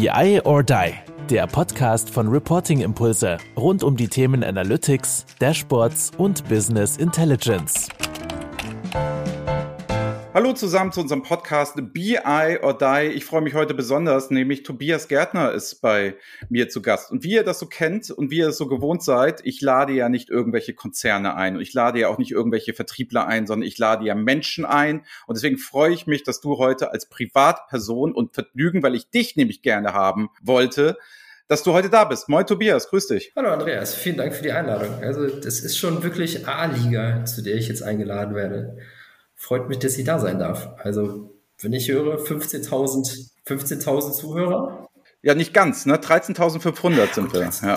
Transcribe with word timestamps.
BI 0.00 0.40
or 0.46 0.62
Die, 0.62 0.94
der 1.28 1.46
Podcast 1.46 2.08
von 2.08 2.28
Reporting 2.28 2.80
Impulse 2.80 3.36
rund 3.54 3.82
um 3.82 3.98
die 3.98 4.08
Themen 4.08 4.42
Analytics, 4.42 5.26
Dashboards 5.40 6.12
und 6.16 6.48
Business 6.48 6.96
Intelligence. 6.96 7.90
Hallo 10.32 10.52
zusammen 10.52 10.92
zu 10.92 11.00
unserem 11.00 11.24
Podcast 11.24 11.74
BI 11.92 12.58
or 12.62 12.78
Die. 12.78 13.08
Ich 13.14 13.24
freue 13.24 13.40
mich 13.40 13.54
heute 13.54 13.74
besonders, 13.74 14.30
nämlich 14.30 14.62
Tobias 14.62 15.08
Gärtner 15.08 15.50
ist 15.50 15.80
bei 15.80 16.14
mir 16.48 16.68
zu 16.68 16.82
Gast. 16.82 17.10
Und 17.10 17.24
wie 17.24 17.32
ihr 17.32 17.42
das 17.42 17.58
so 17.58 17.66
kennt 17.66 18.12
und 18.12 18.30
wie 18.30 18.38
ihr 18.38 18.50
es 18.50 18.56
so 18.56 18.68
gewohnt 18.68 19.02
seid, 19.02 19.40
ich 19.44 19.60
lade 19.60 19.92
ja 19.92 20.08
nicht 20.08 20.30
irgendwelche 20.30 20.72
Konzerne 20.72 21.34
ein 21.34 21.56
und 21.56 21.62
ich 21.62 21.74
lade 21.74 21.98
ja 21.98 22.06
auch 22.06 22.18
nicht 22.18 22.30
irgendwelche 22.30 22.74
Vertriebler 22.74 23.26
ein, 23.26 23.48
sondern 23.48 23.66
ich 23.66 23.76
lade 23.76 24.04
ja 24.04 24.14
Menschen 24.14 24.64
ein. 24.64 25.04
Und 25.26 25.36
deswegen 25.36 25.58
freue 25.58 25.92
ich 25.92 26.06
mich, 26.06 26.22
dass 26.22 26.40
du 26.40 26.58
heute 26.58 26.92
als 26.92 27.06
Privatperson 27.06 28.14
und 28.14 28.32
Vergnügen, 28.32 28.84
weil 28.84 28.94
ich 28.94 29.10
dich 29.10 29.34
nämlich 29.34 29.62
gerne 29.62 29.94
haben 29.94 30.28
wollte, 30.40 30.96
dass 31.48 31.64
du 31.64 31.72
heute 31.72 31.90
da 31.90 32.04
bist. 32.04 32.28
Moin 32.28 32.46
Tobias, 32.46 32.88
grüß 32.88 33.08
dich. 33.08 33.32
Hallo 33.34 33.48
Andreas, 33.50 33.96
vielen 33.96 34.18
Dank 34.18 34.32
für 34.32 34.44
die 34.44 34.52
Einladung. 34.52 34.94
Also 35.02 35.26
das 35.26 35.58
ist 35.58 35.76
schon 35.76 36.04
wirklich 36.04 36.46
A-Liga, 36.46 37.24
zu 37.24 37.42
der 37.42 37.56
ich 37.56 37.66
jetzt 37.66 37.82
eingeladen 37.82 38.36
werde 38.36 38.78
freut 39.40 39.68
mich, 39.68 39.78
dass 39.78 39.96
ich 39.96 40.04
da 40.04 40.18
sein 40.18 40.38
darf. 40.38 40.68
Also, 40.78 41.34
wenn 41.60 41.72
ich 41.72 41.88
höre, 41.88 42.18
15.000 42.18 43.30
15 43.46 43.80
Zuhörer. 43.80 44.88
Ja, 45.22 45.34
nicht 45.34 45.52
ganz, 45.52 45.86
ne? 45.86 45.96
13.500 45.96 47.14
sind 47.14 47.32
wir. 47.32 47.40
13 47.40 47.68
ja. 47.68 47.74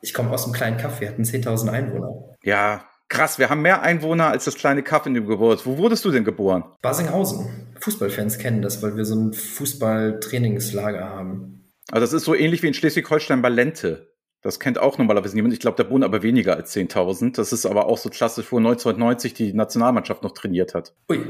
Ich 0.00 0.14
komme 0.14 0.30
aus 0.30 0.44
einem 0.44 0.54
kleinen 0.54 0.78
Kaff, 0.78 1.00
wir 1.00 1.08
hatten 1.08 1.24
10.000 1.24 1.70
Einwohner. 1.70 2.36
Ja, 2.42 2.84
krass, 3.08 3.38
wir 3.38 3.50
haben 3.50 3.62
mehr 3.62 3.82
Einwohner 3.82 4.28
als 4.28 4.44
das 4.44 4.54
kleine 4.54 4.82
Kaff 4.82 5.06
in 5.06 5.14
dem 5.14 5.26
Geburt. 5.26 5.66
Wo 5.66 5.76
wurdest 5.76 6.04
du 6.04 6.10
denn 6.10 6.24
geboren? 6.24 6.64
Basinghausen. 6.82 7.48
Fußballfans 7.80 8.38
kennen 8.38 8.62
das, 8.62 8.82
weil 8.82 8.96
wir 8.96 9.04
so 9.04 9.16
ein 9.16 9.32
Fußballtrainingslager 9.32 11.04
haben. 11.04 11.68
Also 11.90 12.00
das 12.00 12.12
ist 12.12 12.24
so 12.24 12.34
ähnlich 12.34 12.62
wie 12.62 12.68
in 12.68 12.74
Schleswig-Holstein 12.74 13.42
bei 13.42 13.48
Lente. 13.48 14.14
Das 14.42 14.60
kennt 14.60 14.78
auch 14.78 14.98
normalerweise 14.98 15.34
niemand. 15.34 15.52
Ich 15.52 15.60
glaube, 15.60 15.82
da 15.82 15.90
wohnen 15.90 16.04
aber 16.04 16.22
weniger 16.22 16.56
als 16.56 16.74
10.000. 16.74 17.36
Das 17.36 17.52
ist 17.52 17.66
aber 17.66 17.86
auch 17.86 17.98
so 17.98 18.08
klassisch, 18.08 18.52
wo 18.52 18.58
1990 18.58 19.34
die 19.34 19.52
Nationalmannschaft 19.52 20.22
noch 20.22 20.32
trainiert 20.32 20.74
hat. 20.74 20.94
Ui. 21.10 21.20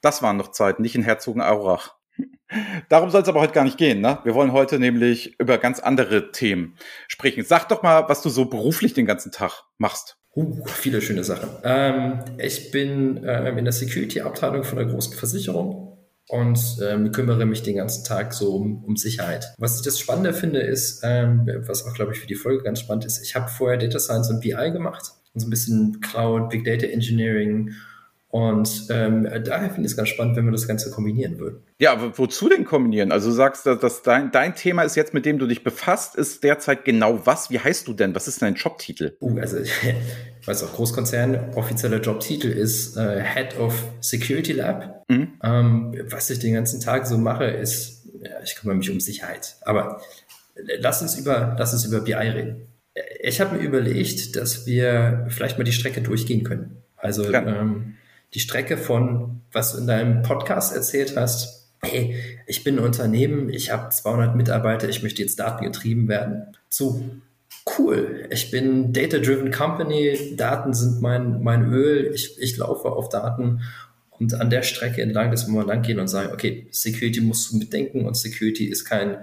Das 0.00 0.22
waren 0.22 0.36
noch 0.36 0.52
Zeiten, 0.52 0.82
nicht 0.82 0.94
in 0.94 1.02
Herzogenaurach. 1.02 1.96
Darum 2.88 3.10
soll 3.10 3.22
es 3.22 3.28
aber 3.28 3.40
heute 3.40 3.52
gar 3.52 3.64
nicht 3.64 3.78
gehen. 3.78 4.00
Ne? 4.00 4.20
Wir 4.22 4.34
wollen 4.34 4.52
heute 4.52 4.78
nämlich 4.78 5.38
über 5.40 5.58
ganz 5.58 5.80
andere 5.80 6.30
Themen 6.30 6.76
sprechen. 7.08 7.44
Sag 7.44 7.68
doch 7.68 7.82
mal, 7.82 8.08
was 8.08 8.22
du 8.22 8.28
so 8.28 8.44
beruflich 8.44 8.94
den 8.94 9.06
ganzen 9.06 9.32
Tag 9.32 9.64
machst. 9.78 10.16
Uh, 10.34 10.64
viele 10.66 11.00
schöne 11.00 11.24
Sachen. 11.24 11.48
Ähm, 11.64 12.20
ich 12.38 12.70
bin 12.70 13.24
ähm, 13.26 13.58
in 13.58 13.64
der 13.64 13.72
Security-Abteilung 13.72 14.64
von 14.64 14.78
einer 14.78 14.90
großen 14.90 15.14
Versicherung 15.14 15.85
und 16.28 16.58
ähm, 16.82 17.12
kümmere 17.12 17.46
mich 17.46 17.62
den 17.62 17.76
ganzen 17.76 18.04
Tag 18.04 18.34
so 18.34 18.54
um, 18.54 18.84
um 18.84 18.96
Sicherheit. 18.96 19.54
Was 19.58 19.76
ich 19.76 19.82
das 19.82 19.98
Spannende 19.98 20.32
finde, 20.32 20.60
ist, 20.60 21.02
ähm, 21.04 21.48
was 21.66 21.86
auch, 21.86 21.94
glaube 21.94 22.12
ich, 22.12 22.18
für 22.18 22.26
die 22.26 22.34
Folge 22.34 22.64
ganz 22.64 22.80
spannend 22.80 23.04
ist, 23.04 23.22
ich 23.22 23.34
habe 23.36 23.48
vorher 23.48 23.78
Data 23.78 23.98
Science 23.98 24.30
und 24.30 24.40
BI 24.40 24.70
gemacht 24.72 25.12
und 25.34 25.40
so 25.40 25.46
ein 25.46 25.50
bisschen 25.50 26.00
Cloud, 26.00 26.50
Big 26.50 26.64
Data 26.64 26.86
Engineering 26.86 27.74
und 28.36 28.88
ähm, 28.90 29.26
daher 29.44 29.70
finde 29.70 29.86
ich 29.86 29.92
es 29.92 29.96
ganz 29.96 30.10
spannend, 30.10 30.36
wenn 30.36 30.44
wir 30.44 30.52
das 30.52 30.68
Ganze 30.68 30.90
kombinieren 30.90 31.38
würden. 31.38 31.62
Ja, 31.78 31.92
aber 31.92 32.18
wozu 32.18 32.50
denn 32.50 32.64
kombinieren? 32.64 33.10
Also 33.10 33.30
du 33.30 33.34
sagst, 33.34 33.64
dass, 33.64 33.78
dass 33.78 34.02
dein, 34.02 34.30
dein 34.30 34.54
Thema 34.54 34.82
ist 34.82 34.94
jetzt, 34.94 35.14
mit 35.14 35.24
dem 35.24 35.38
du 35.38 35.46
dich 35.46 35.64
befasst, 35.64 36.16
ist 36.16 36.44
derzeit 36.44 36.84
genau 36.84 37.24
was? 37.24 37.50
Wie 37.50 37.60
heißt 37.60 37.88
du 37.88 37.94
denn? 37.94 38.14
Was 38.14 38.28
ist 38.28 38.42
dein 38.42 38.54
Jobtitel? 38.54 39.16
Uh, 39.22 39.38
also 39.38 39.56
ich 40.46 40.48
weiß 40.48 40.62
auch, 40.62 40.74
Großkonzern, 40.74 41.54
offizieller 41.56 42.00
Jobtitel 42.00 42.46
ist 42.46 42.96
äh, 42.96 43.20
Head 43.20 43.58
of 43.58 43.82
Security 44.00 44.52
Lab. 44.52 45.04
Mhm. 45.08 45.32
Ähm, 45.42 46.04
was 46.08 46.30
ich 46.30 46.38
den 46.38 46.54
ganzen 46.54 46.80
Tag 46.80 47.08
so 47.08 47.18
mache, 47.18 47.46
ist, 47.46 48.04
ja, 48.22 48.30
ich 48.44 48.54
kümmere 48.54 48.76
mich 48.76 48.88
um 48.88 49.00
Sicherheit. 49.00 49.56
Aber 49.62 50.00
lass 50.78 51.02
uns 51.02 51.18
über, 51.18 51.56
lass 51.58 51.72
uns 51.72 51.84
über 51.84 51.98
BI 51.98 52.12
reden. 52.12 52.68
Ich 53.20 53.40
habe 53.40 53.56
mir 53.56 53.62
überlegt, 53.64 54.36
dass 54.36 54.66
wir 54.66 55.26
vielleicht 55.30 55.58
mal 55.58 55.64
die 55.64 55.72
Strecke 55.72 56.00
durchgehen 56.00 56.44
können. 56.44 56.76
Also 56.96 57.28
ähm, 57.34 57.96
die 58.32 58.38
Strecke 58.38 58.76
von, 58.76 59.40
was 59.50 59.72
du 59.72 59.78
in 59.78 59.88
deinem 59.88 60.22
Podcast 60.22 60.72
erzählt 60.72 61.16
hast, 61.16 61.72
hey, 61.82 62.14
ich 62.46 62.62
bin 62.62 62.78
ein 62.78 62.84
Unternehmen, 62.84 63.48
ich 63.48 63.72
habe 63.72 63.88
200 63.88 64.36
Mitarbeiter, 64.36 64.88
ich 64.88 65.02
möchte 65.02 65.22
jetzt 65.22 65.40
datengetrieben 65.40 66.06
werden, 66.06 66.56
zu 66.68 67.20
cool, 67.78 68.28
ich 68.30 68.50
bin 68.50 68.92
Data-Driven 68.92 69.50
Company, 69.50 70.34
Daten 70.36 70.74
sind 70.74 71.00
mein, 71.02 71.42
mein 71.42 71.72
Öl, 71.72 72.12
ich, 72.14 72.40
ich 72.40 72.56
laufe 72.56 72.90
auf 72.90 73.08
Daten 73.08 73.62
und 74.18 74.34
an 74.34 74.50
der 74.50 74.62
Strecke 74.62 75.02
entlang, 75.02 75.30
dass 75.30 75.46
wir 75.46 75.54
mal 75.54 75.66
lang 75.66 75.82
gehen 75.82 75.98
und 75.98 76.08
sagen, 76.08 76.32
okay, 76.32 76.66
Security 76.70 77.20
musst 77.20 77.52
du 77.52 77.58
mitdenken 77.58 78.06
und 78.06 78.16
Security 78.16 78.66
ist 78.66 78.84
kein, 78.84 79.18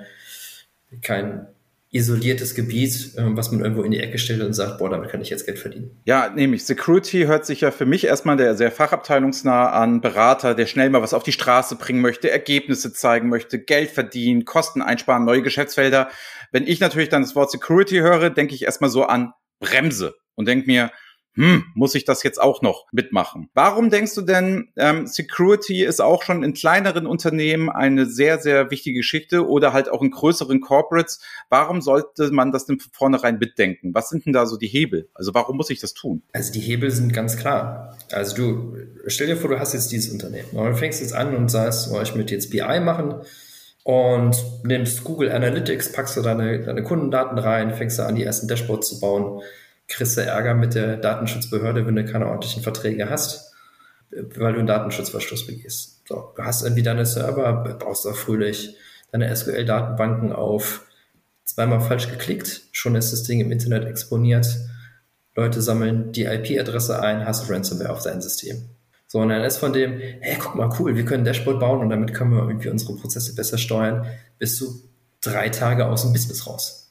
kein 1.01 1.47
isoliertes 1.93 2.55
Gebiet, 2.55 3.13
ähm, 3.17 3.37
was 3.37 3.51
man 3.51 3.61
irgendwo 3.61 3.83
in 3.83 3.91
die 3.91 3.99
Ecke 3.99 4.17
stellt 4.17 4.41
und 4.41 4.53
sagt, 4.53 4.79
boah, 4.79 4.89
damit 4.89 5.11
kann 5.11 5.21
ich 5.21 5.29
jetzt 5.29 5.45
Geld 5.45 5.59
verdienen. 5.59 6.01
Ja, 6.05 6.27
nämlich 6.27 6.65
Security 6.65 7.25
hört 7.25 7.45
sich 7.45 7.61
ja 7.61 7.69
für 7.69 7.85
mich 7.85 8.05
erstmal 8.05 8.35
der 8.35 8.55
sehr 8.55 8.71
fachabteilungsnah 8.71 9.69
an, 9.69 10.01
Berater, 10.01 10.55
der 10.55 10.65
schnell 10.65 10.89
mal 10.89 11.03
was 11.03 11.13
auf 11.13 11.21
die 11.21 11.31
Straße 11.31 11.75
bringen 11.75 12.01
möchte, 12.01 12.31
Ergebnisse 12.31 12.93
zeigen 12.93 13.29
möchte, 13.29 13.59
Geld 13.59 13.91
verdienen, 13.91 14.43
Kosten 14.43 14.81
einsparen, 14.81 15.23
neue 15.23 15.43
Geschäftsfelder. 15.43 16.09
Wenn 16.51 16.65
ich 16.65 16.79
natürlich 16.79 17.09
dann 17.09 17.21
das 17.21 17.35
Wort 17.35 17.51
Security 17.51 17.97
höre, 17.97 18.31
denke 18.31 18.55
ich 18.55 18.63
erstmal 18.63 18.89
so 18.89 19.03
an 19.03 19.33
Bremse 19.59 20.15
und 20.33 20.47
denke 20.47 20.65
mir, 20.65 20.91
hm, 21.35 21.63
muss 21.73 21.95
ich 21.95 22.05
das 22.05 22.21
jetzt 22.21 22.39
auch 22.39 22.61
noch 22.61 22.85
mitmachen? 22.91 23.49
Warum 23.53 23.89
denkst 23.89 24.13
du 24.13 24.21
denn, 24.21 24.69
ähm, 24.77 25.07
Security 25.07 25.83
ist 25.83 25.99
auch 25.99 26.21
schon 26.21 26.43
in 26.43 26.53
kleineren 26.53 27.07
Unternehmen 27.07 27.69
eine 27.69 28.05
sehr, 28.05 28.39
sehr 28.39 28.69
wichtige 28.69 28.99
Geschichte 28.99 29.47
oder 29.47 29.73
halt 29.73 29.89
auch 29.89 30.01
in 30.03 30.11
größeren 30.11 30.61
Corporates? 30.61 31.19
Warum 31.49 31.81
sollte 31.81 32.31
man 32.31 32.51
das 32.51 32.65
denn 32.65 32.79
von 32.79 32.91
vornherein 32.91 33.39
mitdenken? 33.39 33.95
Was 33.95 34.09
sind 34.09 34.25
denn 34.25 34.33
da 34.33 34.45
so 34.45 34.57
die 34.57 34.67
Hebel? 34.67 35.09
Also 35.15 35.33
warum 35.33 35.57
muss 35.57 35.71
ich 35.71 35.79
das 35.79 35.93
tun? 35.93 36.21
Also 36.33 36.53
die 36.53 36.59
Hebel 36.59 36.91
sind 36.91 37.13
ganz 37.13 37.35
klar. 37.35 37.97
Also 38.11 38.35
du, 38.35 38.77
stell 39.07 39.27
dir 39.27 39.37
vor, 39.37 39.49
du 39.49 39.59
hast 39.59 39.73
jetzt 39.73 39.91
dieses 39.91 40.11
Unternehmen 40.11 40.49
und 40.51 40.65
du 40.65 40.75
fängst 40.75 41.01
jetzt 41.01 41.13
an 41.13 41.35
und 41.35 41.49
sagst, 41.49 41.89
oh, 41.91 41.99
ich 42.01 42.13
möchte 42.13 42.35
jetzt 42.35 42.51
BI 42.51 42.79
machen 42.79 43.15
und 43.83 44.37
nimmst 44.63 45.03
Google 45.03 45.31
Analytics, 45.31 45.93
packst 45.93 46.15
du 46.15 46.21
deine, 46.21 46.61
deine 46.61 46.83
Kundendaten 46.83 47.39
rein, 47.39 47.73
fängst 47.73 47.97
du 47.97 48.03
an, 48.03 48.15
die 48.15 48.23
ersten 48.23 48.47
Dashboards 48.47 48.87
zu 48.87 48.99
bauen 48.99 49.41
kriegst 49.87 50.17
du 50.17 50.21
Ärger 50.21 50.53
mit 50.53 50.75
der 50.75 50.97
Datenschutzbehörde, 50.97 51.85
wenn 51.85 51.95
du 51.95 52.05
keine 52.05 52.27
ordentlichen 52.27 52.63
Verträge 52.63 53.09
hast, 53.09 53.53
weil 54.11 54.53
du 54.53 54.59
einen 54.59 54.67
Datenschutzverstoß 54.67 55.47
begehst. 55.47 56.07
So, 56.07 56.33
du 56.35 56.43
hast 56.43 56.63
irgendwie 56.63 56.83
deine 56.83 57.05
Server, 57.05 57.53
baust 57.79 58.07
auch 58.07 58.15
fröhlich 58.15 58.75
deine 59.11 59.33
SQL-Datenbanken 59.35 60.33
auf, 60.33 60.85
zweimal 61.45 61.81
falsch 61.81 62.09
geklickt, 62.09 62.61
schon 62.71 62.95
ist 62.95 63.11
das 63.11 63.23
Ding 63.23 63.39
im 63.39 63.51
Internet 63.51 63.85
exponiert. 63.85 64.47
Leute 65.35 65.61
sammeln 65.61 66.11
die 66.11 66.25
IP-Adresse 66.25 67.01
ein, 67.01 67.25
hast 67.25 67.49
Ransomware 67.49 67.91
auf 67.91 68.03
dein 68.03 68.21
System. 68.21 68.69
So, 69.07 69.19
und 69.19 69.29
dann 69.29 69.43
ist 69.43 69.57
von 69.57 69.73
dem, 69.73 69.99
hey, 69.99 70.37
guck 70.39 70.55
mal, 70.55 70.69
cool, 70.79 70.95
wir 70.95 71.05
können 71.05 71.21
ein 71.21 71.25
Dashboard 71.25 71.59
bauen 71.59 71.81
und 71.81 71.89
damit 71.89 72.13
können 72.13 72.31
wir 72.31 72.47
irgendwie 72.47 72.69
unsere 72.69 72.95
Prozesse 72.95 73.35
besser 73.35 73.59
steuern, 73.59 74.07
bist 74.39 74.59
du 74.59 74.81
drei 75.21 75.49
Tage 75.49 75.85
aus 75.85 76.01
dem 76.01 76.13
Business 76.13 76.47
raus. 76.47 76.82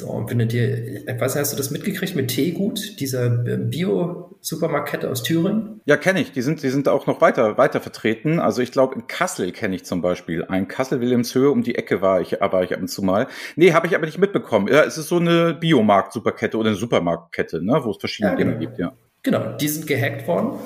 So, 0.00 0.06
und 0.06 0.30
wenn 0.30 0.38
du 0.38 0.46
dir, 0.46 1.04
ich 1.06 1.20
weiß 1.20 1.34
nicht, 1.34 1.42
hast 1.42 1.52
du 1.52 1.58
das 1.58 1.70
mitgekriegt 1.70 2.16
mit 2.16 2.28
Teegut, 2.28 2.98
dieser 3.00 3.28
Bio-Supermarktkette 3.28 5.10
aus 5.10 5.22
Thüringen? 5.22 5.82
Ja, 5.84 5.98
kenne 5.98 6.22
ich. 6.22 6.32
Die 6.32 6.40
sind, 6.40 6.62
die 6.62 6.70
sind 6.70 6.88
auch 6.88 7.06
noch 7.06 7.20
weiter, 7.20 7.58
weiter 7.58 7.82
vertreten. 7.82 8.40
Also 8.40 8.62
ich 8.62 8.72
glaube, 8.72 8.94
in 8.94 9.06
Kassel 9.06 9.52
kenne 9.52 9.76
ich 9.76 9.84
zum 9.84 10.00
Beispiel. 10.00 10.46
Ein 10.46 10.68
Kassel-Wilhelmshöhe 10.68 11.50
um 11.50 11.62
die 11.62 11.74
Ecke 11.74 12.00
war 12.00 12.22
ich, 12.22 12.32
war 12.32 12.62
ich 12.62 12.72
ab 12.72 12.80
und 12.80 12.88
zu 12.88 13.02
mal. 13.02 13.26
Nee, 13.56 13.74
habe 13.74 13.88
ich 13.88 13.94
aber 13.94 14.06
nicht 14.06 14.16
mitbekommen. 14.16 14.68
Ja, 14.68 14.84
es 14.84 14.96
ist 14.96 15.08
so 15.08 15.18
eine 15.18 15.52
Biomarkt-Superkette 15.52 16.56
oder 16.56 16.70
eine 16.70 16.78
Supermarktkette, 16.78 17.62
ne, 17.62 17.78
wo 17.84 17.90
es 17.90 17.98
verschiedene 17.98 18.32
ja, 18.32 18.38
Dinge 18.38 18.52
genau. 18.52 18.60
gibt, 18.60 18.78
ja. 18.78 18.92
Genau, 19.22 19.56
die 19.58 19.68
sind 19.68 19.86
gehackt 19.86 20.26
worden. 20.26 20.60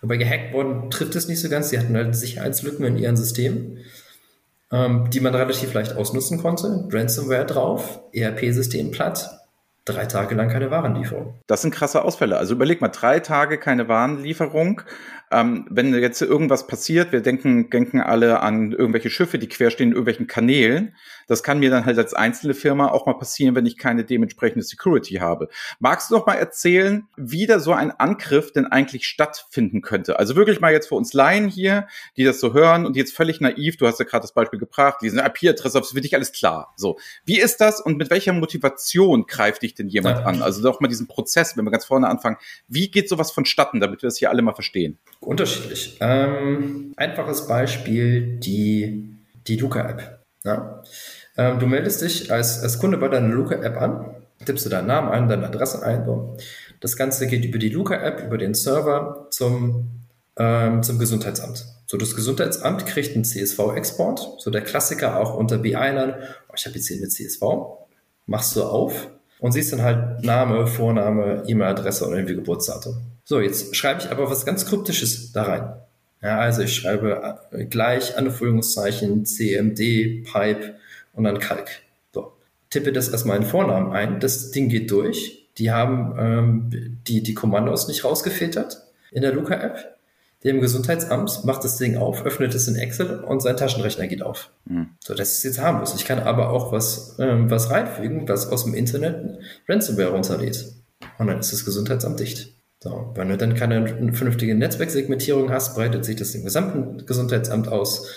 Wobei 0.00 0.16
gehackt 0.16 0.54
worden 0.54 0.90
trifft 0.90 1.14
es 1.14 1.28
nicht 1.28 1.42
so 1.42 1.50
ganz. 1.50 1.68
Sie 1.68 1.78
hatten 1.78 1.94
halt 1.94 2.16
Sicherheitslücken 2.16 2.86
in 2.86 2.96
ihren 2.96 3.18
Systemen 3.18 3.80
ähm, 4.72 5.10
die 5.10 5.20
man 5.20 5.34
relativ 5.34 5.74
leicht 5.74 5.96
ausnutzen 5.96 6.38
konnte. 6.38 6.88
Ransomware 6.90 7.46
drauf, 7.46 8.00
ERP-System 8.12 8.90
platt, 8.90 9.41
drei 9.84 10.06
Tage 10.06 10.34
lang 10.34 10.48
keine 10.48 10.70
Warenlieferung. 10.70 11.34
Das 11.46 11.62
sind 11.62 11.74
krasse 11.74 12.04
Ausfälle. 12.04 12.36
Also 12.36 12.54
überleg 12.54 12.80
mal, 12.80 12.88
drei 12.88 13.20
Tage 13.20 13.58
keine 13.58 13.88
Warenlieferung. 13.88 14.82
Ähm, 15.32 15.66
wenn 15.70 15.94
jetzt 15.94 16.20
irgendwas 16.20 16.66
passiert, 16.66 17.10
wir 17.10 17.22
denken, 17.22 17.70
denken 17.70 18.00
alle 18.00 18.40
an 18.40 18.72
irgendwelche 18.72 19.08
Schiffe, 19.08 19.38
die 19.38 19.48
querstehen 19.48 19.88
in 19.88 19.92
irgendwelchen 19.92 20.26
Kanälen. 20.26 20.94
Das 21.26 21.42
kann 21.42 21.58
mir 21.58 21.70
dann 21.70 21.86
halt 21.86 21.96
als 21.98 22.12
einzelne 22.12 22.52
Firma 22.52 22.88
auch 22.88 23.06
mal 23.06 23.14
passieren, 23.14 23.54
wenn 23.54 23.64
ich 23.64 23.78
keine 23.78 24.04
dementsprechende 24.04 24.62
Security 24.62 25.14
habe. 25.14 25.48
Magst 25.80 26.10
du 26.10 26.16
noch 26.16 26.26
mal 26.26 26.34
erzählen, 26.34 27.08
wie 27.16 27.46
da 27.46 27.60
so 27.60 27.72
ein 27.72 27.90
Angriff 27.92 28.52
denn 28.52 28.66
eigentlich 28.66 29.06
stattfinden 29.06 29.80
könnte? 29.80 30.18
Also 30.18 30.36
wirklich 30.36 30.60
mal 30.60 30.72
jetzt 30.72 30.88
für 30.88 30.96
uns 30.96 31.14
Laien 31.14 31.48
hier, 31.48 31.88
die 32.18 32.24
das 32.24 32.38
so 32.38 32.52
hören 32.52 32.84
und 32.84 32.96
jetzt 32.96 33.16
völlig 33.16 33.40
naiv, 33.40 33.78
du 33.78 33.86
hast 33.86 33.98
ja 34.00 34.04
gerade 34.04 34.22
das 34.22 34.34
Beispiel 34.34 34.58
gebracht, 34.58 34.98
diese 35.00 35.20
IP-Adresse, 35.20 35.78
das 35.78 35.94
wird 35.94 36.04
dich 36.04 36.14
alles 36.14 36.32
klar. 36.32 36.74
So. 36.76 36.98
Wie 37.24 37.40
ist 37.40 37.62
das 37.62 37.80
und 37.80 37.96
mit 37.96 38.10
welcher 38.10 38.34
Motivation 38.34 39.24
greift 39.26 39.62
dich 39.62 39.71
denn 39.74 39.88
jemand 39.88 40.20
ja. 40.20 40.24
an? 40.26 40.42
Also 40.42 40.62
doch 40.62 40.80
mal 40.80 40.88
diesen 40.88 41.06
Prozess, 41.06 41.56
wenn 41.56 41.64
wir 41.64 41.70
ganz 41.70 41.84
vorne 41.84 42.08
anfangen. 42.08 42.36
Wie 42.68 42.90
geht 42.90 43.08
sowas 43.08 43.30
vonstatten, 43.30 43.80
damit 43.80 44.02
wir 44.02 44.08
das 44.08 44.18
hier 44.18 44.30
alle 44.30 44.42
mal 44.42 44.54
verstehen? 44.54 44.98
Unterschiedlich. 45.20 45.96
Ähm, 46.00 46.92
einfaches 46.96 47.46
Beispiel, 47.46 48.38
die, 48.38 49.16
die 49.46 49.56
Luca-App. 49.56 50.20
Ja? 50.44 50.82
Ähm, 51.36 51.58
du 51.58 51.66
meldest 51.66 52.02
dich 52.02 52.32
als, 52.32 52.62
als 52.62 52.78
Kunde 52.78 52.98
bei 52.98 53.08
deiner 53.08 53.28
Luca-App 53.28 53.80
an, 53.80 54.16
tippst 54.44 54.66
du 54.66 54.70
deinen 54.70 54.86
Namen 54.86 55.08
ein, 55.10 55.28
deine 55.28 55.46
Adresse 55.46 55.82
ein. 55.82 56.04
So. 56.04 56.36
Das 56.80 56.96
Ganze 56.96 57.26
geht 57.26 57.44
über 57.44 57.58
die 57.58 57.68
Luca-App, 57.68 58.24
über 58.24 58.38
den 58.38 58.54
Server 58.54 59.28
zum, 59.30 60.02
ähm, 60.36 60.82
zum 60.82 60.98
Gesundheitsamt. 60.98 61.64
So, 61.86 61.96
das 61.96 62.16
Gesundheitsamt 62.16 62.86
kriegt 62.86 63.14
einen 63.14 63.24
CSV-Export, 63.24 64.40
so 64.40 64.50
der 64.50 64.62
Klassiker 64.62 65.20
auch 65.20 65.34
unter 65.34 65.58
BI 65.58 65.72
dann, 65.72 66.14
oh, 66.48 66.54
ich 66.56 66.64
habe 66.64 66.76
jetzt 66.76 66.88
hier 66.88 66.96
eine 66.96 67.08
CSV, 67.08 67.42
machst 68.26 68.56
du 68.56 68.62
auf 68.62 69.08
und 69.42 69.50
siehst 69.50 69.72
dann 69.72 69.82
halt 69.82 70.22
Name, 70.22 70.68
Vorname, 70.68 71.42
E-Mail-Adresse 71.48 72.06
und 72.06 72.14
irgendwie 72.14 72.36
Geburtsdatum. 72.36 72.94
So, 73.24 73.40
jetzt 73.40 73.74
schreibe 73.74 74.00
ich 74.00 74.08
aber 74.08 74.30
was 74.30 74.46
ganz 74.46 74.66
Kryptisches 74.66 75.32
da 75.32 75.42
rein. 75.42 75.72
Ja, 76.22 76.38
also 76.38 76.62
ich 76.62 76.76
schreibe 76.76 77.40
äh, 77.50 77.64
gleich 77.64 78.16
Anführungszeichen 78.16 79.26
CMD, 79.26 80.22
Pipe 80.22 80.76
und 81.12 81.24
dann 81.24 81.40
Kalk. 81.40 81.68
So, 82.14 82.34
tippe 82.70 82.92
das 82.92 83.08
erstmal 83.08 83.36
in 83.36 83.42
Vornamen 83.42 83.90
ein, 83.92 84.20
das 84.20 84.52
Ding 84.52 84.68
geht 84.68 84.92
durch. 84.92 85.48
Die 85.58 85.72
haben 85.72 86.14
ähm, 86.20 87.00
die, 87.08 87.24
die 87.24 87.34
Kommandos 87.34 87.88
nicht 87.88 88.04
rausgefiltert 88.04 88.80
in 89.10 89.22
der 89.22 89.32
Luca-App 89.32 89.91
dem 90.44 90.60
Gesundheitsamt, 90.60 91.44
macht 91.44 91.64
das 91.64 91.76
Ding 91.76 91.96
auf, 91.96 92.24
öffnet 92.24 92.54
es 92.54 92.66
in 92.66 92.76
Excel 92.76 93.20
und 93.20 93.40
sein 93.40 93.56
Taschenrechner 93.56 94.08
geht 94.08 94.22
auf. 94.22 94.50
Mhm. 94.64 94.90
So, 95.00 95.14
das 95.14 95.32
ist 95.32 95.44
jetzt 95.44 95.60
harmlos. 95.60 95.94
Ich 95.94 96.04
kann 96.04 96.18
aber 96.18 96.50
auch 96.50 96.72
was, 96.72 97.16
ähm, 97.18 97.50
was 97.50 97.70
reinfügen, 97.70 98.28
was 98.28 98.48
aus 98.48 98.64
dem 98.64 98.74
Internet 98.74 99.38
Ransomware 99.68 100.10
runterlädt. 100.10 100.72
Und 101.18 101.28
dann 101.28 101.38
ist 101.38 101.52
das 101.52 101.64
Gesundheitsamt 101.64 102.18
dicht. 102.18 102.54
So, 102.80 103.12
wenn 103.14 103.28
du 103.28 103.36
dann 103.36 103.54
keine 103.54 103.86
vernünftige 104.12 104.56
Netzwerksegmentierung 104.56 105.50
hast, 105.50 105.76
breitet 105.76 106.04
sich 106.04 106.16
das 106.16 106.34
im 106.34 106.42
gesamten 106.42 107.06
Gesundheitsamt 107.06 107.68
aus. 107.68 108.08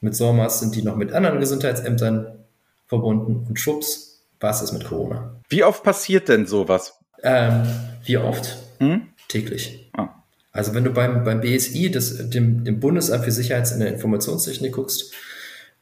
Mit 0.00 0.14
SORMAS 0.14 0.60
sind 0.60 0.76
die 0.76 0.82
noch 0.82 0.94
mit 0.94 1.12
anderen 1.12 1.40
Gesundheitsämtern 1.40 2.44
verbunden 2.86 3.46
und 3.48 3.58
schwupps, 3.58 4.24
war 4.38 4.50
es 4.50 4.60
das 4.60 4.72
mit 4.72 4.84
Corona. 4.84 5.40
Wie 5.48 5.64
oft 5.64 5.82
passiert 5.82 6.28
denn 6.28 6.46
sowas? 6.46 6.94
Ähm, 7.22 7.62
wie 8.04 8.18
oft? 8.18 8.56
Hm? 8.78 9.08
Täglich. 9.28 9.90
Ah. 9.96 10.22
Also 10.56 10.74
wenn 10.74 10.84
du 10.84 10.90
beim, 10.90 11.22
beim 11.22 11.40
BSI, 11.40 11.90
das, 11.90 12.30
dem, 12.30 12.64
dem 12.64 12.80
Bundesamt 12.80 13.24
für 13.24 13.30
Sicherheits- 13.30 13.72
und 13.72 13.82
Informationstechnik 13.82 14.72
guckst, 14.72 15.12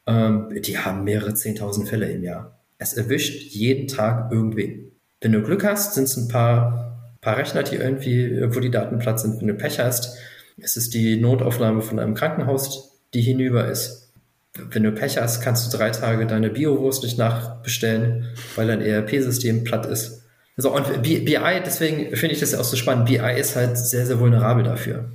ähm, 0.06 0.48
die 0.60 0.78
haben 0.78 1.04
mehrere 1.04 1.30
10.000 1.30 1.86
Fälle 1.86 2.10
im 2.10 2.24
Jahr. 2.24 2.58
Es 2.78 2.94
erwischt 2.94 3.52
jeden 3.52 3.86
Tag 3.86 4.32
irgendwen. 4.32 4.90
Wenn 5.20 5.32
du 5.32 5.42
Glück 5.42 5.64
hast, 5.64 5.94
sind 5.94 6.04
es 6.04 6.16
ein 6.16 6.28
paar, 6.28 7.08
paar 7.20 7.36
Rechner, 7.36 7.62
die 7.62 7.76
irgendwie, 7.76 8.42
wo 8.54 8.58
die 8.58 8.70
Daten 8.70 8.98
platt 8.98 9.20
sind. 9.20 9.40
Wenn 9.40 9.46
du 9.46 9.54
Pech 9.54 9.78
hast, 9.78 10.18
ist 10.56 10.76
es 10.76 10.90
die 10.90 11.20
Notaufnahme 11.20 11.80
von 11.80 12.00
einem 12.00 12.14
Krankenhaus, 12.14 13.00
die 13.14 13.20
hinüber 13.22 13.68
ist. 13.68 14.12
Wenn 14.54 14.82
du 14.82 14.92
Pech 14.92 15.18
hast, 15.18 15.40
kannst 15.40 15.72
du 15.72 15.76
drei 15.76 15.90
Tage 15.90 16.26
deine 16.26 16.50
Biowurst 16.50 17.04
nicht 17.04 17.16
nachbestellen, 17.16 18.26
weil 18.56 18.66
dein 18.66 18.80
ERP-System 18.80 19.62
platt 19.62 19.86
ist. 19.86 20.23
So, 20.56 20.74
und 20.74 21.02
BI, 21.02 21.36
deswegen 21.66 22.16
finde 22.16 22.34
ich 22.34 22.40
das 22.40 22.52
ja 22.52 22.60
auch 22.60 22.64
so 22.64 22.76
spannend. 22.76 23.06
BI 23.06 23.38
ist 23.38 23.56
halt 23.56 23.76
sehr, 23.76 24.06
sehr 24.06 24.20
vulnerabel 24.20 24.62
dafür. 24.62 25.06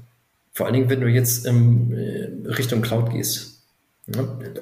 Vor 0.52 0.66
allen 0.66 0.74
Dingen, 0.74 0.90
wenn 0.90 1.00
du 1.00 1.08
jetzt 1.08 1.46
in 1.46 1.94
äh, 1.94 2.50
Richtung 2.50 2.82
Cloud 2.82 3.12
gehst. 3.12 3.64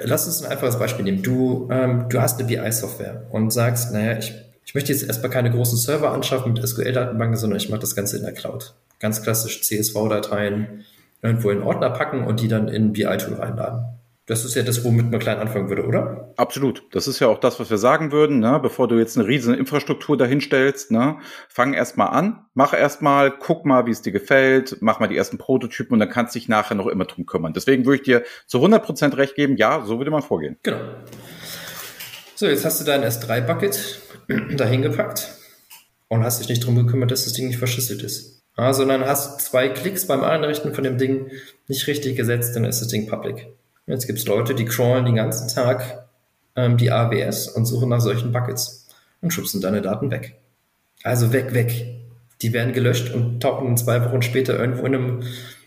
Lass 0.04 0.28
uns 0.28 0.44
ein 0.44 0.52
einfaches 0.52 0.78
Beispiel 0.78 1.06
nehmen. 1.06 1.24
Du, 1.24 1.70
ähm, 1.72 2.06
du 2.10 2.22
hast 2.22 2.40
eine 2.40 2.48
BI-Software 2.48 3.26
und 3.32 3.52
sagst, 3.52 3.94
naja, 3.94 4.18
ich, 4.18 4.34
ich 4.66 4.76
möchte 4.76 4.92
jetzt 4.92 5.08
erstmal 5.08 5.32
keine 5.32 5.50
großen 5.50 5.78
Server 5.78 6.12
anschaffen 6.12 6.54
mit 6.54 6.68
SQL-Datenbanken, 6.68 7.38
sondern 7.38 7.58
ich 7.58 7.70
mache 7.70 7.80
das 7.80 7.96
Ganze 7.96 8.18
in 8.18 8.24
der 8.24 8.34
Cloud. 8.34 8.76
Ganz 9.00 9.24
klassisch 9.24 9.64
CSV-Dateien 9.64 10.86
irgendwo 11.24 11.50
in 11.50 11.64
Ordner 11.64 11.90
packen 11.90 12.26
und 12.26 12.42
die 12.42 12.48
dann 12.48 12.68
in 12.68 12.94
BI-Tool 12.94 13.36
reinladen. 13.36 13.97
Das 14.28 14.44
ist 14.44 14.56
ja 14.56 14.62
das, 14.62 14.84
womit 14.84 15.10
man 15.10 15.22
klein 15.22 15.38
anfangen 15.38 15.70
würde, 15.70 15.86
oder? 15.86 16.34
Absolut. 16.36 16.84
Das 16.92 17.08
ist 17.08 17.22
ja 17.22 17.30
auch 17.30 17.40
das, 17.40 17.62
was 17.62 17.70
wir 17.70 17.78
sagen 17.78 18.12
würden, 18.12 18.40
ne? 18.40 18.60
bevor 18.62 18.90
du 18.90 19.00
jetzt 19.00 19.18
eine 19.18 19.26
riesen 19.26 19.54
Infrastruktur 19.54 20.18
dahinstellst. 20.18 20.92
Ne? 20.92 21.20
Fang 21.48 21.74
erstmal 21.74 22.10
an, 22.10 22.46
mach 22.54 22.74
erstmal, 22.74 23.32
guck 23.32 23.66
mal, 23.66 23.86
wie 23.86 23.92
es 23.92 24.02
dir 24.02 24.12
gefällt, 24.12 24.78
mach 24.82 25.00
mal 25.00 25.08
die 25.08 25.16
ersten 25.16 25.38
Prototypen 25.38 25.94
und 25.94 26.00
dann 26.00 26.10
kannst 26.10 26.36
du 26.36 26.40
dich 26.40 26.50
nachher 26.50 26.76
noch 26.76 26.88
immer 26.88 27.06
drum 27.06 27.26
kümmern. 27.26 27.54
Deswegen 27.54 27.86
würde 27.86 27.96
ich 27.96 28.02
dir 28.02 28.24
zu 28.48 28.58
100 28.58 28.84
Prozent 28.84 29.16
recht 29.16 29.36
geben, 29.36 29.56
ja, 29.56 29.86
so 29.86 29.98
würde 29.98 30.12
man 30.12 30.22
vorgehen. 30.22 30.58
Genau. 30.62 30.80
So, 32.36 32.48
jetzt 32.48 32.66
hast 32.66 32.82
du 32.82 32.86
dein 32.86 33.04
S3-Bucket 33.04 34.02
dahin 34.58 34.82
gepackt 34.82 35.38
und 36.10 36.26
hast 36.26 36.42
dich 36.42 36.50
nicht 36.50 36.66
drum 36.66 36.76
gekümmert, 36.76 37.12
dass 37.12 37.24
das 37.24 37.32
Ding 37.32 37.48
nicht 37.48 37.60
verschlüsselt 37.60 38.04
ist. 38.04 38.44
Ah, 38.58 38.74
sondern 38.74 39.06
hast 39.06 39.40
zwei 39.40 39.70
Klicks 39.70 40.06
beim 40.06 40.24
Einrichten 40.24 40.74
von 40.74 40.84
dem 40.84 40.98
Ding 40.98 41.32
nicht 41.68 41.88
richtig 41.88 42.18
gesetzt, 42.18 42.58
dann 42.58 42.66
ist 42.66 42.82
das 42.82 42.90
Ding 42.90 43.08
public. 43.08 43.48
Jetzt 43.88 44.06
gibt 44.06 44.20
es 44.20 44.28
Leute, 44.28 44.54
die 44.54 44.66
crawlen 44.66 45.06
den 45.06 45.16
ganzen 45.16 45.48
Tag 45.48 46.08
ähm, 46.56 46.76
die 46.78 46.92
AWS 46.92 47.48
und 47.48 47.66
suchen 47.66 47.90
nach 47.90 48.02
solchen 48.02 48.34
Buckets 48.34 48.90
und 49.22 49.32
schubsen 49.32 49.62
deine 49.62 49.82
Daten 49.82 50.12
weg. 50.12 50.36
Also 51.04 51.32
weg, 51.32 51.54
weg. 51.54 52.02
Die 52.42 52.54
werden 52.54 52.74
gelöscht 52.74 53.14
und 53.14 53.40
tauchen 53.42 53.78
zwei 53.78 54.04
Wochen 54.04 54.22
später 54.22 54.60
irgendwo 54.60 54.86
in 54.86 54.96
einem 54.96 55.24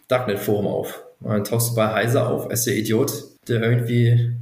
Darknet-Forum 0.09 0.67
auf. 0.67 1.03
Und 1.21 1.31
dann 1.31 1.45
tauchst 1.45 1.71
du 1.71 1.75
bei 1.75 1.93
Heise 1.93 2.27
auf 2.27 2.49
als 2.51 2.65
der 2.65 2.77
Idiot, 2.77 3.13
der 3.49 3.63
irgendwie 3.63 4.37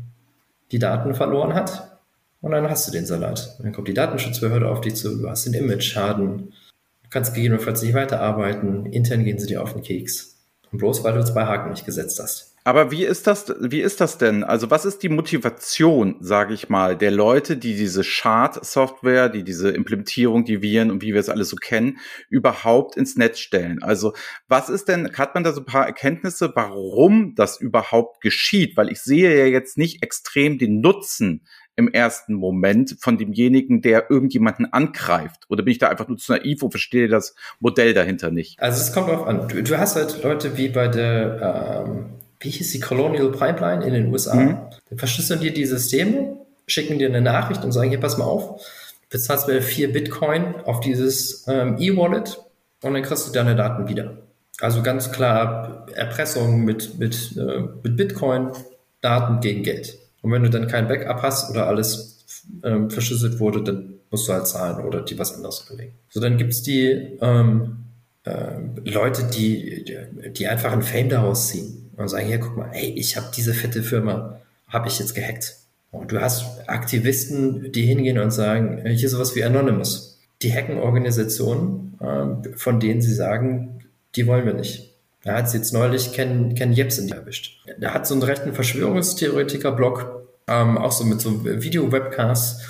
die 0.72 0.78
Daten 0.78 1.14
verloren 1.14 1.54
hat. 1.54 1.98
Und 2.40 2.52
dann 2.52 2.68
hast 2.68 2.86
du 2.86 2.92
den 2.92 3.06
Salat. 3.06 3.54
Und 3.58 3.64
dann 3.64 3.72
kommt 3.72 3.88
die 3.88 3.94
Datenschutzbehörde 3.94 4.68
auf 4.68 4.80
dich 4.80 4.96
zu, 4.96 5.16
du 5.16 5.28
hast 5.28 5.46
den 5.46 5.54
Image-Schaden, 5.54 6.52
du 7.02 7.08
kannst 7.10 7.34
gegebenenfalls 7.34 7.82
nicht 7.82 7.94
weiterarbeiten, 7.94 8.86
intern 8.86 9.24
gehen 9.24 9.38
sie 9.38 9.46
dir 9.46 9.62
auf 9.62 9.72
den 9.72 9.82
Keks. 9.82 10.36
Und 10.70 10.78
bloß 10.78 11.02
weil 11.04 11.14
du 11.14 11.24
zwei 11.24 11.44
Haken 11.44 11.70
nicht 11.70 11.86
gesetzt 11.86 12.20
hast. 12.20 12.47
Aber 12.68 12.90
wie 12.90 13.06
ist 13.06 13.26
das, 13.26 13.54
wie 13.60 13.80
ist 13.80 13.98
das 14.02 14.18
denn? 14.18 14.44
Also 14.44 14.70
was 14.70 14.84
ist 14.84 15.02
die 15.02 15.08
Motivation, 15.08 16.16
sage 16.20 16.52
ich 16.52 16.68
mal, 16.68 16.98
der 16.98 17.10
Leute, 17.10 17.56
die 17.56 17.74
diese 17.74 18.04
Shard-Software, 18.04 19.30
die 19.30 19.42
diese 19.42 19.70
Implementierung, 19.70 20.44
die 20.44 20.60
Viren 20.60 20.90
und 20.90 21.00
wie 21.00 21.14
wir 21.14 21.20
es 21.20 21.30
alles 21.30 21.48
so 21.48 21.56
kennen, 21.56 21.96
überhaupt 22.28 22.98
ins 22.98 23.16
Netz 23.16 23.38
stellen? 23.38 23.82
Also 23.82 24.12
was 24.48 24.68
ist 24.68 24.88
denn, 24.88 25.10
hat 25.16 25.34
man 25.34 25.44
da 25.44 25.52
so 25.52 25.62
ein 25.62 25.64
paar 25.64 25.86
Erkenntnisse, 25.86 26.52
warum 26.54 27.34
das 27.34 27.58
überhaupt 27.58 28.20
geschieht? 28.20 28.76
Weil 28.76 28.92
ich 28.92 29.00
sehe 29.00 29.34
ja 29.34 29.46
jetzt 29.46 29.78
nicht 29.78 30.02
extrem 30.02 30.58
den 30.58 30.82
Nutzen 30.82 31.46
im 31.74 31.88
ersten 31.88 32.34
Moment 32.34 32.98
von 33.00 33.16
demjenigen, 33.16 33.80
der 33.80 34.10
irgendjemanden 34.10 34.70
angreift? 34.70 35.44
Oder 35.48 35.62
bin 35.62 35.72
ich 35.72 35.78
da 35.78 35.88
einfach 35.88 36.08
nur 36.08 36.18
zu 36.18 36.32
naiv 36.32 36.62
und 36.62 36.72
verstehe 36.72 37.08
das 37.08 37.34
Modell 37.60 37.94
dahinter 37.94 38.30
nicht? 38.30 38.60
Also 38.60 38.82
es 38.82 38.92
kommt 38.92 39.08
darauf 39.08 39.26
an. 39.26 39.48
Du, 39.48 39.62
du 39.62 39.78
hast 39.78 39.96
halt 39.96 40.22
Leute 40.22 40.58
wie 40.58 40.68
bei 40.68 40.88
der, 40.88 41.86
ähm, 41.86 42.17
wie 42.40 42.50
hieß 42.50 42.72
die 42.72 42.80
Colonial 42.80 43.30
Pipeline 43.30 43.84
in 43.84 43.92
den 43.92 44.12
USA? 44.12 44.34
Mhm. 44.34 44.58
Die 44.90 44.96
verschlüsseln 44.96 45.40
dir 45.40 45.52
die 45.52 45.66
Systeme, 45.66 46.36
schicken 46.66 46.98
dir 46.98 47.08
eine 47.08 47.20
Nachricht 47.20 47.64
und 47.64 47.72
sagen, 47.72 47.90
hier, 47.90 48.00
pass 48.00 48.18
mal 48.18 48.24
auf, 48.24 48.62
bezahlst 49.10 49.48
mir 49.48 49.62
vier 49.62 49.92
Bitcoin 49.92 50.54
auf 50.64 50.80
dieses 50.80 51.46
ähm, 51.48 51.76
E-Wallet 51.78 52.38
und 52.82 52.94
dann 52.94 53.02
kriegst 53.02 53.26
du 53.26 53.32
deine 53.32 53.56
Daten 53.56 53.88
wieder. 53.88 54.18
Also 54.60 54.82
ganz 54.82 55.10
klar 55.12 55.86
Erpressung 55.94 56.64
mit, 56.64 56.98
mit, 56.98 57.36
äh, 57.36 57.60
mit 57.82 57.96
Bitcoin, 57.96 58.50
Daten 59.00 59.40
gegen 59.40 59.62
Geld. 59.62 59.98
Und 60.22 60.32
wenn 60.32 60.42
du 60.42 60.50
dann 60.50 60.66
kein 60.66 60.88
Backup 60.88 61.22
hast 61.22 61.50
oder 61.50 61.66
alles 61.66 62.24
ähm, 62.64 62.90
verschlüsselt 62.90 63.38
wurde, 63.38 63.62
dann 63.62 63.94
musst 64.10 64.28
du 64.28 64.32
halt 64.32 64.46
zahlen 64.46 64.84
oder 64.84 65.02
die 65.02 65.18
was 65.18 65.34
anderes 65.34 65.64
überlegen. 65.66 65.94
So, 66.08 66.20
dann 66.20 66.36
gibt's 66.38 66.62
die 66.62 67.18
ähm, 67.20 67.84
äh, 68.24 68.56
Leute, 68.84 69.24
die, 69.24 69.84
die 70.32 70.48
einfach 70.48 70.72
einen 70.72 70.82
Fame 70.82 71.08
daraus 71.08 71.48
ziehen 71.48 71.87
und 71.98 72.08
sagen, 72.08 72.26
hier, 72.26 72.38
guck 72.38 72.56
mal, 72.56 72.70
hey, 72.72 72.90
ich 72.96 73.16
habe 73.16 73.26
diese 73.36 73.54
fette 73.54 73.82
Firma, 73.82 74.40
habe 74.68 74.88
ich 74.88 74.98
jetzt 74.98 75.14
gehackt. 75.14 75.56
Und 75.90 76.12
du 76.12 76.20
hast 76.20 76.68
Aktivisten, 76.68 77.72
die 77.72 77.86
hingehen 77.86 78.18
und 78.18 78.30
sagen, 78.30 78.78
äh, 78.78 78.94
hier 78.94 79.08
sowas 79.08 79.34
wie 79.34 79.44
Anonymous. 79.44 80.20
Die 80.42 80.52
hacken 80.52 80.78
Organisationen, 80.78 81.98
äh, 82.00 82.56
von 82.56 82.78
denen 82.78 83.00
sie 83.00 83.14
sagen, 83.14 83.84
die 84.14 84.26
wollen 84.26 84.46
wir 84.46 84.54
nicht. 84.54 84.94
Da 85.24 85.34
hat 85.34 85.52
jetzt 85.52 85.72
neulich 85.72 86.12
Ken, 86.12 86.54
Ken 86.54 86.72
Jebsen 86.72 87.10
erwischt. 87.10 87.60
Der 87.78 87.92
hat 87.92 88.06
so 88.06 88.14
einen 88.14 88.22
rechten 88.22 88.54
Verschwörungstheoretiker-Blog, 88.54 90.28
ähm, 90.46 90.78
auch 90.78 90.92
so 90.92 91.04
mit 91.04 91.20
so 91.20 91.44
Video-Webcasts. 91.44 92.64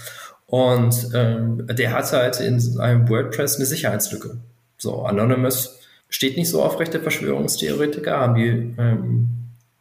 Und 0.47 1.11
ähm, 1.15 1.67
der 1.71 1.93
hat 1.93 2.11
halt 2.13 2.41
in 2.41 2.81
einem 2.81 3.09
WordPress 3.09 3.57
eine 3.57 3.67
Sicherheitslücke. 3.67 4.39
So, 4.79 5.03
Anonymous 5.03 5.79
steht 6.09 6.37
nicht 6.37 6.49
so 6.49 6.63
auf 6.63 6.81
rechte 6.81 7.01
Verschwörungstheoretiker, 7.01 8.19
haben 8.19 8.35
die 8.35 8.75
ähm, 8.79 9.29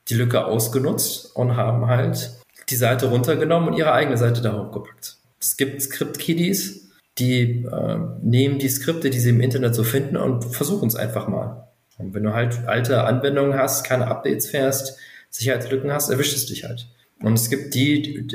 die 0.10 0.15
Lücke 0.15 0.46
ausgenutzt 0.46 1.36
und 1.36 1.55
haben 1.55 1.88
halt 1.88 2.31
die 2.69 2.75
Seite 2.75 3.07
runtergenommen 3.07 3.69
und 3.69 3.77
ihre 3.77 3.93
eigene 3.93 4.17
Seite 4.17 4.41
da 4.41 4.57
hochgepackt. 4.57 5.17
Es 5.39 5.57
gibt 5.57 5.81
Script-Kiddies, 5.81 6.89
die 7.17 7.65
äh, 7.65 7.98
nehmen 8.22 8.60
die 8.60 8.69
Skripte, 8.69 9.10
die 9.10 9.19
sie 9.19 9.29
im 9.29 9.41
Internet 9.41 9.75
so 9.75 9.84
finden 9.84 10.17
und 10.17 10.43
versuchen 10.46 10.88
es 10.88 10.96
einfach 10.96 11.27
mal. 11.27 11.67
Und 11.98 12.13
wenn 12.13 12.24
du 12.24 12.34
halt 12.34 12.67
alte 12.67 13.03
Anwendungen 13.03 13.57
hast, 13.57 13.84
keine 13.84 14.07
Updates 14.07 14.50
fährst, 14.50 14.98
Sicherheitslücken 15.29 15.91
hast, 15.91 16.10
erwischt 16.10 16.36
es 16.36 16.46
dich 16.46 16.63
halt. 16.63 16.88
Und 17.22 17.34
es 17.34 17.50
gibt 17.50 17.74
die, 17.74 18.27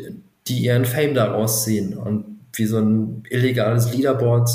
die 0.47 0.59
ihren 0.59 0.85
Fame 0.85 1.15
daraus 1.15 1.65
ziehen 1.65 1.97
und 1.97 2.41
wie 2.55 2.67
so 2.67 2.79
ein 2.79 3.23
illegales 3.31 3.93
Leaderboard 3.95 4.51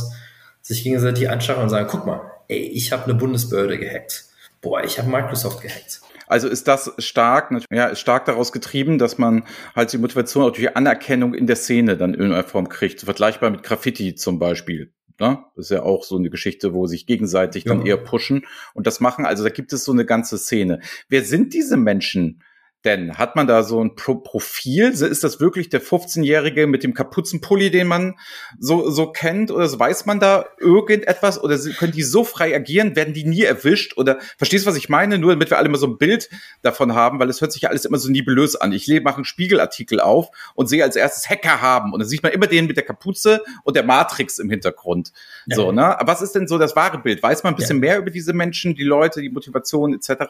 sich 0.61 0.83
gegenseitig 0.83 1.29
anschauen 1.29 1.63
und 1.63 1.69
sagen, 1.69 1.87
guck 1.89 2.05
mal, 2.05 2.21
ey, 2.47 2.59
ich 2.59 2.91
habe 2.91 3.05
eine 3.05 3.15
Bundesbehörde 3.15 3.77
gehackt. 3.77 4.25
Boah, 4.61 4.83
ich 4.83 4.97
habe 4.97 5.09
Microsoft 5.09 5.61
gehackt. 5.61 6.01
Also 6.27 6.49
ist 6.49 6.67
das 6.67 6.91
stark, 6.97 7.53
ja, 7.71 7.95
stark 7.95 8.25
daraus 8.25 8.51
getrieben, 8.51 8.97
dass 8.97 9.17
man 9.17 9.45
halt 9.75 9.93
die 9.93 9.97
Motivation 9.97 10.43
auch 10.43 10.51
durch 10.51 10.75
Anerkennung 10.75 11.33
in 11.33 11.47
der 11.47 11.55
Szene 11.55 11.95
dann 11.95 12.13
in 12.13 12.19
irgendeiner 12.19 12.47
Form 12.47 12.67
kriegt. 12.67 13.01
Vergleichbar 13.01 13.49
mit 13.49 13.63
Graffiti 13.63 14.15
zum 14.15 14.37
Beispiel. 14.37 14.91
Ne? 15.19 15.39
Das 15.55 15.65
ist 15.65 15.71
ja 15.71 15.83
auch 15.83 16.03
so 16.03 16.17
eine 16.17 16.29
Geschichte, 16.29 16.73
wo 16.73 16.85
sich 16.85 17.05
gegenseitig 17.05 17.63
ja. 17.63 17.73
dann 17.73 17.85
eher 17.85 17.97
pushen 17.97 18.45
und 18.73 18.85
das 18.87 18.99
machen. 18.99 19.25
Also 19.25 19.43
da 19.43 19.49
gibt 19.49 19.73
es 19.73 19.83
so 19.83 19.91
eine 19.91 20.05
ganze 20.05 20.37
Szene. 20.37 20.81
Wer 21.09 21.23
sind 21.23 21.53
diese 21.53 21.77
Menschen? 21.77 22.43
Denn? 22.87 23.17
Hat 23.17 23.35
man 23.35 23.47
da 23.47 23.63
so 23.63 23.83
ein 23.83 23.95
Pro 23.95 24.15
Profil? 24.15 24.89
Ist 24.89 25.23
das 25.23 25.39
wirklich 25.39 25.69
der 25.69 25.81
15-Jährige 25.81 26.67
mit 26.67 26.83
dem 26.83 26.93
Kapuzenpulli, 26.93 27.69
den 27.69 27.87
man 27.87 28.15
so, 28.57 28.89
so 28.89 29.11
kennt? 29.11 29.51
Oder 29.51 29.67
weiß 29.67 30.05
man 30.05 30.19
da 30.19 30.45
irgendetwas? 30.59 31.43
Oder 31.43 31.59
können 31.77 31.91
die 31.91 32.03
so 32.03 32.23
frei 32.23 32.55
agieren? 32.55 32.95
Werden 32.95 33.13
die 33.13 33.25
nie 33.25 33.43
erwischt? 33.43 33.97
Oder 33.97 34.19
verstehst 34.37 34.65
du, 34.65 34.69
was 34.69 34.77
ich 34.77 34.87
meine? 34.87 35.19
Nur 35.19 35.31
damit 35.31 35.49
wir 35.49 35.57
alle 35.57 35.69
mal 35.69 35.77
so 35.77 35.87
ein 35.87 35.97
Bild 35.97 36.29
davon 36.61 36.95
haben, 36.95 37.19
weil 37.19 37.29
es 37.29 37.41
hört 37.41 37.51
sich 37.51 37.63
ja 37.63 37.69
alles 37.69 37.85
immer 37.85 37.97
so 37.97 38.09
nebulös 38.09 38.55
an. 38.55 38.71
Ich 38.71 38.87
mache 39.03 39.17
einen 39.17 39.25
Spiegelartikel 39.25 39.99
auf 39.99 40.29
und 40.55 40.67
sehe 40.67 40.83
als 40.83 40.95
erstes 40.95 41.29
Hacker 41.29 41.61
haben. 41.61 41.91
Und 41.91 41.99
dann 41.99 42.07
sieht 42.07 42.23
man 42.23 42.31
immer 42.31 42.47
den 42.47 42.67
mit 42.67 42.77
der 42.77 42.85
Kapuze 42.85 43.43
und 43.63 43.75
der 43.75 43.83
Matrix 43.83 44.39
im 44.39 44.49
Hintergrund. 44.49 45.11
Ja. 45.45 45.57
So, 45.57 45.71
ne? 45.73 45.97
Was 46.01 46.21
ist 46.21 46.33
denn 46.35 46.47
so 46.47 46.57
das 46.57 46.75
wahre 46.75 46.99
Bild? 46.99 47.21
Weiß 47.21 47.43
man 47.43 47.53
ein 47.53 47.57
bisschen 47.57 47.77
ja. 47.83 47.89
mehr 47.89 47.97
über 47.99 48.11
diese 48.11 48.31
Menschen, 48.31 48.75
die 48.75 48.83
Leute, 48.83 49.21
die 49.21 49.29
Motivation 49.29 49.93
etc.? 49.93 50.23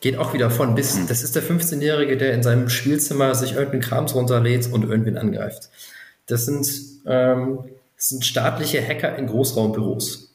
Geht 0.00 0.16
auch 0.16 0.32
wieder 0.32 0.50
von 0.50 0.74
bis. 0.74 0.98
Das 1.06 1.22
ist 1.22 1.36
der 1.36 1.42
15-Jährige 1.42 1.99
15-Jährige, 2.00 2.16
der 2.16 2.34
in 2.34 2.42
seinem 2.42 2.68
Spielzimmer 2.68 3.34
sich 3.34 3.52
irgendeinen 3.52 3.82
Krams 3.82 4.14
runterlädt 4.14 4.72
und 4.72 4.84
irgendwen 4.84 5.16
angreift. 5.16 5.70
Das 6.26 6.46
sind, 6.46 6.68
ähm, 7.06 7.58
das 7.96 8.08
sind 8.08 8.24
staatliche 8.24 8.86
Hacker 8.86 9.16
in 9.16 9.26
Großraumbüros, 9.26 10.34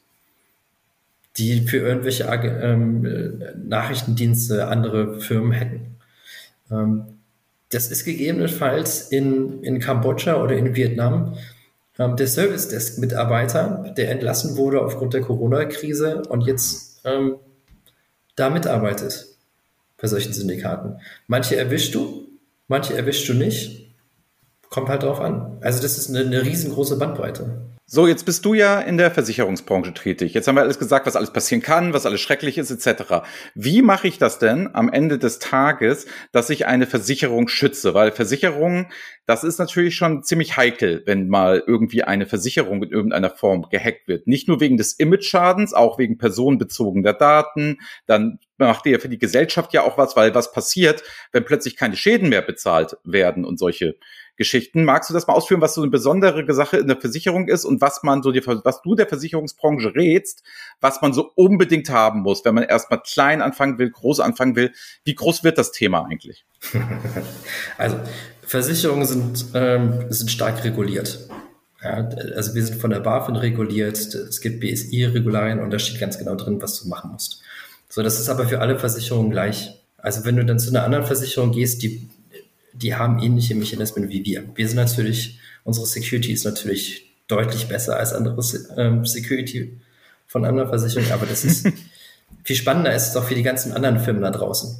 die 1.36 1.62
für 1.62 1.78
irgendwelche 1.78 2.24
ähm, 2.24 3.42
Nachrichtendienste 3.66 4.66
andere 4.68 5.20
Firmen 5.20 5.54
hacken. 5.54 5.96
Ähm, 6.70 7.04
das 7.70 7.90
ist 7.90 8.04
gegebenenfalls 8.04 9.10
in, 9.10 9.62
in 9.62 9.80
Kambodscha 9.80 10.40
oder 10.40 10.56
in 10.56 10.76
Vietnam 10.76 11.36
ähm, 11.98 12.16
der 12.16 12.28
Service 12.28 12.68
Desk 12.68 12.98
Mitarbeiter, 12.98 13.92
der 13.96 14.10
entlassen 14.10 14.56
wurde 14.56 14.80
aufgrund 14.82 15.14
der 15.14 15.22
Corona-Krise 15.22 16.22
und 16.28 16.42
jetzt 16.46 17.00
ähm, 17.04 17.36
da 18.36 18.50
mitarbeitet 18.50 19.35
bei 20.00 20.08
solchen 20.08 20.32
Syndikaten. 20.32 21.00
Manche 21.26 21.56
erwischst 21.56 21.94
du, 21.94 22.28
manche 22.68 22.94
erwischst 22.94 23.28
du 23.28 23.34
nicht. 23.34 23.94
Kommt 24.68 24.88
halt 24.88 25.02
drauf 25.02 25.20
an. 25.20 25.58
Also 25.60 25.80
das 25.80 25.96
ist 25.96 26.10
eine, 26.10 26.20
eine 26.20 26.42
riesengroße 26.42 26.98
Bandbreite. 26.98 27.75
So, 27.88 28.08
jetzt 28.08 28.26
bist 28.26 28.44
du 28.44 28.52
ja 28.52 28.80
in 28.80 28.98
der 28.98 29.12
Versicherungsbranche 29.12 29.94
tätig. 29.94 30.34
Jetzt 30.34 30.48
haben 30.48 30.56
wir 30.56 30.62
alles 30.62 30.80
gesagt, 30.80 31.06
was 31.06 31.14
alles 31.14 31.32
passieren 31.32 31.62
kann, 31.62 31.92
was 31.92 32.04
alles 32.04 32.20
schrecklich 32.20 32.58
ist, 32.58 32.72
etc. 32.72 33.22
Wie 33.54 33.80
mache 33.80 34.08
ich 34.08 34.18
das 34.18 34.40
denn 34.40 34.74
am 34.74 34.88
Ende 34.88 35.20
des 35.20 35.38
Tages, 35.38 36.06
dass 36.32 36.50
ich 36.50 36.66
eine 36.66 36.88
Versicherung 36.88 37.46
schütze? 37.46 37.94
Weil 37.94 38.10
Versicherungen, 38.10 38.88
das 39.24 39.44
ist 39.44 39.60
natürlich 39.60 39.94
schon 39.94 40.24
ziemlich 40.24 40.56
heikel, 40.56 41.04
wenn 41.06 41.28
mal 41.28 41.62
irgendwie 41.64 42.02
eine 42.02 42.26
Versicherung 42.26 42.82
in 42.82 42.90
irgendeiner 42.90 43.30
Form 43.30 43.68
gehackt 43.70 44.08
wird. 44.08 44.26
Nicht 44.26 44.48
nur 44.48 44.58
wegen 44.58 44.78
des 44.78 44.94
Image-Schadens, 44.94 45.72
auch 45.72 45.96
wegen 45.96 46.18
personenbezogener 46.18 47.12
Daten. 47.12 47.78
Dann 48.06 48.40
macht 48.58 48.86
ihr 48.86 48.92
ja 48.92 48.98
für 48.98 49.08
die 49.08 49.18
Gesellschaft 49.18 49.72
ja 49.74 49.82
auch 49.82 49.96
was, 49.96 50.16
weil 50.16 50.34
was 50.34 50.50
passiert, 50.50 51.04
wenn 51.30 51.44
plötzlich 51.44 51.76
keine 51.76 51.94
Schäden 51.94 52.30
mehr 52.30 52.42
bezahlt 52.42 52.96
werden 53.04 53.44
und 53.44 53.60
solche 53.60 53.94
Geschichten. 54.36 54.84
Magst 54.84 55.10
du 55.10 55.14
das 55.14 55.26
mal 55.26 55.34
ausführen, 55.34 55.60
was 55.60 55.74
so 55.74 55.82
eine 55.82 55.90
besondere 55.90 56.52
Sache 56.52 56.76
in 56.76 56.86
der 56.86 56.98
Versicherung 56.98 57.48
ist 57.48 57.64
und 57.64 57.80
was 57.80 58.02
man 58.02 58.22
so 58.22 58.32
dir, 58.32 58.42
was 58.46 58.82
du 58.82 58.94
der 58.94 59.06
Versicherungsbranche 59.06 59.94
rätst, 59.94 60.42
was 60.80 61.00
man 61.02 61.12
so 61.12 61.30
unbedingt 61.34 61.90
haben 61.90 62.20
muss, 62.20 62.44
wenn 62.44 62.54
man 62.54 62.64
erstmal 62.64 63.00
klein 63.02 63.42
anfangen 63.42 63.78
will, 63.78 63.90
groß 63.90 64.20
anfangen 64.20 64.56
will? 64.56 64.72
Wie 65.04 65.14
groß 65.14 65.44
wird 65.44 65.58
das 65.58 65.72
Thema 65.72 66.04
eigentlich? 66.04 66.44
Also 67.78 67.98
Versicherungen 68.42 69.06
sind, 69.06 69.46
ähm, 69.54 70.06
sind 70.08 70.30
stark 70.30 70.64
reguliert. 70.64 71.28
Ja, 71.82 72.08
also 72.34 72.54
wir 72.54 72.64
sind 72.64 72.80
von 72.80 72.90
der 72.90 73.00
BaFin 73.00 73.36
reguliert, 73.36 73.96
es 73.96 74.40
gibt 74.40 74.60
BSI-Regularien 74.60 75.60
und 75.60 75.70
da 75.70 75.78
steht 75.78 76.00
ganz 76.00 76.18
genau 76.18 76.34
drin, 76.34 76.60
was 76.62 76.80
du 76.80 76.88
machen 76.88 77.12
musst. 77.12 77.42
So, 77.88 78.02
das 78.02 78.18
ist 78.18 78.28
aber 78.28 78.48
für 78.48 78.60
alle 78.60 78.78
Versicherungen 78.78 79.30
gleich. 79.30 79.72
Also 79.98 80.24
wenn 80.24 80.36
du 80.36 80.44
dann 80.44 80.58
zu 80.58 80.70
einer 80.70 80.84
anderen 80.84 81.04
Versicherung 81.04 81.52
gehst, 81.52 81.82
die 81.82 82.08
die 82.82 82.94
haben 82.94 83.18
ähnliche 83.18 83.54
Mechanismen 83.54 84.08
wie 84.08 84.24
wir. 84.24 84.44
Wir 84.54 84.68
sind 84.68 84.76
natürlich, 84.76 85.38
unsere 85.64 85.86
Security 85.86 86.32
ist 86.32 86.44
natürlich 86.44 87.14
deutlich 87.28 87.68
besser 87.68 87.98
als 87.98 88.12
andere 88.12 88.40
ähm, 88.76 89.04
Security 89.04 89.80
von 90.26 90.44
anderen 90.44 90.68
Versicherungen, 90.68 91.12
aber 91.12 91.26
das 91.26 91.44
ist 91.44 91.68
viel 92.44 92.56
spannender 92.56 92.94
ist 92.94 93.08
es 93.08 93.16
auch 93.16 93.24
für 93.24 93.34
die 93.34 93.42
ganzen 93.42 93.72
anderen 93.72 93.98
Firmen 93.98 94.22
da 94.22 94.30
draußen. 94.30 94.76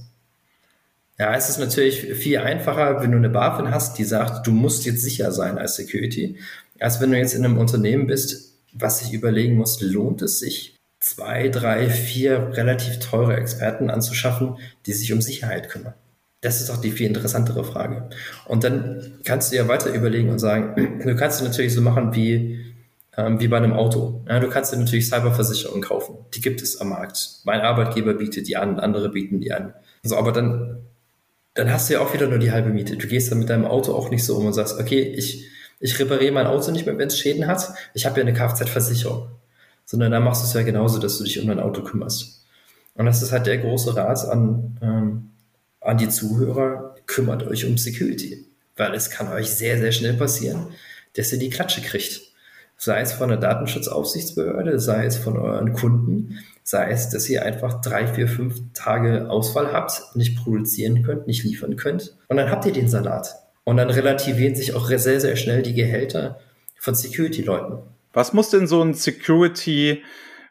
Ja, 1.19 1.35
es 1.35 1.49
ist 1.49 1.59
natürlich 1.59 2.15
viel 2.15 2.39
einfacher, 2.39 3.01
wenn 3.01 3.11
du 3.11 3.17
eine 3.17 3.31
BaFin 3.31 3.71
hast, 3.71 3.97
die 3.99 4.05
sagt, 4.05 4.47
du 4.47 4.53
musst 4.53 4.85
jetzt 4.85 5.03
sicher 5.03 5.33
sein 5.33 5.57
als 5.57 5.77
Security, 5.77 6.39
als 6.79 7.01
wenn 7.01 7.11
du 7.11 7.19
jetzt 7.19 7.35
in 7.35 7.45
einem 7.45 7.59
Unternehmen 7.59 8.07
bist, 8.07 8.59
was 8.73 8.99
sich 8.99 9.15
überlegen 9.15 9.57
muss, 9.57 9.81
lohnt 9.81 10.21
es 10.21 10.39
sich, 10.39 10.77
zwei, 11.01 11.49
drei, 11.49 11.89
vier 11.89 12.51
relativ 12.53 12.99
teure 12.99 13.37
Experten 13.37 13.89
anzuschaffen, 13.89 14.59
die 14.85 14.93
sich 14.93 15.13
um 15.13 15.23
Sicherheit 15.23 15.71
kümmern. 15.71 15.95
Das 16.47 16.61
ist 16.61 16.71
auch 16.71 16.77
die 16.77 16.93
viel 16.93 17.09
interessantere 17.09 17.65
Frage. 17.65 18.09
Und 18.45 18.63
dann 18.63 19.19
kannst 19.25 19.51
du 19.51 19.57
ja 19.57 19.67
weiter 19.67 19.93
überlegen 19.93 20.29
und 20.29 20.39
sagen, 20.39 21.01
du 21.05 21.17
kannst 21.17 21.41
es 21.41 21.49
natürlich 21.49 21.75
so 21.75 21.83
machen 21.83 22.15
wie, 22.15 22.65
ähm, 23.17 23.41
wie 23.41 23.49
bei 23.49 23.57
einem 23.57 23.73
Auto. 23.73 24.23
Ja, 24.29 24.39
du 24.39 24.49
kannst 24.49 24.73
dir 24.73 24.77
natürlich 24.77 25.09
Cyberversicherungen 25.09 25.83
kaufen. 25.83 26.19
Die 26.35 26.41
gibt 26.41 26.63
es 26.63 26.81
am 26.81 26.91
Markt. 26.91 27.41
Mein 27.43 27.63
Arbeitgeber 27.63 28.15
bietet 28.15 28.47
die 28.47 28.57
an, 28.57 28.79
andere 28.79 29.09
bieten 29.09 29.41
die 29.41 29.53
an. 29.53 29.75
So, 30.05 30.17
aber 30.17 30.31
dann, 30.31 30.85
dann 31.55 31.73
hast 31.73 31.89
du 31.89 31.95
ja 31.95 32.01
auch 32.01 32.15
wieder 32.15 32.29
nur 32.29 32.39
die 32.39 32.53
halbe 32.53 32.69
Miete. 32.69 32.97
Du 32.97 33.09
gehst 33.09 33.33
dann 33.33 33.41
mit 33.41 33.51
deinem 33.51 33.65
Auto 33.65 33.93
auch 33.93 34.11
nicht 34.11 34.25
so 34.25 34.37
um 34.37 34.47
und 34.47 34.53
sagst, 34.53 34.79
okay, 34.79 35.01
ich, 35.01 35.49
ich 35.81 35.99
repariere 35.99 36.31
mein 36.31 36.47
Auto 36.47 36.71
nicht 36.71 36.87
mehr, 36.87 36.97
wenn 36.97 37.09
es 37.09 37.19
Schäden 37.19 37.49
hat. 37.49 37.75
Ich 37.93 38.07
habe 38.07 38.21
ja 38.21 38.25
eine 38.25 38.35
Kfz-Versicherung. 38.35 39.31
Sondern 39.85 40.13
da 40.13 40.21
machst 40.21 40.45
du 40.45 40.47
es 40.47 40.55
ja 40.55 40.63
genauso, 40.63 41.01
dass 41.01 41.19
du 41.19 41.25
dich 41.25 41.41
um 41.41 41.49
dein 41.49 41.59
Auto 41.59 41.83
kümmerst. 41.83 42.47
Und 42.95 43.07
das 43.07 43.21
ist 43.21 43.33
halt 43.33 43.47
der 43.47 43.59
große 43.59 43.97
Rat 43.97 44.25
an, 44.27 44.79
ähm, 44.81 45.31
an 45.87 45.99
die 45.99 46.09
Zuhörer, 46.09 46.95
kümmert 47.07 47.47
euch 47.47 47.65
um 47.65 47.79
Security, 47.79 48.45
weil 48.77 48.95
es 48.95 49.11
kann 49.11 49.33
euch 49.33 49.51
sehr, 49.51 49.79
sehr 49.79 49.93
schnell 49.93 50.15
passieren, 50.15 50.69
dass 51.15 51.33
ihr 51.33 51.39
die 51.39 51.51
Klatsche 51.51 51.81
kriegt. 51.81 52.23
Sei 52.79 53.01
es 53.01 53.13
von 53.13 53.31
der 53.31 53.39
Datenschutzaufsichtsbehörde, 53.39 54.79
sei 54.79 55.07
es 55.07 55.17
von 55.17 55.39
euren 55.39 55.73
Kunden, 55.73 56.41
sei 56.63 56.91
es, 56.91 57.09
dass 57.09 57.29
ihr 57.29 57.43
einfach 57.43 57.81
drei, 57.81 58.07
vier, 58.07 58.29
fünf 58.29 58.61
Tage 58.75 59.31
Ausfall 59.31 59.73
habt, 59.73 60.15
nicht 60.15 60.37
produzieren 60.37 61.03
könnt, 61.03 61.27
nicht 61.27 61.45
liefern 61.45 61.77
könnt. 61.77 62.17
Und 62.29 62.37
dann 62.37 62.51
habt 62.51 62.67
ihr 62.67 62.73
den 62.73 62.89
Salat. 62.89 63.35
Und 63.65 63.79
dann 63.79 63.89
relativieren 63.89 64.55
sich 64.55 64.75
auch 64.75 64.89
sehr, 64.89 65.21
sehr 65.21 65.37
schnell 65.37 65.63
die 65.63 65.75
Gehälter 65.75 66.39
von 66.79 66.95
Security-Leuten. 66.95 67.79
Was 68.13 68.33
muss 68.33 68.51
denn 68.51 68.67
so 68.67 68.83
ein 68.83 68.95
Security 68.95 70.03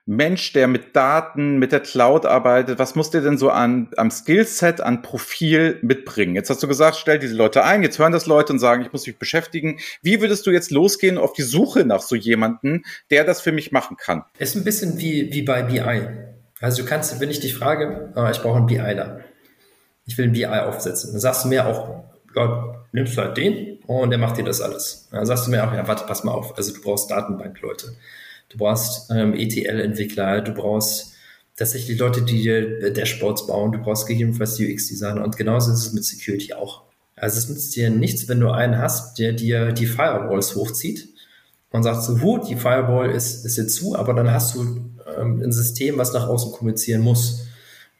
Mensch, 0.07 0.53
der 0.53 0.67
mit 0.67 0.95
Daten, 0.95 1.57
mit 1.57 1.71
der 1.71 1.79
Cloud 1.79 2.27
arbeitet, 2.27 2.77
was 2.77 2.93
muss 2.93 3.09
der 3.09 3.21
denn 3.21 3.39
so 3.39 3.49
an, 3.49 3.89
am 3.97 4.11
Skillset, 4.11 4.79
an 4.79 5.01
Profil 5.01 5.79
mitbringen? 5.81 6.35
Jetzt 6.35 6.51
hast 6.51 6.61
du 6.61 6.67
gesagt, 6.67 6.97
stell 6.97 7.17
diese 7.17 7.33
Leute 7.33 7.63
ein, 7.63 7.81
jetzt 7.81 7.97
hören 7.97 8.11
das 8.11 8.27
Leute 8.27 8.53
und 8.53 8.59
sagen, 8.59 8.83
ich 8.83 8.93
muss 8.93 9.07
mich 9.07 9.17
beschäftigen. 9.17 9.79
Wie 10.03 10.21
würdest 10.21 10.45
du 10.45 10.51
jetzt 10.51 10.69
losgehen 10.69 11.17
auf 11.17 11.33
die 11.33 11.41
Suche 11.41 11.85
nach 11.85 12.01
so 12.01 12.15
jemanden, 12.15 12.83
der 13.09 13.23
das 13.23 13.41
für 13.41 13.51
mich 13.51 13.71
machen 13.71 13.97
kann? 13.97 14.23
Ist 14.37 14.55
ein 14.55 14.63
bisschen 14.63 14.99
wie, 14.99 15.33
wie 15.33 15.41
bei 15.41 15.63
BI. 15.63 16.07
Also 16.61 16.83
du 16.83 16.87
kannst, 16.87 17.19
wenn 17.19 17.31
ich 17.31 17.39
dich 17.39 17.55
frage, 17.55 18.13
oh, 18.15 18.27
ich 18.31 18.41
brauche 18.41 18.57
einen 18.57 18.67
BI-Ler. 18.67 19.21
Ich 20.05 20.19
will 20.19 20.25
ein 20.25 20.33
BI 20.33 20.45
aufsetzen. 20.45 21.13
Dann 21.13 21.19
sagst 21.19 21.45
du 21.45 21.49
mir 21.49 21.65
auch, 21.65 22.03
ja, 22.35 22.85
nimmst 22.91 23.17
du 23.17 23.21
halt 23.21 23.37
den 23.37 23.79
und 23.87 24.11
der 24.11 24.19
macht 24.19 24.37
dir 24.37 24.43
das 24.43 24.61
alles. 24.61 25.07
Dann 25.11 25.25
sagst 25.25 25.47
du 25.47 25.51
mir 25.51 25.67
auch, 25.67 25.73
ja, 25.73 25.87
warte, 25.87 26.05
pass 26.05 26.23
mal 26.23 26.31
auf. 26.31 26.55
Also 26.57 26.75
du 26.75 26.81
brauchst 26.81 27.09
Datenbankleute. 27.09 27.95
Du 28.55 28.59
brauchst 28.59 29.11
ähm, 29.11 29.33
ETL-Entwickler, 29.33 30.39
du 30.39 30.53
brauchst 30.53 31.13
tatsächlich 31.57 31.99
Leute, 31.99 32.21
die 32.21 32.41
dir 32.41 32.89
Dashboards 32.89 33.47
bauen, 33.47 33.73
du 33.73 33.79
brauchst 33.79 34.07
gegebenenfalls 34.07 34.57
UX-Designer 34.57 35.21
und 35.25 35.35
genauso 35.35 35.73
ist 35.73 35.79
es 35.79 35.93
mit 35.93 36.05
Security 36.05 36.53
auch. 36.53 36.83
Also 37.17 37.37
es 37.37 37.49
nützt 37.49 37.75
dir 37.75 37.89
nichts, 37.89 38.29
wenn 38.29 38.39
du 38.39 38.51
einen 38.51 38.77
hast, 38.77 39.19
der 39.19 39.33
dir 39.33 39.73
die 39.73 39.87
Firewalls 39.87 40.55
hochzieht 40.55 41.09
und 41.71 41.83
sagt 41.83 42.03
so, 42.03 42.21
hu, 42.21 42.37
die 42.37 42.55
Firewall 42.55 43.11
ist, 43.11 43.45
ist 43.45 43.57
jetzt 43.57 43.75
zu, 43.75 43.93
aber 43.93 44.13
dann 44.13 44.31
hast 44.31 44.55
du 44.55 44.61
ähm, 45.17 45.41
ein 45.41 45.51
System, 45.51 45.97
was 45.97 46.13
nach 46.13 46.27
außen 46.27 46.53
kommunizieren 46.53 47.01
muss, 47.01 47.47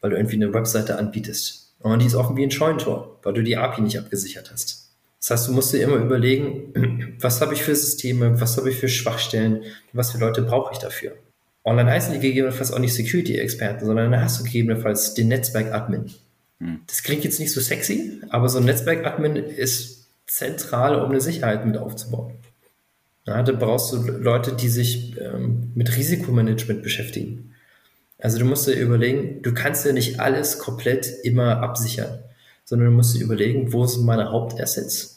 weil 0.00 0.10
du 0.10 0.16
irgendwie 0.16 0.36
eine 0.36 0.54
Webseite 0.54 0.98
anbietest. 0.98 1.74
Und 1.80 2.00
die 2.00 2.06
ist 2.06 2.14
offen 2.14 2.36
wie 2.38 2.44
ein 2.44 2.50
Scheunentor, 2.50 3.20
weil 3.22 3.34
du 3.34 3.42
die 3.42 3.58
API 3.58 3.82
nicht 3.82 3.98
abgesichert 3.98 4.50
hast. 4.50 4.85
Das 5.26 5.40
heißt, 5.40 5.48
du 5.48 5.54
musst 5.54 5.72
dir 5.72 5.82
immer 5.82 5.96
überlegen, 5.96 7.16
was 7.20 7.40
habe 7.40 7.52
ich 7.52 7.64
für 7.64 7.74
Systeme, 7.74 8.40
was 8.40 8.56
habe 8.56 8.70
ich 8.70 8.76
für 8.76 8.88
Schwachstellen, 8.88 9.64
was 9.92 10.12
für 10.12 10.18
Leute 10.18 10.42
brauche 10.42 10.72
ich 10.72 10.78
dafür. 10.78 11.16
Und 11.64 11.78
dann 11.78 11.88
heißen 11.88 12.12
die 12.12 12.20
gegebenenfalls 12.20 12.70
auch 12.70 12.78
nicht 12.78 12.94
Security-Experten, 12.94 13.84
sondern 13.84 14.12
dann 14.12 14.22
hast 14.22 14.38
du 14.38 14.44
gegebenenfalls 14.44 15.14
den 15.14 15.26
Netzwerk-Admin. 15.26 16.12
Hm. 16.60 16.80
Das 16.86 17.02
klingt 17.02 17.24
jetzt 17.24 17.40
nicht 17.40 17.52
so 17.52 17.60
sexy, 17.60 18.20
aber 18.28 18.48
so 18.48 18.58
ein 18.58 18.66
Netzwerk-Admin 18.66 19.34
ist 19.34 20.06
zentral, 20.28 20.94
um 20.94 21.10
eine 21.10 21.20
Sicherheit 21.20 21.66
mit 21.66 21.76
aufzubauen. 21.76 22.34
Ja, 23.26 23.42
da 23.42 23.50
brauchst 23.50 23.92
du 23.92 23.96
Leute, 24.02 24.52
die 24.52 24.68
sich 24.68 25.20
ähm, 25.20 25.72
mit 25.74 25.96
Risikomanagement 25.96 26.84
beschäftigen. 26.84 27.52
Also 28.18 28.38
du 28.38 28.44
musst 28.44 28.68
dir 28.68 28.74
überlegen, 28.74 29.42
du 29.42 29.52
kannst 29.52 29.84
ja 29.84 29.92
nicht 29.92 30.20
alles 30.20 30.60
komplett 30.60 31.08
immer 31.24 31.62
absichern, 31.62 32.20
sondern 32.64 32.90
du 32.90 32.94
musst 32.94 33.16
dir 33.16 33.24
überlegen, 33.24 33.72
wo 33.72 33.84
sind 33.86 34.04
meine 34.04 34.30
Hauptassets, 34.30 35.15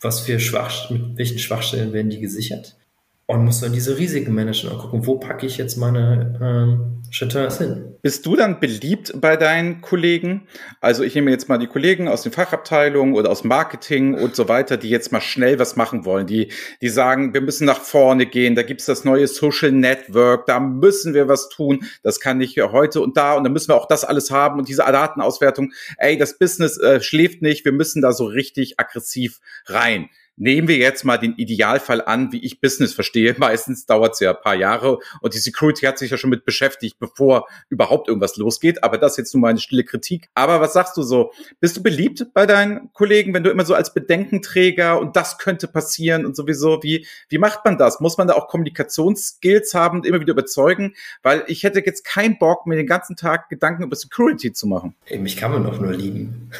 was 0.00 0.20
für 0.20 0.38
Schwach, 0.40 0.90
mit 0.90 1.16
welchen 1.16 1.38
Schwachstellen 1.38 1.92
werden 1.92 2.10
die 2.10 2.20
gesichert 2.20 2.76
und 3.26 3.44
musst 3.44 3.62
dann 3.62 3.72
diese 3.72 3.96
Risiken 3.96 4.34
managen 4.34 4.70
und 4.70 4.78
gucken, 4.78 5.06
wo 5.06 5.18
packe 5.18 5.46
ich 5.46 5.56
jetzt 5.56 5.76
meine 5.76 6.38
ähm, 6.42 7.02
Chatons 7.10 7.58
hin. 7.58 7.94
Bist 8.02 8.26
du 8.26 8.36
dann 8.36 8.60
beliebt 8.60 9.14
bei 9.18 9.36
deinen 9.36 9.80
Kollegen? 9.80 10.46
Also 10.82 11.02
ich 11.04 11.14
nehme 11.14 11.30
jetzt 11.30 11.48
mal 11.48 11.56
die 11.56 11.66
Kollegen 11.66 12.06
aus 12.06 12.22
den 12.22 12.32
Fachabteilungen 12.32 13.14
oder 13.14 13.30
aus 13.30 13.42
Marketing 13.42 14.12
und 14.14 14.36
so 14.36 14.48
weiter, 14.48 14.76
die 14.76 14.90
jetzt 14.90 15.10
mal 15.10 15.22
schnell 15.22 15.58
was 15.58 15.74
machen 15.74 16.04
wollen, 16.04 16.26
die, 16.26 16.52
die 16.82 16.90
sagen, 16.90 17.32
wir 17.32 17.40
müssen 17.40 17.64
nach 17.64 17.80
vorne 17.80 18.26
gehen, 18.26 18.56
da 18.56 18.62
gibt's 18.62 18.84
das 18.84 19.04
neue 19.04 19.26
Social 19.26 19.72
Network, 19.72 20.44
da 20.44 20.60
müssen 20.60 21.14
wir 21.14 21.26
was 21.26 21.48
tun, 21.48 21.86
das 22.02 22.20
kann 22.20 22.36
nicht 22.36 22.60
heute 22.60 23.00
und 23.00 23.16
da 23.16 23.34
und 23.34 23.44
da 23.44 23.50
müssen 23.50 23.68
wir 23.68 23.76
auch 23.76 23.88
das 23.88 24.04
alles 24.04 24.30
haben 24.30 24.58
und 24.58 24.68
diese 24.68 24.82
Datenauswertung, 24.82 25.72
ey, 25.96 26.18
das 26.18 26.36
Business 26.36 26.78
äh, 26.78 27.00
schläft 27.00 27.40
nicht, 27.40 27.64
wir 27.64 27.72
müssen 27.72 28.02
da 28.02 28.12
so 28.12 28.26
richtig 28.26 28.78
aggressiv 28.78 29.40
rein. 29.66 30.10
Nehmen 30.36 30.66
wir 30.66 30.76
jetzt 30.76 31.04
mal 31.04 31.16
den 31.16 31.34
Idealfall 31.34 32.02
an, 32.02 32.32
wie 32.32 32.44
ich 32.44 32.60
Business 32.60 32.92
verstehe. 32.92 33.34
Meistens 33.38 33.86
dauert 33.86 34.14
es 34.14 34.20
ja 34.20 34.30
ein 34.30 34.42
paar 34.42 34.54
Jahre 34.54 34.98
und 35.20 35.34
die 35.34 35.38
Security 35.38 35.86
hat 35.86 35.98
sich 35.98 36.10
ja 36.10 36.16
schon 36.16 36.30
mit 36.30 36.44
beschäftigt, 36.44 36.98
bevor 36.98 37.46
überhaupt 37.68 38.08
irgendwas 38.08 38.36
losgeht. 38.36 38.82
Aber 38.82 38.98
das 38.98 39.12
ist 39.12 39.18
jetzt 39.18 39.34
nur 39.34 39.42
mal 39.42 39.48
eine 39.48 39.60
stille 39.60 39.84
Kritik. 39.84 40.28
Aber 40.34 40.60
was 40.60 40.72
sagst 40.72 40.96
du 40.96 41.02
so? 41.02 41.32
Bist 41.60 41.76
du 41.76 41.82
beliebt 41.82 42.26
bei 42.34 42.46
deinen 42.46 42.92
Kollegen, 42.92 43.32
wenn 43.34 43.44
du 43.44 43.50
immer 43.50 43.64
so 43.64 43.74
als 43.74 43.94
Bedenkenträger 43.94 44.98
und 44.98 45.16
das 45.16 45.38
könnte 45.38 45.68
passieren 45.68 46.26
und 46.26 46.34
sowieso? 46.34 46.82
Wie, 46.82 47.06
wie 47.28 47.38
macht 47.38 47.64
man 47.64 47.78
das? 47.78 48.00
Muss 48.00 48.18
man 48.18 48.26
da 48.26 48.34
auch 48.34 48.48
Kommunikationsskills 48.48 49.74
haben 49.74 49.98
und 49.98 50.06
immer 50.06 50.20
wieder 50.20 50.32
überzeugen? 50.32 50.94
Weil 51.22 51.44
ich 51.46 51.62
hätte 51.62 51.80
jetzt 51.84 52.04
keinen 52.04 52.38
Bock, 52.38 52.66
mir 52.66 52.76
den 52.76 52.86
ganzen 52.86 53.16
Tag 53.16 53.48
Gedanken 53.48 53.84
über 53.84 53.96
Security 53.96 54.52
zu 54.52 54.66
machen. 54.66 54.94
Ey, 55.06 55.18
mich 55.18 55.36
kann 55.36 55.52
man 55.52 55.64
doch 55.64 55.80
nur 55.80 55.92
lieben. 55.92 56.50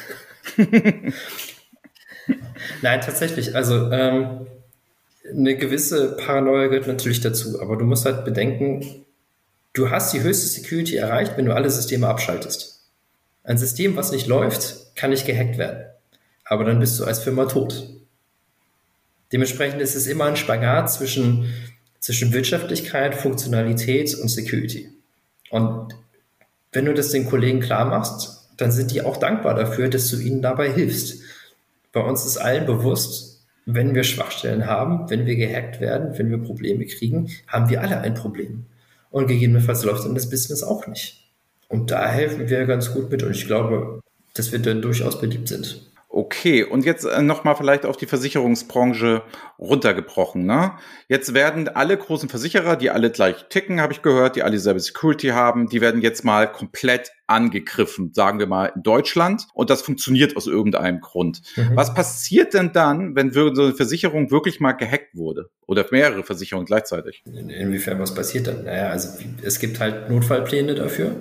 Nein, 2.81 3.01
tatsächlich. 3.01 3.55
Also 3.55 3.91
ähm, 3.91 4.47
eine 5.29 5.57
gewisse 5.57 6.15
Paranoia 6.17 6.67
gehört 6.67 6.87
natürlich 6.87 7.21
dazu, 7.21 7.61
aber 7.61 7.77
du 7.77 7.85
musst 7.85 8.05
halt 8.05 8.25
bedenken, 8.25 9.05
du 9.73 9.89
hast 9.89 10.13
die 10.13 10.21
höchste 10.21 10.47
Security 10.47 10.95
erreicht, 10.97 11.33
wenn 11.35 11.45
du 11.45 11.53
alle 11.53 11.69
Systeme 11.69 12.07
abschaltest. 12.07 12.83
Ein 13.43 13.57
System, 13.57 13.95
was 13.95 14.11
nicht 14.11 14.27
läuft, 14.27 14.95
kann 14.95 15.11
nicht 15.11 15.25
gehackt 15.25 15.57
werden. 15.57 15.85
Aber 16.45 16.63
dann 16.63 16.79
bist 16.79 16.99
du 16.99 17.05
als 17.05 17.19
Firma 17.19 17.45
tot. 17.45 17.89
Dementsprechend 19.31 19.81
ist 19.81 19.95
es 19.95 20.07
immer 20.07 20.25
ein 20.25 20.37
Spagat 20.37 20.91
zwischen, 20.91 21.53
zwischen 21.99 22.33
Wirtschaftlichkeit, 22.33 23.15
Funktionalität 23.15 24.15
und 24.15 24.29
Security. 24.29 24.89
Und 25.49 25.95
wenn 26.71 26.85
du 26.85 26.93
das 26.93 27.09
den 27.09 27.25
Kollegen 27.25 27.59
klar 27.59 27.85
machst, 27.85 28.49
dann 28.57 28.71
sind 28.71 28.91
die 28.91 29.01
auch 29.01 29.17
dankbar 29.17 29.55
dafür, 29.55 29.89
dass 29.89 30.09
du 30.09 30.17
ihnen 30.17 30.41
dabei 30.41 30.71
hilfst. 30.71 31.21
Bei 31.95 32.01
uns 32.01 32.25
ist 32.25 32.35
allen 32.35 32.65
bewusst, 32.65 33.47
wenn 33.65 33.95
wir 33.95 34.03
Schwachstellen 34.03 34.65
haben, 34.65 35.09
wenn 35.09 35.25
wir 35.25 35.37
gehackt 35.37 35.79
werden, 35.79 36.17
wenn 36.17 36.29
wir 36.29 36.39
Probleme 36.39 36.85
kriegen, 36.85 37.29
haben 37.47 37.69
wir 37.69 37.81
alle 37.81 38.01
ein 38.01 38.15
Problem. 38.15 38.65
Und 39.11 39.27
gegebenenfalls 39.27 39.85
läuft 39.85 40.03
dann 40.03 40.13
das 40.13 40.29
Business 40.29 40.61
auch 40.61 40.87
nicht. 40.87 41.31
Und 41.69 41.91
da 41.91 42.05
helfen 42.09 42.49
wir 42.49 42.65
ganz 42.65 42.93
gut 42.93 43.09
mit 43.09 43.23
und 43.23 43.31
ich 43.31 43.47
glaube, 43.47 44.01
dass 44.33 44.51
wir 44.51 44.59
dann 44.59 44.81
durchaus 44.81 45.21
beliebt 45.21 45.47
sind. 45.47 45.89
Okay, 46.15 46.63
und 46.63 46.85
jetzt 46.85 47.03
äh, 47.03 47.21
nochmal 47.21 47.57
vielleicht 47.57 47.85
auf 47.85 47.97
die 47.97 48.05
Versicherungsbranche 48.05 49.21
runtergebrochen. 49.59 50.45
Ne? 50.45 50.71
Jetzt 51.09 51.33
werden 51.33 51.67
alle 51.67 51.97
großen 51.97 52.29
Versicherer, 52.29 52.77
die 52.77 52.89
alle 52.89 53.11
gleich 53.11 53.49
ticken, 53.49 53.81
habe 53.81 53.91
ich 53.91 54.01
gehört, 54.01 54.37
die 54.37 54.43
alle 54.43 54.53
dieselbe 54.53 54.79
Security 54.79 55.27
haben, 55.27 55.67
die 55.67 55.81
werden 55.81 56.01
jetzt 56.01 56.23
mal 56.23 56.49
komplett 56.49 57.11
angegriffen, 57.27 58.13
sagen 58.13 58.39
wir 58.39 58.47
mal 58.47 58.67
in 58.73 58.81
Deutschland. 58.81 59.47
Und 59.53 59.69
das 59.69 59.81
funktioniert 59.81 60.37
aus 60.37 60.47
irgendeinem 60.47 61.01
Grund. 61.01 61.41
Mhm. 61.57 61.71
Was 61.75 61.93
passiert 61.93 62.53
denn 62.53 62.71
dann, 62.71 63.13
wenn 63.17 63.33
so 63.33 63.47
eine 63.49 63.73
Versicherung 63.73 64.31
wirklich 64.31 64.61
mal 64.61 64.71
gehackt 64.71 65.17
wurde? 65.17 65.49
Oder 65.67 65.85
mehrere 65.91 66.23
Versicherungen 66.23 66.65
gleichzeitig? 66.65 67.23
In, 67.25 67.49
inwiefern 67.49 67.99
was 67.99 68.15
passiert 68.15 68.47
dann? 68.47 68.63
Naja, 68.63 68.87
also 68.87 69.09
es 69.43 69.59
gibt 69.59 69.81
halt 69.81 70.09
Notfallpläne 70.09 70.75
dafür. 70.75 71.13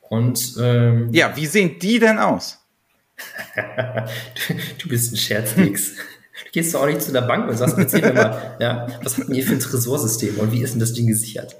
Und 0.00 0.56
ähm, 0.58 1.10
ja, 1.12 1.36
wie 1.36 1.44
sehen 1.44 1.78
die 1.78 1.98
denn 1.98 2.18
aus? 2.18 2.63
du, 4.82 4.88
bist 4.88 5.12
ein 5.12 5.16
Scherzkeks. 5.16 5.96
Du 6.44 6.50
gehst 6.52 6.74
doch 6.74 6.82
auch 6.82 6.86
nicht 6.86 7.02
zu 7.02 7.12
der 7.12 7.22
Bank 7.22 7.48
und 7.48 7.56
sagst, 7.56 7.78
erzähl 7.78 8.02
mir 8.02 8.12
mal, 8.12 8.56
ja, 8.58 8.86
was 9.02 9.18
habt 9.18 9.30
ihr 9.30 9.42
für 9.44 9.52
ein 9.52 9.60
Tresorsystem 9.60 10.38
und 10.38 10.52
wie 10.52 10.62
ist 10.62 10.72
denn 10.72 10.80
das 10.80 10.92
Ding 10.92 11.06
gesichert? 11.06 11.56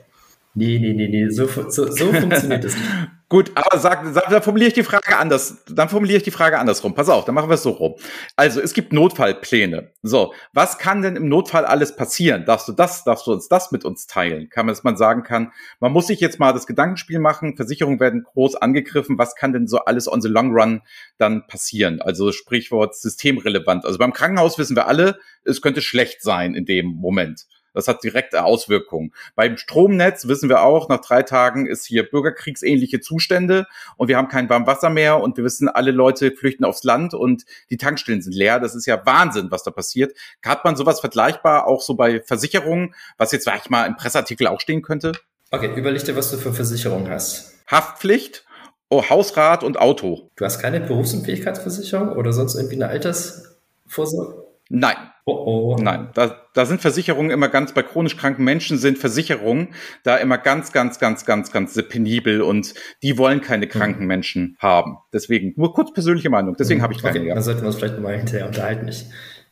Nee, 0.55 0.79
nee, 0.79 0.93
nee, 0.93 1.09
nee, 1.09 1.31
so, 1.31 1.47
so, 1.47 1.91
so 1.91 2.13
funktioniert 2.13 2.65
das 2.65 2.75
nicht. 2.75 2.91
Gut, 3.35 3.51
aber 3.57 3.81
sag, 3.81 4.07
sag, 4.13 4.29
dann 4.29 4.43
formuliere 4.43 4.69
ich 4.69 4.75
die 4.75 4.85
Frage 4.85 5.19
anders. 5.19 5.65
Dann 5.69 5.89
formuliere 5.89 6.19
ich 6.19 6.23
die 6.23 6.31
Frage 6.31 6.57
andersrum. 6.57 6.95
Pass 6.95 7.09
auf, 7.09 7.25
dann 7.25 7.35
machen 7.35 7.51
wir 7.51 7.55
es 7.55 7.65
so 7.65 7.71
rum. 7.71 7.97
Also, 8.37 8.61
es 8.61 8.75
gibt 8.75 8.93
Notfallpläne. 8.93 9.91
So, 10.05 10.33
was 10.53 10.79
kann 10.79 11.03
denn 11.03 11.17
im 11.17 11.29
Notfall 11.29 11.65
alles 11.65 11.97
passieren? 11.97 12.45
Darfst 12.45 12.69
du 12.69 12.73
das, 12.73 13.03
darfst 13.03 13.27
du 13.27 13.33
uns 13.33 13.49
das 13.49 13.73
mit 13.73 13.85
uns 13.85 14.07
teilen? 14.07 14.51
Kann 14.51 14.67
man, 14.67 14.73
dass 14.73 14.85
man 14.85 14.97
sagen 14.97 15.25
kann, 15.25 15.51
man 15.81 15.91
muss 15.91 16.07
sich 16.07 16.21
jetzt 16.21 16.39
mal 16.39 16.53
das 16.53 16.69
Gedankenspiel 16.69 17.19
machen, 17.19 17.57
Versicherungen 17.57 17.99
werden 17.99 18.23
groß 18.23 18.55
angegriffen, 18.55 19.19
was 19.19 19.35
kann 19.35 19.53
denn 19.53 19.67
so 19.67 19.79
alles 19.79 20.07
on 20.07 20.23
the 20.23 20.29
long 20.29 20.53
run 20.53 20.83
dann 21.19 21.45
passieren? 21.49 22.01
Also 22.01 22.31
Sprichwort 22.31 22.95
systemrelevant. 22.95 23.85
Also 23.85 23.99
beim 23.99 24.13
Krankenhaus 24.13 24.59
wissen 24.59 24.77
wir 24.77 24.87
alle, 24.87 25.19
es 25.45 25.61
könnte 25.61 25.83
schlecht 25.83 26.23
sein 26.23 26.55
in 26.55 26.67
dem 26.67 26.87
Moment. 26.87 27.47
Das 27.75 27.89
hat 27.89 28.03
direkte 28.03 28.45
Auswirkungen. 28.45 29.13
Beim 29.35 29.57
Stromnetz 29.57 30.27
wissen 30.27 30.49
wir 30.49 30.63
auch, 30.63 30.89
nach 30.89 31.01
drei 31.01 31.23
Tagen 31.23 31.67
ist 31.67 31.85
hier 31.85 32.09
bürgerkriegsähnliche 32.09 33.01
Zustände 33.01 33.67
und 33.97 34.09
wir 34.09 34.17
haben 34.17 34.29
kein 34.29 34.49
Warmwasser 34.49 34.89
mehr 34.89 35.21
und 35.21 35.37
wir 35.37 35.45
wissen, 35.45 35.69
alle 35.69 35.91
Leute 35.91 36.31
flüchten 36.31 36.65
aufs 36.65 36.85
Land 36.85 37.13
und 37.13 37.45
die 37.71 37.77
Tankstellen 37.77 38.23
sind 38.23 38.35
leer. 38.35 38.61
Das 38.61 38.75
ist 38.75 38.87
ja 38.87 39.05
Wahnsinn, 39.05 39.51
was 39.51 39.65
da 39.65 39.71
passiert. 39.71 40.17
Hat 40.45 40.65
man 40.65 40.77
sowas 40.77 41.01
vergleichbar 41.01 41.67
auch 41.67 41.83
so 41.83 41.95
bei 41.95 42.23
Versicherungen, 42.23 42.95
was 43.19 43.33
jetzt 43.33 43.45
vielleicht 43.45 43.71
mal 43.71 43.87
im 43.87 43.97
Presseartikel 43.97 44.47
auch 44.47 44.61
stehen 44.61 44.83
könnte? 44.83 45.13
Okay, 45.51 45.73
überleg 45.77 46.05
dir, 46.05 46.17
was 46.17 46.31
du 46.31 46.37
für 46.37 46.53
Versicherungen 46.53 47.11
hast. 47.11 47.55
Haftpflicht, 47.67 48.45
oh, 48.89 49.09
Hausrat 49.09 49.65
und 49.65 49.79
Auto. 49.79 50.31
Du 50.37 50.45
hast 50.45 50.61
keine 50.61 50.81
Berufsunfähigkeitsversicherung 50.81 52.11
oder 52.11 52.33
sonst 52.33 52.55
irgendwie 52.55 52.77
eine 52.77 52.89
Altersvorsorge? 52.89 54.45
Nein. 54.69 54.97
Oh 55.27 55.33
oh. 55.33 55.77
Nein, 55.81 56.09
da, 56.13 56.37
da 56.53 56.67
sind 56.67 56.83
Versicherungen 56.83 57.31
immer 57.31 57.49
ganz, 57.49 57.73
bei 57.73 57.83
chronisch 57.83 58.17
kranken 58.17 58.45
Menschen 58.45 58.77
sind 58.77 58.99
Versicherungen 58.99 59.69
da 60.03 60.17
immer 60.17 60.37
ganz, 60.37 60.71
ganz, 60.71 60.99
ganz, 60.99 61.25
ganz, 61.25 61.51
ganz 61.51 61.83
penibel 61.89 62.43
und 62.43 62.75
die 63.03 63.17
wollen 63.17 63.41
keine 63.41 63.67
kranken 63.67 64.03
mhm. 64.03 64.09
Menschen 64.09 64.57
haben. 64.59 64.99
Deswegen, 65.15 65.55
nur 65.57 65.73
kurz 65.73 65.95
persönliche 65.95 66.29
Meinung, 66.29 66.57
deswegen 66.59 66.81
mhm. 66.81 66.83
habe 66.83 66.93
ich 66.93 67.01
keine. 67.01 67.19
Okay, 67.19 67.29
ja. 67.29 67.35
Dann 67.35 67.43
sollten 67.43 67.63
wir 67.63 67.69
uns 67.69 67.77
vielleicht 67.77 67.99
mal 67.99 68.17
hinterher 68.17 68.47
unterhalten. 68.47 68.87
Ich 68.89 69.07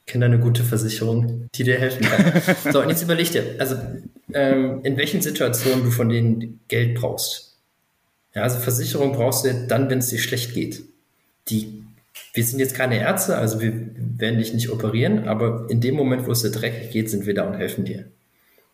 kenne 0.07 0.27
eine 0.27 0.39
gute 0.39 0.63
Versicherung, 0.63 1.49
die 1.55 1.65
dir 1.65 1.79
helfen 1.79 2.05
kann. 2.05 2.43
so, 2.73 2.83
und 2.83 2.91
jetzt 2.91 3.03
überleg 3.03 3.31
dir, 3.31 3.57
also 3.59 3.77
ähm, 4.35 4.81
in 4.83 4.99
welchen 4.99 5.23
Situationen 5.23 5.85
du 5.85 5.91
von 5.91 6.11
denen 6.11 6.61
Geld 6.69 6.97
brauchst. 6.97 7.57
Ja, 8.35 8.43
also 8.43 8.59
Versicherung 8.59 9.13
brauchst 9.13 9.45
du 9.45 9.67
dann, 9.69 9.89
wenn 9.89 9.99
es 9.99 10.09
dir 10.09 10.19
schlecht 10.19 10.53
geht. 10.55 10.83
Die 11.49 11.82
wir 12.33 12.45
sind 12.45 12.59
jetzt 12.59 12.75
keine 12.75 12.99
Ärzte, 12.99 13.37
also 13.37 13.61
wir 13.61 13.73
werden 13.97 14.39
dich 14.39 14.55
nicht 14.55 14.71
operieren, 14.71 15.29
aber 15.29 15.67
in 15.69 15.81
dem 15.81 15.95
Moment, 15.95 16.27
wo 16.27 16.33
es 16.33 16.43
dir 16.43 16.51
dreckig 16.51 16.91
geht, 16.91 17.11
sind 17.11 17.27
wir 17.27 17.35
da 17.35 17.45
und 17.45 17.55
helfen 17.55 17.85
dir. 17.85 18.07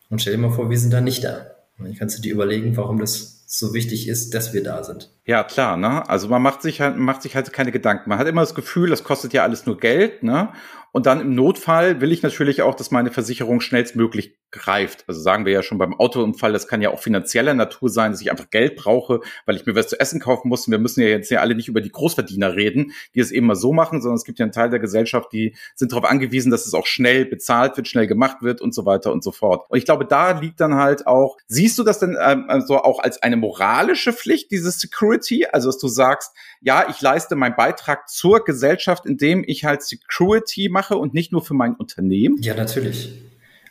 Und 0.09 0.21
stell 0.21 0.33
dir 0.33 0.39
mal 0.39 0.51
vor, 0.51 0.69
wir 0.69 0.79
sind 0.79 0.93
da 0.93 1.01
nicht 1.01 1.23
da. 1.23 1.55
Und 1.77 1.85
dann 1.85 1.95
kannst 1.95 2.17
du 2.17 2.21
dir 2.21 2.33
überlegen, 2.33 2.77
warum 2.77 2.99
das 2.99 3.38
so 3.51 3.73
wichtig 3.73 4.07
ist, 4.07 4.35
dass 4.35 4.53
wir 4.53 4.61
da 4.61 4.83
sind. 4.83 5.11
Ja, 5.25 5.43
klar, 5.43 5.75
ne? 5.75 6.07
Also 6.07 6.27
man 6.27 6.41
macht 6.41 6.61
sich 6.61 6.81
halt, 6.81 6.97
macht 6.97 7.23
sich 7.23 7.35
halt 7.35 7.51
keine 7.51 7.71
Gedanken. 7.71 8.07
Man 8.09 8.19
hat 8.19 8.27
immer 8.27 8.41
das 8.41 8.53
Gefühl, 8.53 8.91
das 8.91 9.03
kostet 9.03 9.33
ja 9.33 9.41
alles 9.41 9.65
nur 9.65 9.77
Geld, 9.77 10.21
ne? 10.21 10.53
Und 10.91 11.05
dann 11.05 11.21
im 11.21 11.35
Notfall 11.35 12.01
will 12.01 12.11
ich 12.11 12.23
natürlich 12.23 12.61
auch, 12.63 12.73
dass 12.73 12.89
meine 12.89 13.11
Versicherung 13.11 13.61
schnellstmöglich 13.61 14.35
greift. 14.51 15.03
Also 15.07 15.21
sagen 15.21 15.45
wir 15.45 15.53
ja 15.53 15.61
schon 15.61 15.77
beim 15.77 15.93
Autounfall, 15.93 16.51
das 16.51 16.67
kann 16.67 16.81
ja 16.81 16.89
auch 16.89 16.99
finanzieller 16.99 17.53
Natur 17.53 17.89
sein, 17.89 18.11
dass 18.11 18.21
ich 18.21 18.31
einfach 18.31 18.49
Geld 18.49 18.75
brauche, 18.75 19.19
weil 19.45 19.55
ich 19.55 19.65
mir 19.67 19.75
was 19.75 19.89
zu 19.89 19.99
essen 19.99 20.19
kaufen 20.19 20.49
muss. 20.49 20.65
Und 20.65 20.71
wir 20.71 20.79
müssen 20.79 21.01
ja 21.01 21.07
jetzt 21.07 21.29
ja 21.29 21.41
alle 21.41 21.53
nicht 21.53 21.67
über 21.67 21.81
die 21.81 21.91
Großverdiener 21.91 22.55
reden, 22.55 22.91
die 23.13 23.19
es 23.19 23.31
eben 23.31 23.45
mal 23.45 23.55
so 23.55 23.71
machen, 23.71 24.01
sondern 24.01 24.15
es 24.15 24.23
gibt 24.23 24.39
ja 24.39 24.45
einen 24.45 24.51
Teil 24.51 24.71
der 24.71 24.79
Gesellschaft, 24.79 25.31
die 25.31 25.55
sind 25.75 25.91
darauf 25.91 26.05
angewiesen, 26.05 26.49
dass 26.49 26.65
es 26.65 26.73
auch 26.73 26.87
schnell 26.87 27.25
bezahlt 27.25 27.77
wird, 27.77 27.87
schnell 27.87 28.07
gemacht 28.07 28.37
wird 28.41 28.59
und 28.59 28.73
so 28.73 28.85
weiter 28.85 29.11
und 29.11 29.23
so 29.23 29.31
fort. 29.31 29.69
Und 29.69 29.77
ich 29.77 29.85
glaube, 29.85 30.05
da 30.05 30.39
liegt 30.39 30.59
dann 30.59 30.73
halt 30.73 31.05
auch, 31.05 31.37
siehst 31.47 31.77
du 31.77 31.83
das 31.83 31.99
denn 31.99 32.17
ähm, 32.19 32.45
so 32.47 32.53
also 32.53 32.77
auch 32.79 32.99
als 32.99 33.21
eine 33.21 33.37
moralische 33.39 34.13
Pflicht, 34.13 34.51
dieses 34.51 34.79
Security? 34.79 35.45
Also, 35.51 35.69
dass 35.69 35.77
du 35.77 35.87
sagst, 35.87 36.31
ja, 36.61 36.89
ich 36.89 37.01
leiste 37.01 37.35
meinen 37.35 37.55
Beitrag 37.55 38.09
zur 38.09 38.43
Gesellschaft, 38.43 39.05
indem 39.05 39.43
ich 39.45 39.65
halt 39.65 39.81
Security 39.81 40.69
mache 40.69 40.95
und 40.95 41.13
nicht 41.13 41.31
nur 41.31 41.43
für 41.43 41.53
mein 41.53 41.75
Unternehmen? 41.75 42.37
Ja, 42.41 42.55
natürlich. 42.55 43.11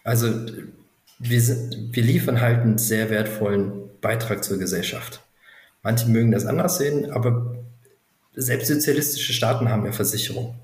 Also 0.04 0.32
wir, 1.18 1.40
sind, 1.40 1.88
wir 1.92 2.02
liefern 2.02 2.40
halt 2.40 2.60
einen 2.60 2.78
sehr 2.78 3.10
wertvollen 3.10 3.90
Beitrag 4.00 4.44
zur 4.44 4.58
Gesellschaft. 4.58 5.20
Manche 5.82 6.08
mögen 6.08 6.32
das 6.32 6.46
anders 6.46 6.78
sehen, 6.78 7.10
aber 7.10 7.56
selbst 8.34 8.68
sozialistische 8.68 9.32
Staaten 9.32 9.68
haben 9.68 9.84
ja 9.84 9.92
Versicherung. 9.92 10.54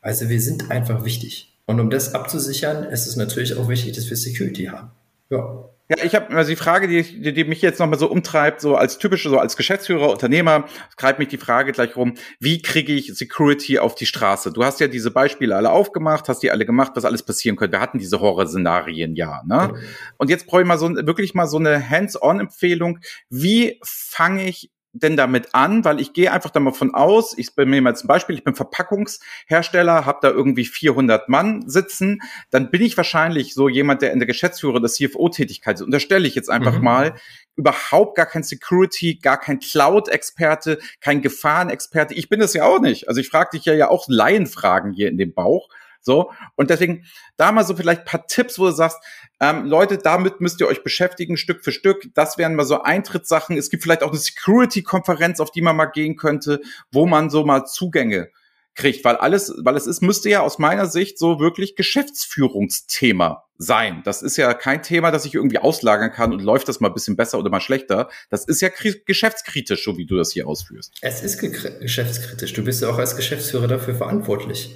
Also 0.00 0.28
wir 0.28 0.40
sind 0.40 0.70
einfach 0.70 1.04
wichtig. 1.04 1.52
Und 1.66 1.78
um 1.78 1.90
das 1.90 2.14
abzusichern, 2.14 2.84
ist 2.84 3.06
es 3.06 3.16
natürlich 3.16 3.54
auch 3.54 3.68
wichtig, 3.68 3.94
dass 3.94 4.10
wir 4.10 4.16
Security 4.16 4.64
haben. 4.64 4.90
Ja. 5.30 5.68
Ja, 5.90 6.04
ich 6.04 6.14
habe 6.14 6.32
also 6.36 6.50
die 6.50 6.56
Frage, 6.56 6.86
die, 6.86 7.02
die, 7.02 7.32
die 7.32 7.42
mich 7.42 7.62
jetzt 7.62 7.80
nochmal 7.80 7.98
so 7.98 8.08
umtreibt, 8.08 8.60
so 8.60 8.76
als 8.76 8.98
typische, 8.98 9.28
so 9.28 9.40
als 9.40 9.56
Geschäftsführer, 9.56 10.08
Unternehmer, 10.08 10.66
treibt 10.96 11.18
mich 11.18 11.26
die 11.26 11.36
Frage 11.36 11.72
gleich 11.72 11.96
rum, 11.96 12.14
wie 12.38 12.62
kriege 12.62 12.92
ich 12.92 13.12
Security 13.12 13.80
auf 13.80 13.96
die 13.96 14.06
Straße? 14.06 14.52
Du 14.52 14.62
hast 14.62 14.78
ja 14.78 14.86
diese 14.86 15.10
Beispiele 15.10 15.56
alle 15.56 15.72
aufgemacht, 15.72 16.28
hast 16.28 16.44
die 16.44 16.52
alle 16.52 16.64
gemacht, 16.64 16.92
was 16.94 17.04
alles 17.04 17.24
passieren 17.24 17.56
könnte. 17.56 17.76
Wir 17.76 17.80
hatten 17.80 17.98
diese 17.98 18.20
Horrorszenarien 18.20 19.16
ja, 19.16 19.42
ne? 19.44 19.72
Mhm. 19.72 19.78
Und 20.16 20.30
jetzt 20.30 20.46
brauche 20.46 20.60
ich 20.60 20.66
mal 20.68 20.78
so 20.78 20.94
wirklich 20.94 21.34
mal 21.34 21.48
so 21.48 21.58
eine 21.58 21.90
Hands-on-Empfehlung. 21.90 23.00
Wie 23.28 23.80
fange 23.82 24.48
ich 24.48 24.70
denn 24.92 25.16
damit 25.16 25.54
an? 25.54 25.84
Weil 25.84 26.00
ich 26.00 26.12
gehe 26.12 26.32
einfach 26.32 26.50
da 26.50 26.60
mal 26.60 26.72
von 26.72 26.94
aus, 26.94 27.36
ich 27.36 27.54
bin 27.54 27.70
mir 27.70 27.80
mal 27.82 27.96
zum 27.96 28.08
Beispiel, 28.08 28.34
ich 28.34 28.44
bin 28.44 28.54
Verpackungshersteller, 28.54 30.06
habe 30.06 30.18
da 30.22 30.30
irgendwie 30.30 30.64
400 30.64 31.28
Mann 31.28 31.68
sitzen, 31.68 32.20
dann 32.50 32.70
bin 32.70 32.82
ich 32.82 32.96
wahrscheinlich 32.96 33.54
so 33.54 33.68
jemand, 33.68 34.02
der 34.02 34.12
in 34.12 34.18
der 34.18 34.26
Geschäftsführer 34.26 34.80
der 34.80 34.90
CFO-Tätigkeit 34.90 35.76
ist. 35.76 35.82
Unterstelle 35.82 36.26
ich 36.26 36.34
jetzt 36.34 36.50
einfach 36.50 36.78
mhm. 36.78 36.84
mal 36.84 37.14
überhaupt 37.56 38.16
gar 38.16 38.26
kein 38.26 38.42
Security, 38.42 39.16
gar 39.16 39.38
kein 39.38 39.60
Cloud-Experte, 39.60 40.78
kein 41.00 41.22
Gefahrenexperte. 41.22 42.14
Ich 42.14 42.28
bin 42.28 42.40
das 42.40 42.54
ja 42.54 42.64
auch 42.64 42.80
nicht. 42.80 43.08
Also 43.08 43.20
ich 43.20 43.28
frage 43.28 43.50
dich 43.54 43.64
ja 43.64 43.74
ja 43.74 43.88
auch 43.88 44.06
Laienfragen 44.08 44.92
hier 44.92 45.08
in 45.08 45.18
dem 45.18 45.34
Bauch. 45.34 45.68
So. 46.00 46.32
Und 46.56 46.70
deswegen 46.70 47.04
da 47.36 47.52
mal 47.52 47.64
so 47.64 47.76
vielleicht 47.76 48.04
paar 48.04 48.26
Tipps, 48.26 48.58
wo 48.58 48.66
du 48.66 48.72
sagst, 48.72 48.98
ähm, 49.40 49.64
Leute, 49.64 49.98
damit 49.98 50.40
müsst 50.40 50.60
ihr 50.60 50.68
euch 50.68 50.82
beschäftigen, 50.82 51.36
Stück 51.36 51.64
für 51.64 51.72
Stück. 51.72 52.08
Das 52.14 52.38
wären 52.38 52.54
mal 52.54 52.66
so 52.66 52.82
Eintrittssachen. 52.82 53.56
Es 53.56 53.70
gibt 53.70 53.82
vielleicht 53.82 54.02
auch 54.02 54.10
eine 54.10 54.18
Security-Konferenz, 54.18 55.40
auf 55.40 55.50
die 55.50 55.62
man 55.62 55.76
mal 55.76 55.86
gehen 55.86 56.16
könnte, 56.16 56.60
wo 56.92 57.06
man 57.06 57.30
so 57.30 57.44
mal 57.44 57.64
Zugänge 57.64 58.30
kriegt, 58.74 59.04
weil 59.04 59.16
alles, 59.16 59.52
weil 59.58 59.76
es 59.76 59.86
ist, 59.86 60.00
müsste 60.00 60.30
ja 60.30 60.40
aus 60.40 60.58
meiner 60.58 60.86
Sicht 60.86 61.18
so 61.18 61.40
wirklich 61.40 61.76
Geschäftsführungsthema 61.76 63.44
sein. 63.58 64.02
Das 64.04 64.22
ist 64.22 64.36
ja 64.36 64.54
kein 64.54 64.82
Thema, 64.82 65.10
das 65.10 65.26
ich 65.26 65.34
irgendwie 65.34 65.58
auslagern 65.58 66.12
kann 66.12 66.32
und 66.32 66.40
läuft 66.40 66.68
das 66.68 66.80
mal 66.80 66.88
ein 66.88 66.94
bisschen 66.94 67.16
besser 67.16 67.38
oder 67.38 67.50
mal 67.50 67.60
schlechter. 67.60 68.08
Das 68.30 68.46
ist 68.46 68.62
ja 68.62 68.68
geschäftskritisch, 69.04 69.84
so 69.84 69.98
wie 69.98 70.06
du 70.06 70.16
das 70.16 70.32
hier 70.32 70.46
ausführst. 70.46 70.94
Es 71.02 71.22
ist 71.22 71.38
geschäftskritisch. 71.38 72.52
Du 72.54 72.64
bist 72.64 72.82
ja 72.82 72.88
auch 72.88 72.98
als 72.98 73.16
Geschäftsführer 73.16 73.68
dafür 73.68 73.94
verantwortlich. 73.94 74.70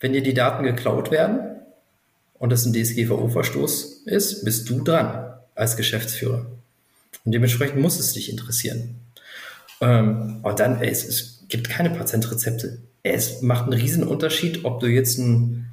Wenn 0.00 0.12
dir 0.12 0.22
die 0.22 0.34
Daten 0.34 0.64
geklaut 0.64 1.10
werden, 1.10 1.50
und 2.40 2.50
das 2.50 2.64
ein 2.64 2.72
DSGVO-Verstoß 2.72 4.06
ist, 4.06 4.44
bist 4.44 4.68
du 4.70 4.82
dran 4.82 5.34
als 5.54 5.76
Geschäftsführer. 5.76 6.46
Und 7.24 7.32
dementsprechend 7.32 7.80
muss 7.80 8.00
es 8.00 8.14
dich 8.14 8.30
interessieren. 8.30 8.96
Ähm, 9.82 10.40
und 10.42 10.58
dann, 10.58 10.80
ey, 10.80 10.88
es, 10.88 11.06
es, 11.06 11.44
gibt 11.48 11.68
keine 11.68 11.90
Patentrezepte. 11.90 12.78
Es 13.02 13.42
macht 13.42 13.64
einen 13.64 13.72
riesen 13.72 14.04
Unterschied, 14.04 14.64
ob 14.64 14.78
du 14.80 14.86
jetzt 14.86 15.18
ein, 15.18 15.66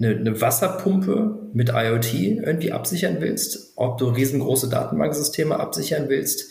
eine, 0.00 0.16
eine, 0.16 0.40
Wasserpumpe 0.40 1.38
mit 1.54 1.70
IoT 1.70 2.14
irgendwie 2.14 2.72
absichern 2.72 3.18
willst, 3.20 3.72
ob 3.76 3.96
du 3.96 4.08
riesengroße 4.08 4.68
Datenbanksysteme 4.68 5.58
absichern 5.58 6.08
willst, 6.08 6.50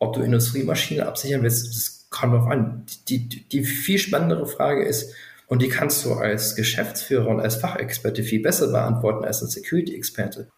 ob 0.00 0.14
du 0.14 0.22
Industriemaschinen 0.22 1.06
absichern 1.06 1.42
willst. 1.42 1.68
Das 1.68 2.06
kommt 2.10 2.34
drauf 2.34 2.48
an. 2.48 2.84
Die, 3.08 3.28
die, 3.28 3.48
die 3.48 3.64
viel 3.64 3.98
spannendere 3.98 4.46
Frage 4.46 4.84
ist, 4.84 5.14
und 5.46 5.62
die 5.62 5.68
kannst 5.68 6.04
du 6.04 6.14
als 6.14 6.56
Geschäftsführer 6.56 7.28
und 7.28 7.40
als 7.40 7.56
Fachexperte 7.56 8.22
viel 8.22 8.42
besser 8.42 8.68
beantworten 8.68 9.24
als 9.24 9.42
ein 9.42 9.48
Security-Experte. 9.48 10.48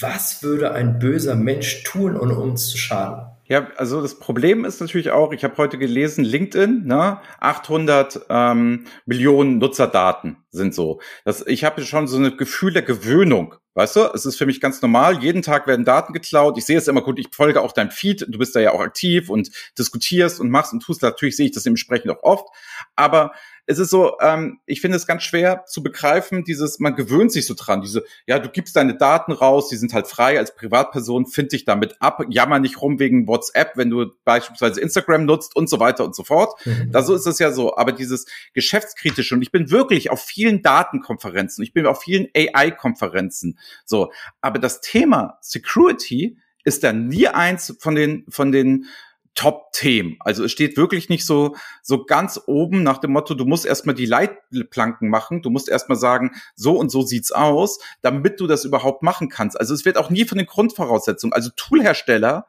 Was 0.00 0.42
würde 0.42 0.72
ein 0.72 0.98
böser 0.98 1.34
Mensch 1.34 1.82
tun, 1.82 2.16
um 2.16 2.30
uns 2.30 2.68
zu 2.68 2.78
schaden? 2.78 3.26
Ja, 3.46 3.68
also 3.76 4.00
das 4.00 4.18
Problem 4.18 4.64
ist 4.64 4.80
natürlich 4.80 5.10
auch, 5.10 5.32
ich 5.32 5.44
habe 5.44 5.56
heute 5.58 5.76
gelesen, 5.76 6.24
LinkedIn, 6.24 6.84
ne, 6.86 7.18
800 7.40 8.26
ähm, 8.30 8.84
Millionen 9.04 9.58
Nutzerdaten 9.58 10.36
sind 10.54 10.74
so. 10.74 11.00
Das, 11.24 11.46
ich 11.46 11.64
habe 11.64 11.84
schon 11.84 12.06
so 12.06 12.16
ein 12.16 12.36
Gefühl 12.36 12.72
der 12.72 12.82
Gewöhnung. 12.82 13.54
Weißt 13.74 13.96
du, 13.96 14.04
es 14.14 14.24
ist 14.24 14.36
für 14.36 14.46
mich 14.46 14.60
ganz 14.60 14.80
normal. 14.82 15.22
Jeden 15.22 15.42
Tag 15.42 15.66
werden 15.66 15.84
Daten 15.84 16.12
geklaut. 16.12 16.56
Ich 16.56 16.64
sehe 16.64 16.78
es 16.78 16.86
immer 16.86 17.02
gut. 17.02 17.18
Ich 17.18 17.28
folge 17.32 17.60
auch 17.60 17.72
deinem 17.72 17.90
Feed. 17.90 18.24
Du 18.28 18.38
bist 18.38 18.54
da 18.54 18.60
ja 18.60 18.70
auch 18.70 18.80
aktiv 18.80 19.28
und 19.28 19.50
diskutierst 19.76 20.40
und 20.40 20.48
machst 20.48 20.72
und 20.72 20.80
tust. 20.80 21.02
Natürlich 21.02 21.36
sehe 21.36 21.46
ich 21.46 21.52
das 21.52 21.64
dementsprechend 21.64 22.10
auch 22.12 22.22
oft. 22.22 22.46
Aber 22.94 23.32
es 23.66 23.78
ist 23.78 23.90
so, 23.90 24.18
ähm, 24.20 24.58
ich 24.66 24.80
finde 24.80 24.96
es 24.96 25.06
ganz 25.06 25.22
schwer 25.22 25.64
zu 25.66 25.82
begreifen, 25.82 26.44
dieses, 26.44 26.80
man 26.80 26.94
gewöhnt 26.94 27.32
sich 27.32 27.46
so 27.46 27.54
dran, 27.56 27.80
diese, 27.80 28.04
ja, 28.26 28.38
du 28.38 28.50
gibst 28.50 28.76
deine 28.76 28.96
Daten 28.96 29.32
raus, 29.32 29.68
die 29.68 29.76
sind 29.76 29.94
halt 29.94 30.06
frei 30.06 30.38
als 30.38 30.54
Privatperson, 30.54 31.26
find 31.26 31.52
dich 31.52 31.64
damit 31.64 31.96
ab, 32.00 32.22
jammer 32.28 32.58
nicht 32.58 32.82
rum 32.82 32.98
wegen 32.98 33.26
WhatsApp, 33.26 33.72
wenn 33.76 33.88
du 33.88 34.06
beispielsweise 34.24 34.80
Instagram 34.80 35.24
nutzt 35.24 35.56
und 35.56 35.70
so 35.70 35.80
weiter 35.80 36.04
und 36.04 36.14
so 36.14 36.24
fort. 36.24 36.54
Mhm. 36.66 36.90
Da 36.92 37.02
so 37.02 37.14
ist 37.14 37.26
es 37.26 37.38
ja 37.38 37.52
so, 37.52 37.76
aber 37.76 37.92
dieses 37.92 38.26
geschäftskritische 38.52 39.34
und 39.34 39.42
ich 39.42 39.50
bin 39.50 39.70
wirklich 39.70 40.10
auf 40.10 40.20
vielen 40.20 40.43
Datenkonferenzen, 40.62 41.62
ich 41.64 41.72
bin 41.72 41.86
auf 41.86 42.02
vielen 42.02 42.28
AI-Konferenzen, 42.36 43.58
so, 43.84 44.12
aber 44.40 44.58
das 44.58 44.80
Thema 44.80 45.38
Security 45.40 46.38
ist 46.64 46.82
da 46.82 46.92
nie 46.92 47.28
eins 47.28 47.76
von 47.78 47.94
den, 47.94 48.24
von 48.28 48.52
den 48.52 48.86
Top-Themen. 49.34 50.16
Also 50.20 50.44
es 50.44 50.52
steht 50.52 50.76
wirklich 50.76 51.08
nicht 51.08 51.26
so, 51.26 51.56
so 51.82 52.04
ganz 52.04 52.40
oben 52.46 52.82
nach 52.82 52.98
dem 52.98 53.12
Motto, 53.12 53.34
du 53.34 53.44
musst 53.44 53.66
erstmal 53.66 53.94
die 53.94 54.06
Leitplanken 54.06 55.08
machen, 55.08 55.42
du 55.42 55.50
musst 55.50 55.68
erstmal 55.68 55.98
sagen, 55.98 56.30
so 56.54 56.78
und 56.78 56.90
so 56.90 57.02
sieht's 57.02 57.32
aus, 57.32 57.80
damit 58.00 58.40
du 58.40 58.46
das 58.46 58.64
überhaupt 58.64 59.02
machen 59.02 59.28
kannst. 59.28 59.58
Also 59.58 59.74
es 59.74 59.84
wird 59.84 59.96
auch 59.96 60.10
nie 60.10 60.24
von 60.24 60.38
den 60.38 60.46
Grundvoraussetzungen, 60.46 61.32
also 61.32 61.50
Toolhersteller, 61.56 62.46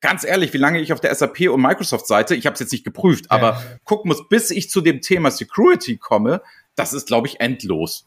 ganz 0.00 0.24
ehrlich, 0.24 0.52
wie 0.52 0.58
lange 0.58 0.80
ich 0.80 0.92
auf 0.92 1.00
der 1.00 1.14
SAP 1.14 1.48
und 1.48 1.62
Microsoft 1.62 2.06
Seite, 2.06 2.34
ich 2.34 2.46
habe 2.46 2.54
es 2.54 2.60
jetzt 2.60 2.72
nicht 2.72 2.84
geprüft, 2.84 3.30
aber 3.30 3.50
ja. 3.50 3.62
gucken 3.84 4.08
muss, 4.08 4.28
bis 4.28 4.50
ich 4.50 4.68
zu 4.70 4.80
dem 4.80 5.00
Thema 5.00 5.30
Security 5.30 5.96
komme, 5.98 6.42
das 6.76 6.92
ist, 6.92 7.06
glaube 7.06 7.28
ich, 7.28 7.40
endlos. 7.40 8.04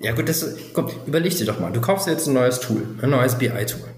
Ja 0.00 0.12
gut, 0.12 0.28
das, 0.28 0.54
komm, 0.72 0.88
überleg 1.06 1.36
dir 1.36 1.46
doch 1.46 1.58
mal, 1.58 1.72
du 1.72 1.80
kaufst 1.80 2.06
jetzt 2.06 2.28
ein 2.28 2.34
neues 2.34 2.60
Tool, 2.60 2.86
ein 3.02 3.10
neues 3.10 3.36
BI-Tool. 3.36 3.88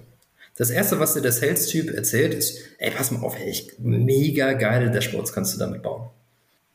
Das 0.57 0.71
erste, 0.71 0.99
was 0.99 1.13
dir 1.15 1.23
der 1.23 1.33
Sales-Typ 1.33 1.95
erzählt, 1.95 2.35
ist, 2.35 2.59
ey, 2.79 2.91
pass 2.91 3.11
mal 3.11 3.23
auf, 3.23 3.39
ey, 3.39 3.71
mega 3.79 4.55
geile 4.55 4.91
Dashboards 4.91 5.33
kannst 5.33 5.55
du 5.55 5.59
damit 5.59 5.83
bauen. 5.83 6.09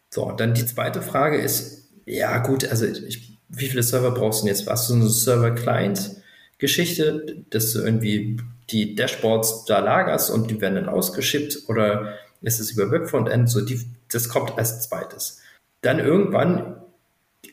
So, 0.10 0.26
und 0.26 0.40
dann 0.40 0.54
die 0.54 0.66
zweite 0.66 1.02
Frage 1.02 1.38
ist, 1.38 1.90
ja 2.06 2.38
gut, 2.40 2.70
also 2.70 2.86
ich, 2.86 3.38
wie 3.50 3.68
viele 3.68 3.84
Server 3.84 4.12
brauchst 4.12 4.42
du 4.42 4.46
denn 4.46 4.56
jetzt? 4.56 4.68
Hast 4.68 4.90
du 4.90 4.94
eine 4.96 5.10
Server-Client-Geschichte, 5.10 7.44
dass 7.50 7.74
du 7.74 7.82
irgendwie 7.82 8.38
die 8.70 8.96
Dashboards 8.96 9.66
da 9.66 9.80
lagerst 9.80 10.32
und 10.32 10.50
die 10.50 10.62
werden 10.62 10.76
dann 10.76 10.88
ausgeschippt 10.90 11.64
oder 11.68 12.18
ist 12.42 12.60
es 12.60 12.72
über 12.72 12.92
Webfrontend? 12.92 13.50
So, 13.50 13.62
die, 13.62 13.80
das 14.12 14.30
kommt 14.30 14.58
als 14.58 14.88
zweites. 14.88 15.42
Dann 15.82 16.00
irgendwann 16.00 16.78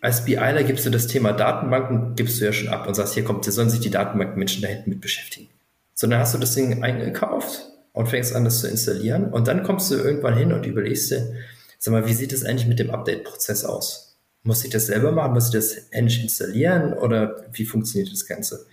als 0.02 0.26
BIler 0.26 0.64
gibst 0.64 0.84
du 0.84 0.90
das 0.90 1.06
Thema 1.06 1.32
Datenbanken, 1.32 2.14
gibst 2.14 2.40
du 2.40 2.44
ja 2.44 2.52
schon 2.52 2.68
ab 2.68 2.86
und 2.86 2.94
sagst, 2.94 3.14
hier 3.14 3.24
kommt, 3.24 3.46
sollen 3.46 3.70
sich 3.70 3.80
die 3.80 3.90
Datenbankmenschen 3.90 4.60
da 4.60 4.68
hinten 4.68 4.90
mit 4.90 5.00
beschäftigen 5.00 5.48
sondern 5.94 6.18
hast 6.18 6.34
du 6.34 6.38
das 6.38 6.54
Ding 6.54 6.82
eingekauft 6.82 7.68
und 7.92 8.08
fängst 8.08 8.34
an, 8.34 8.44
das 8.44 8.60
zu 8.60 8.68
installieren 8.68 9.26
und 9.26 9.48
dann 9.48 9.62
kommst 9.62 9.90
du 9.90 9.94
irgendwann 9.94 10.36
hin 10.36 10.52
und 10.52 10.66
überlegst 10.66 11.10
dir, 11.10 11.34
sag 11.78 11.92
mal, 11.92 12.08
wie 12.08 12.12
sieht 12.12 12.32
das 12.32 12.44
eigentlich 12.44 12.66
mit 12.66 12.78
dem 12.78 12.90
Update-Prozess 12.90 13.64
aus? 13.64 14.16
Muss 14.42 14.64
ich 14.64 14.70
das 14.70 14.86
selber 14.86 15.12
machen? 15.12 15.34
Muss 15.34 15.46
ich 15.46 15.52
das 15.52 15.76
händisch 15.90 16.20
installieren 16.20 16.92
oder 16.94 17.44
wie 17.52 17.64
funktioniert 17.64 18.12
das 18.12 18.26
Ganze? 18.26 18.66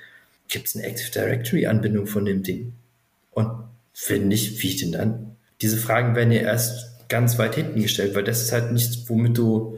Gibt 0.47 0.67
es 0.67 0.75
eine 0.75 0.85
Active 0.85 1.11
Directory-Anbindung 1.11 2.07
von 2.07 2.25
dem 2.25 2.41
Ding? 2.41 2.73
Und 3.29 3.51
wenn 4.07 4.27
nicht, 4.27 4.63
wie 4.63 4.75
denn 4.75 4.91
dann? 4.93 5.35
Diese 5.61 5.77
Fragen 5.77 6.15
werden 6.15 6.31
ja 6.31 6.41
erst 6.41 7.09
ganz 7.09 7.37
weit 7.37 7.55
hinten 7.55 7.81
gestellt, 7.81 8.15
weil 8.15 8.23
das 8.23 8.41
ist 8.41 8.51
halt 8.51 8.71
nichts, 8.71 9.07
womit 9.07 9.37
du, 9.37 9.77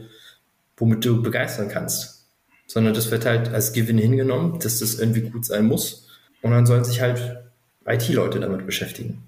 womit 0.76 1.04
du 1.04 1.22
begeistern 1.22 1.68
kannst. 1.68 2.26
Sondern 2.66 2.94
das 2.94 3.10
wird 3.10 3.26
halt 3.26 3.52
als 3.52 3.72
Gewinn 3.72 3.98
hingenommen, 3.98 4.58
dass 4.60 4.78
das 4.78 4.98
irgendwie 4.98 5.22
gut 5.22 5.44
sein 5.44 5.66
muss. 5.66 6.08
Und 6.40 6.52
dann 6.52 6.66
sollen 6.66 6.84
sich 6.84 7.00
halt 7.00 7.42
IT-Leute 7.86 8.40
damit 8.40 8.66
beschäftigen. 8.66 9.22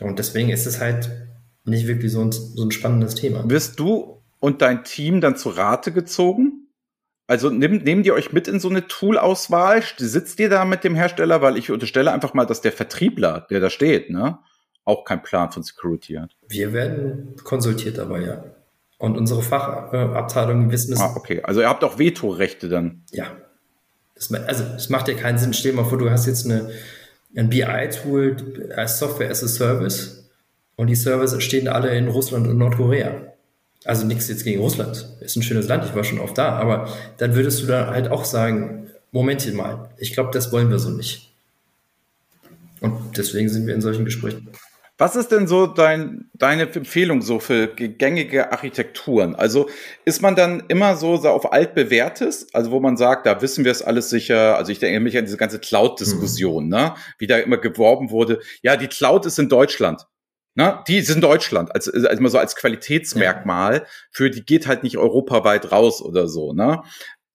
Und 0.00 0.18
deswegen 0.18 0.50
ist 0.50 0.66
es 0.66 0.80
halt 0.80 1.10
nicht 1.64 1.86
wirklich 1.86 2.12
so 2.12 2.22
ein, 2.22 2.32
so 2.32 2.64
ein 2.64 2.70
spannendes 2.70 3.14
Thema. 3.14 3.48
Wirst 3.48 3.78
du 3.78 4.22
und 4.40 4.62
dein 4.62 4.84
Team 4.84 5.20
dann 5.20 5.36
zu 5.36 5.50
Rate 5.50 5.92
gezogen? 5.92 6.68
Also 7.26 7.50
nehmt, 7.50 7.84
nehmt 7.84 8.06
ihr 8.06 8.14
euch 8.14 8.32
mit 8.32 8.48
in 8.48 8.58
so 8.58 8.70
eine 8.70 8.86
Tool-Auswahl? 8.86 9.82
Sitzt 9.98 10.40
ihr 10.40 10.48
da 10.48 10.64
mit 10.64 10.82
dem 10.82 10.94
Hersteller? 10.94 11.42
Weil 11.42 11.58
ich 11.58 11.70
unterstelle 11.70 12.12
einfach 12.12 12.32
mal, 12.32 12.46
dass 12.46 12.62
der 12.62 12.72
Vertriebler, 12.72 13.46
der 13.50 13.60
da 13.60 13.68
steht, 13.68 14.08
ne, 14.08 14.38
auch 14.84 15.04
keinen 15.04 15.22
Plan 15.22 15.52
von 15.52 15.62
Security 15.62 16.14
hat. 16.14 16.34
Wir 16.48 16.72
werden 16.72 17.34
konsultiert 17.44 17.98
dabei, 17.98 18.22
ja. 18.22 18.44
Und 18.98 19.16
unsere 19.16 19.42
Fachabteilungen 19.42 20.72
wissen 20.72 20.92
es. 20.92 21.00
Ah, 21.00 21.14
okay. 21.14 21.40
Also 21.44 21.60
ihr 21.60 21.68
habt 21.68 21.84
auch 21.84 21.98
Vetorechte 21.98 22.68
dann. 22.68 23.02
Ja. 23.12 23.26
Das, 24.16 24.32
also 24.32 24.64
es 24.76 24.88
macht 24.88 25.06
ja 25.08 25.14
keinen 25.14 25.38
Sinn. 25.38 25.52
Stell 25.52 25.70
dir 25.70 25.76
mal 25.76 25.88
vor, 25.88 25.98
du 25.98 26.10
hast 26.10 26.26
jetzt 26.26 26.44
eine, 26.44 26.70
ein 27.36 27.48
BI-Tool 27.48 28.72
als 28.74 28.98
Software 28.98 29.30
as 29.30 29.44
a 29.44 29.48
Service 29.48 30.28
und 30.74 30.88
die 30.88 30.96
Server 30.96 31.40
stehen 31.40 31.68
alle 31.68 31.96
in 31.96 32.08
Russland 32.08 32.48
und 32.48 32.58
Nordkorea. 32.58 33.22
Also 33.84 34.04
nichts 34.04 34.28
jetzt 34.28 34.44
gegen 34.44 34.60
Russland. 34.60 35.08
Ist 35.20 35.36
ein 35.36 35.42
schönes 35.42 35.68
Land, 35.68 35.84
ich 35.84 35.94
war 35.94 36.02
schon 36.02 36.18
oft 36.18 36.36
da, 36.36 36.56
aber 36.56 36.88
dann 37.18 37.36
würdest 37.36 37.62
du 37.62 37.66
da 37.66 37.88
halt 37.88 38.10
auch 38.10 38.24
sagen, 38.24 38.90
Moment 39.12 39.54
mal, 39.54 39.88
ich 39.98 40.12
glaube, 40.12 40.30
das 40.32 40.52
wollen 40.52 40.70
wir 40.70 40.78
so 40.78 40.90
nicht. 40.90 41.32
Und 42.80 43.16
deswegen 43.16 43.48
sind 43.48 43.66
wir 43.66 43.74
in 43.74 43.80
solchen 43.80 44.04
Gesprächen. 44.04 44.48
Was 45.00 45.14
ist 45.14 45.30
denn 45.30 45.46
so 45.46 45.68
dein, 45.68 46.28
deine 46.34 46.64
Empfehlung 46.72 47.22
so 47.22 47.38
für 47.38 47.68
gängige 47.68 48.50
Architekturen? 48.50 49.36
Also 49.36 49.68
ist 50.04 50.22
man 50.22 50.34
dann 50.34 50.64
immer 50.66 50.96
so, 50.96 51.16
so 51.16 51.28
auf 51.28 51.52
altbewährtes, 51.52 52.52
also 52.52 52.72
wo 52.72 52.80
man 52.80 52.96
sagt, 52.96 53.24
da 53.24 53.40
wissen 53.40 53.64
wir 53.64 53.70
es 53.70 53.80
alles 53.80 54.10
sicher. 54.10 54.56
Also 54.56 54.72
ich 54.72 54.80
denke 54.80 54.98
mich 54.98 55.16
an 55.16 55.24
diese 55.24 55.36
ganze 55.36 55.60
Cloud-Diskussion, 55.60 56.64
mhm. 56.64 56.70
ne? 56.70 56.94
Wie 57.18 57.28
da 57.28 57.38
immer 57.38 57.58
geworben 57.58 58.10
wurde. 58.10 58.40
Ja, 58.62 58.76
die 58.76 58.88
Cloud 58.88 59.24
ist 59.24 59.38
in 59.38 59.48
Deutschland. 59.48 60.04
Ne? 60.56 60.82
Die 60.88 60.96
ist 60.96 61.10
in 61.10 61.20
Deutschland, 61.20 61.72
als, 61.72 61.88
als 61.88 62.18
immer 62.18 62.30
so 62.30 62.38
als 62.38 62.56
Qualitätsmerkmal 62.56 63.86
für 64.10 64.28
die 64.28 64.44
geht 64.44 64.66
halt 64.66 64.82
nicht 64.82 64.98
europaweit 64.98 65.70
raus 65.70 66.02
oder 66.02 66.26
so. 66.26 66.52
Ne? 66.52 66.82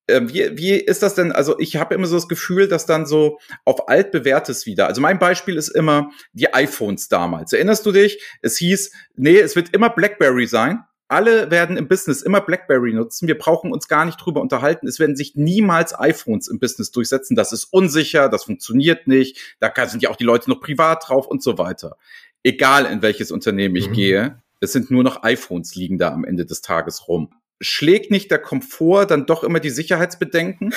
Ähm, 0.07 0.33
wie, 0.33 0.57
wie 0.57 0.71
ist 0.73 1.01
das 1.01 1.15
denn? 1.15 1.31
Also 1.31 1.57
ich 1.59 1.77
habe 1.77 1.95
immer 1.95 2.07
so 2.07 2.15
das 2.15 2.27
Gefühl, 2.27 2.67
dass 2.67 2.85
dann 2.85 3.05
so 3.05 3.39
auf 3.63 3.87
altbewährtes 3.87 4.65
wieder. 4.65 4.87
Also 4.87 5.01
mein 5.01 5.17
Beispiel 5.17 5.55
ist 5.55 5.69
immer 5.69 6.11
die 6.33 6.53
iPhones 6.53 7.07
damals. 7.07 7.53
Erinnerst 7.53 7.85
du 7.85 7.91
dich? 7.91 8.21
Es 8.41 8.57
hieß, 8.57 8.91
nee, 9.15 9.39
es 9.39 9.55
wird 9.55 9.73
immer 9.73 9.89
BlackBerry 9.89 10.47
sein. 10.47 10.83
Alle 11.07 11.51
werden 11.51 11.77
im 11.77 11.87
Business 11.87 12.21
immer 12.21 12.41
BlackBerry 12.41 12.93
nutzen. 12.93 13.27
Wir 13.27 13.37
brauchen 13.37 13.71
uns 13.71 13.87
gar 13.87 14.03
nicht 14.03 14.17
drüber 14.17 14.41
unterhalten. 14.41 14.87
Es 14.87 14.99
werden 14.99 15.15
sich 15.15 15.35
niemals 15.35 15.97
iPhones 15.97 16.47
im 16.47 16.59
Business 16.59 16.91
durchsetzen. 16.91 17.35
Das 17.35 17.53
ist 17.53 17.65
unsicher, 17.65 18.29
das 18.29 18.45
funktioniert 18.45 19.07
nicht. 19.07 19.55
Da 19.59 19.71
sind 19.87 20.01
ja 20.01 20.09
auch 20.09 20.15
die 20.15 20.23
Leute 20.23 20.49
noch 20.49 20.59
privat 20.59 21.07
drauf 21.07 21.27
und 21.27 21.43
so 21.43 21.57
weiter. 21.57 21.97
Egal 22.41 22.85
in 22.87 23.01
welches 23.01 23.31
Unternehmen 23.31 23.75
ich 23.75 23.89
mhm. 23.89 23.93
gehe, 23.93 24.43
es 24.59 24.73
sind 24.73 24.91
nur 24.91 25.03
noch 25.03 25.23
iPhones 25.23 25.75
liegen 25.75 25.97
da 25.97 26.11
am 26.11 26.25
Ende 26.25 26.45
des 26.45 26.61
Tages 26.61 27.07
rum 27.07 27.29
schlägt 27.59 28.11
nicht 28.11 28.31
der 28.31 28.39
Komfort 28.39 29.07
dann 29.07 29.25
doch 29.25 29.43
immer 29.43 29.59
die 29.59 29.69
Sicherheitsbedenken? 29.69 30.73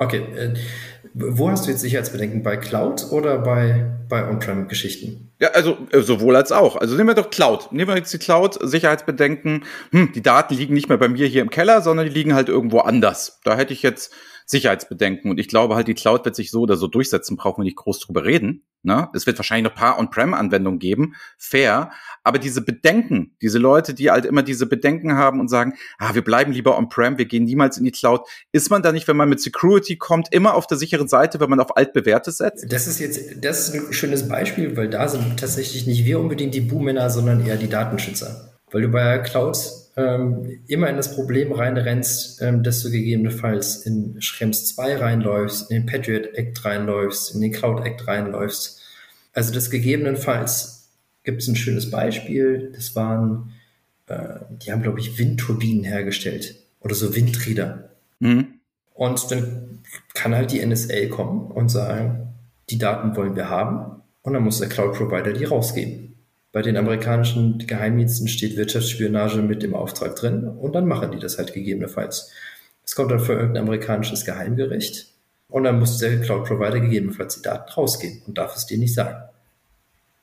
Okay, 0.00 0.18
äh, 0.36 0.54
wo 1.12 1.50
hast 1.50 1.66
du 1.66 1.70
jetzt 1.72 1.80
Sicherheitsbedenken? 1.80 2.44
Bei 2.44 2.56
Cloud 2.56 3.10
oder 3.10 3.38
bei, 3.38 3.90
bei 4.08 4.28
On-Prem-Geschichten? 4.28 5.32
Ja, 5.40 5.48
also 5.48 5.76
äh, 5.90 6.00
sowohl 6.02 6.36
als 6.36 6.52
auch. 6.52 6.76
Also 6.76 6.94
nehmen 6.94 7.08
wir 7.08 7.14
doch 7.14 7.30
Cloud. 7.30 7.72
Nehmen 7.72 7.90
wir 7.90 7.96
jetzt 7.96 8.12
die 8.12 8.18
Cloud, 8.18 8.58
Sicherheitsbedenken. 8.60 9.64
Hm, 9.90 10.12
die 10.12 10.22
Daten 10.22 10.54
liegen 10.54 10.74
nicht 10.74 10.88
mehr 10.88 10.98
bei 10.98 11.08
mir 11.08 11.26
hier 11.26 11.42
im 11.42 11.50
Keller, 11.50 11.82
sondern 11.82 12.06
die 12.06 12.12
liegen 12.12 12.34
halt 12.34 12.48
irgendwo 12.48 12.78
anders. 12.78 13.40
Da 13.42 13.56
hätte 13.56 13.72
ich 13.72 13.82
jetzt 13.82 14.12
Sicherheitsbedenken. 14.46 15.30
Und 15.30 15.38
ich 15.38 15.48
glaube 15.48 15.74
halt, 15.74 15.88
die 15.88 15.94
Cloud 15.94 16.24
wird 16.24 16.36
sich 16.36 16.50
so 16.50 16.60
oder 16.60 16.76
so 16.76 16.86
durchsetzen, 16.86 17.36
brauchen 17.36 17.60
wir 17.60 17.64
nicht 17.64 17.76
groß 17.76 18.00
drüber 18.00 18.24
reden. 18.24 18.64
Ne? 18.82 19.08
Es 19.14 19.26
wird 19.26 19.38
wahrscheinlich 19.38 19.70
noch 19.70 19.78
paar 19.78 19.98
On-Prem-Anwendungen 19.98 20.78
geben, 20.78 21.14
fair. 21.36 21.90
Aber 22.28 22.38
diese 22.38 22.60
Bedenken, 22.60 23.34
diese 23.40 23.58
Leute, 23.58 23.94
die 23.94 24.10
halt 24.10 24.26
immer 24.26 24.42
diese 24.42 24.66
Bedenken 24.66 25.14
haben 25.14 25.40
und 25.40 25.48
sagen, 25.48 25.72
ah, 25.98 26.14
wir 26.14 26.22
bleiben 26.22 26.52
lieber 26.52 26.76
On-Prem, 26.76 27.16
wir 27.16 27.24
gehen 27.24 27.44
niemals 27.44 27.78
in 27.78 27.86
die 27.86 27.90
Cloud, 27.90 28.20
ist 28.52 28.68
man 28.68 28.82
da 28.82 28.92
nicht, 28.92 29.08
wenn 29.08 29.16
man 29.16 29.30
mit 29.30 29.40
Security 29.40 29.96
kommt, 29.96 30.30
immer 30.30 30.52
auf 30.52 30.66
der 30.66 30.76
sicheren 30.76 31.08
Seite, 31.08 31.40
wenn 31.40 31.48
man 31.48 31.58
auf 31.58 31.78
altbewährtes 31.78 32.36
setzt? 32.36 32.70
Das 32.70 32.86
ist 32.86 33.00
jetzt, 33.00 33.42
das 33.42 33.70
ist 33.70 33.74
ein 33.74 33.94
schönes 33.94 34.28
Beispiel, 34.28 34.76
weil 34.76 34.90
da 34.90 35.08
sind 35.08 35.40
tatsächlich 35.40 35.86
nicht 35.86 36.04
wir 36.04 36.20
unbedingt 36.20 36.52
die 36.52 36.60
Buhmänner, 36.60 37.08
sondern 37.08 37.46
eher 37.46 37.56
die 37.56 37.70
Datenschützer. 37.70 38.52
Weil 38.70 38.82
du 38.82 38.88
bei 38.88 39.16
Cloud 39.20 39.56
ähm, 39.96 40.60
immer 40.66 40.90
in 40.90 40.98
das 40.98 41.14
Problem 41.14 41.52
reinrennst, 41.52 42.42
ähm, 42.42 42.62
dass 42.62 42.82
du 42.82 42.90
gegebenenfalls 42.90 43.86
in 43.86 44.20
Schrems 44.20 44.66
2 44.74 44.96
reinläufst, 44.96 45.70
in 45.70 45.78
den 45.78 45.86
Patriot 45.86 46.26
Act 46.34 46.62
reinläufst, 46.62 47.34
in 47.34 47.40
den 47.40 47.52
Cloud 47.52 47.86
Act 47.86 48.06
reinläufst. 48.06 48.82
Also 49.32 49.54
das 49.54 49.70
gegebenenfalls 49.70 50.77
gibt 51.24 51.42
es 51.42 51.48
ein 51.48 51.56
schönes 51.56 51.90
Beispiel. 51.90 52.72
Das 52.74 52.96
waren, 52.96 53.52
äh, 54.06 54.40
die 54.62 54.72
haben, 54.72 54.82
glaube 54.82 55.00
ich, 55.00 55.18
Windturbinen 55.18 55.84
hergestellt 55.84 56.56
oder 56.80 56.94
so 56.94 57.14
Windräder. 57.14 57.90
Mhm. 58.20 58.46
Und 58.94 59.30
dann 59.30 59.80
kann 60.14 60.34
halt 60.34 60.52
die 60.52 60.64
NSA 60.64 61.06
kommen 61.06 61.50
und 61.50 61.68
sagen, 61.68 62.34
die 62.70 62.78
Daten 62.78 63.16
wollen 63.16 63.36
wir 63.36 63.48
haben. 63.48 64.02
Und 64.22 64.32
dann 64.32 64.42
muss 64.42 64.58
der 64.58 64.68
Cloud-Provider 64.68 65.32
die 65.32 65.44
rausgeben. 65.44 66.08
Bei 66.50 66.62
den 66.62 66.76
amerikanischen 66.76 67.58
Geheimdiensten 67.66 68.26
steht 68.26 68.56
Wirtschaftsspionage 68.56 69.42
mit 69.42 69.62
im 69.62 69.74
Auftrag 69.74 70.16
drin 70.16 70.48
und 70.48 70.72
dann 70.74 70.86
machen 70.86 71.12
die 71.12 71.18
das 71.18 71.38
halt 71.38 71.52
gegebenenfalls. 71.52 72.30
Es 72.84 72.94
kommt 72.94 73.10
dann 73.10 73.20
für 73.20 73.34
irgendein 73.34 73.64
amerikanisches 73.64 74.24
Geheimgericht 74.24 75.12
und 75.48 75.64
dann 75.64 75.78
muss 75.78 75.98
der 75.98 76.20
Cloud-Provider 76.20 76.80
gegebenenfalls 76.80 77.36
die 77.36 77.42
Daten 77.42 77.70
rausgeben 77.70 78.22
und 78.26 78.38
darf 78.38 78.56
es 78.56 78.66
dir 78.66 78.78
nicht 78.78 78.94
sagen. 78.94 79.27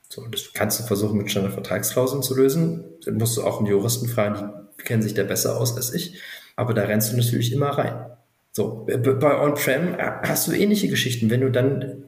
So, 0.08 0.26
das 0.26 0.52
kannst 0.52 0.80
du 0.80 0.84
versuchen, 0.84 1.18
mit 1.18 1.30
Standardvertragsklauseln 1.30 2.22
zu 2.22 2.36
lösen. 2.36 2.84
Dann 3.04 3.16
musst 3.16 3.36
du 3.36 3.42
auch 3.42 3.58
einen 3.58 3.66
Juristen 3.66 4.08
fragen, 4.08 4.52
die 4.78 4.84
kennen 4.84 5.02
sich 5.02 5.14
da 5.14 5.24
besser 5.24 5.58
aus 5.58 5.76
als 5.76 5.92
ich. 5.92 6.20
Aber 6.54 6.74
da 6.74 6.84
rennst 6.84 7.12
du 7.12 7.16
natürlich 7.16 7.52
immer 7.52 7.70
rein. 7.70 8.06
So, 8.52 8.86
bei 8.86 9.40
On-Prem 9.40 9.94
äh, 9.94 10.12
hast 10.22 10.48
du 10.48 10.52
ähnliche 10.52 10.88
Geschichten. 10.88 11.28
Wenn 11.28 11.42
du 11.42 11.50
dann 11.50 12.02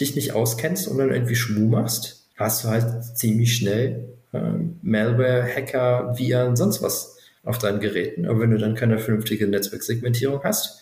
dich 0.00 0.16
nicht 0.16 0.32
auskennst 0.32 0.88
und 0.88 0.98
dann 0.98 1.12
irgendwie 1.12 1.34
Schmu 1.34 1.68
machst, 1.68 2.30
hast 2.36 2.64
du 2.64 2.68
halt 2.68 3.04
ziemlich 3.16 3.54
schnell 3.56 4.08
ähm, 4.32 4.78
Malware, 4.80 5.44
Hacker, 5.44 6.14
Viren, 6.16 6.56
sonst 6.56 6.82
was 6.82 7.18
auf 7.44 7.58
deinen 7.58 7.80
Geräten. 7.80 8.26
Aber 8.26 8.40
wenn 8.40 8.50
du 8.50 8.58
dann 8.58 8.74
keine 8.74 8.98
vernünftige 8.98 9.46
Netzwerksegmentierung 9.46 10.42
hast, 10.44 10.80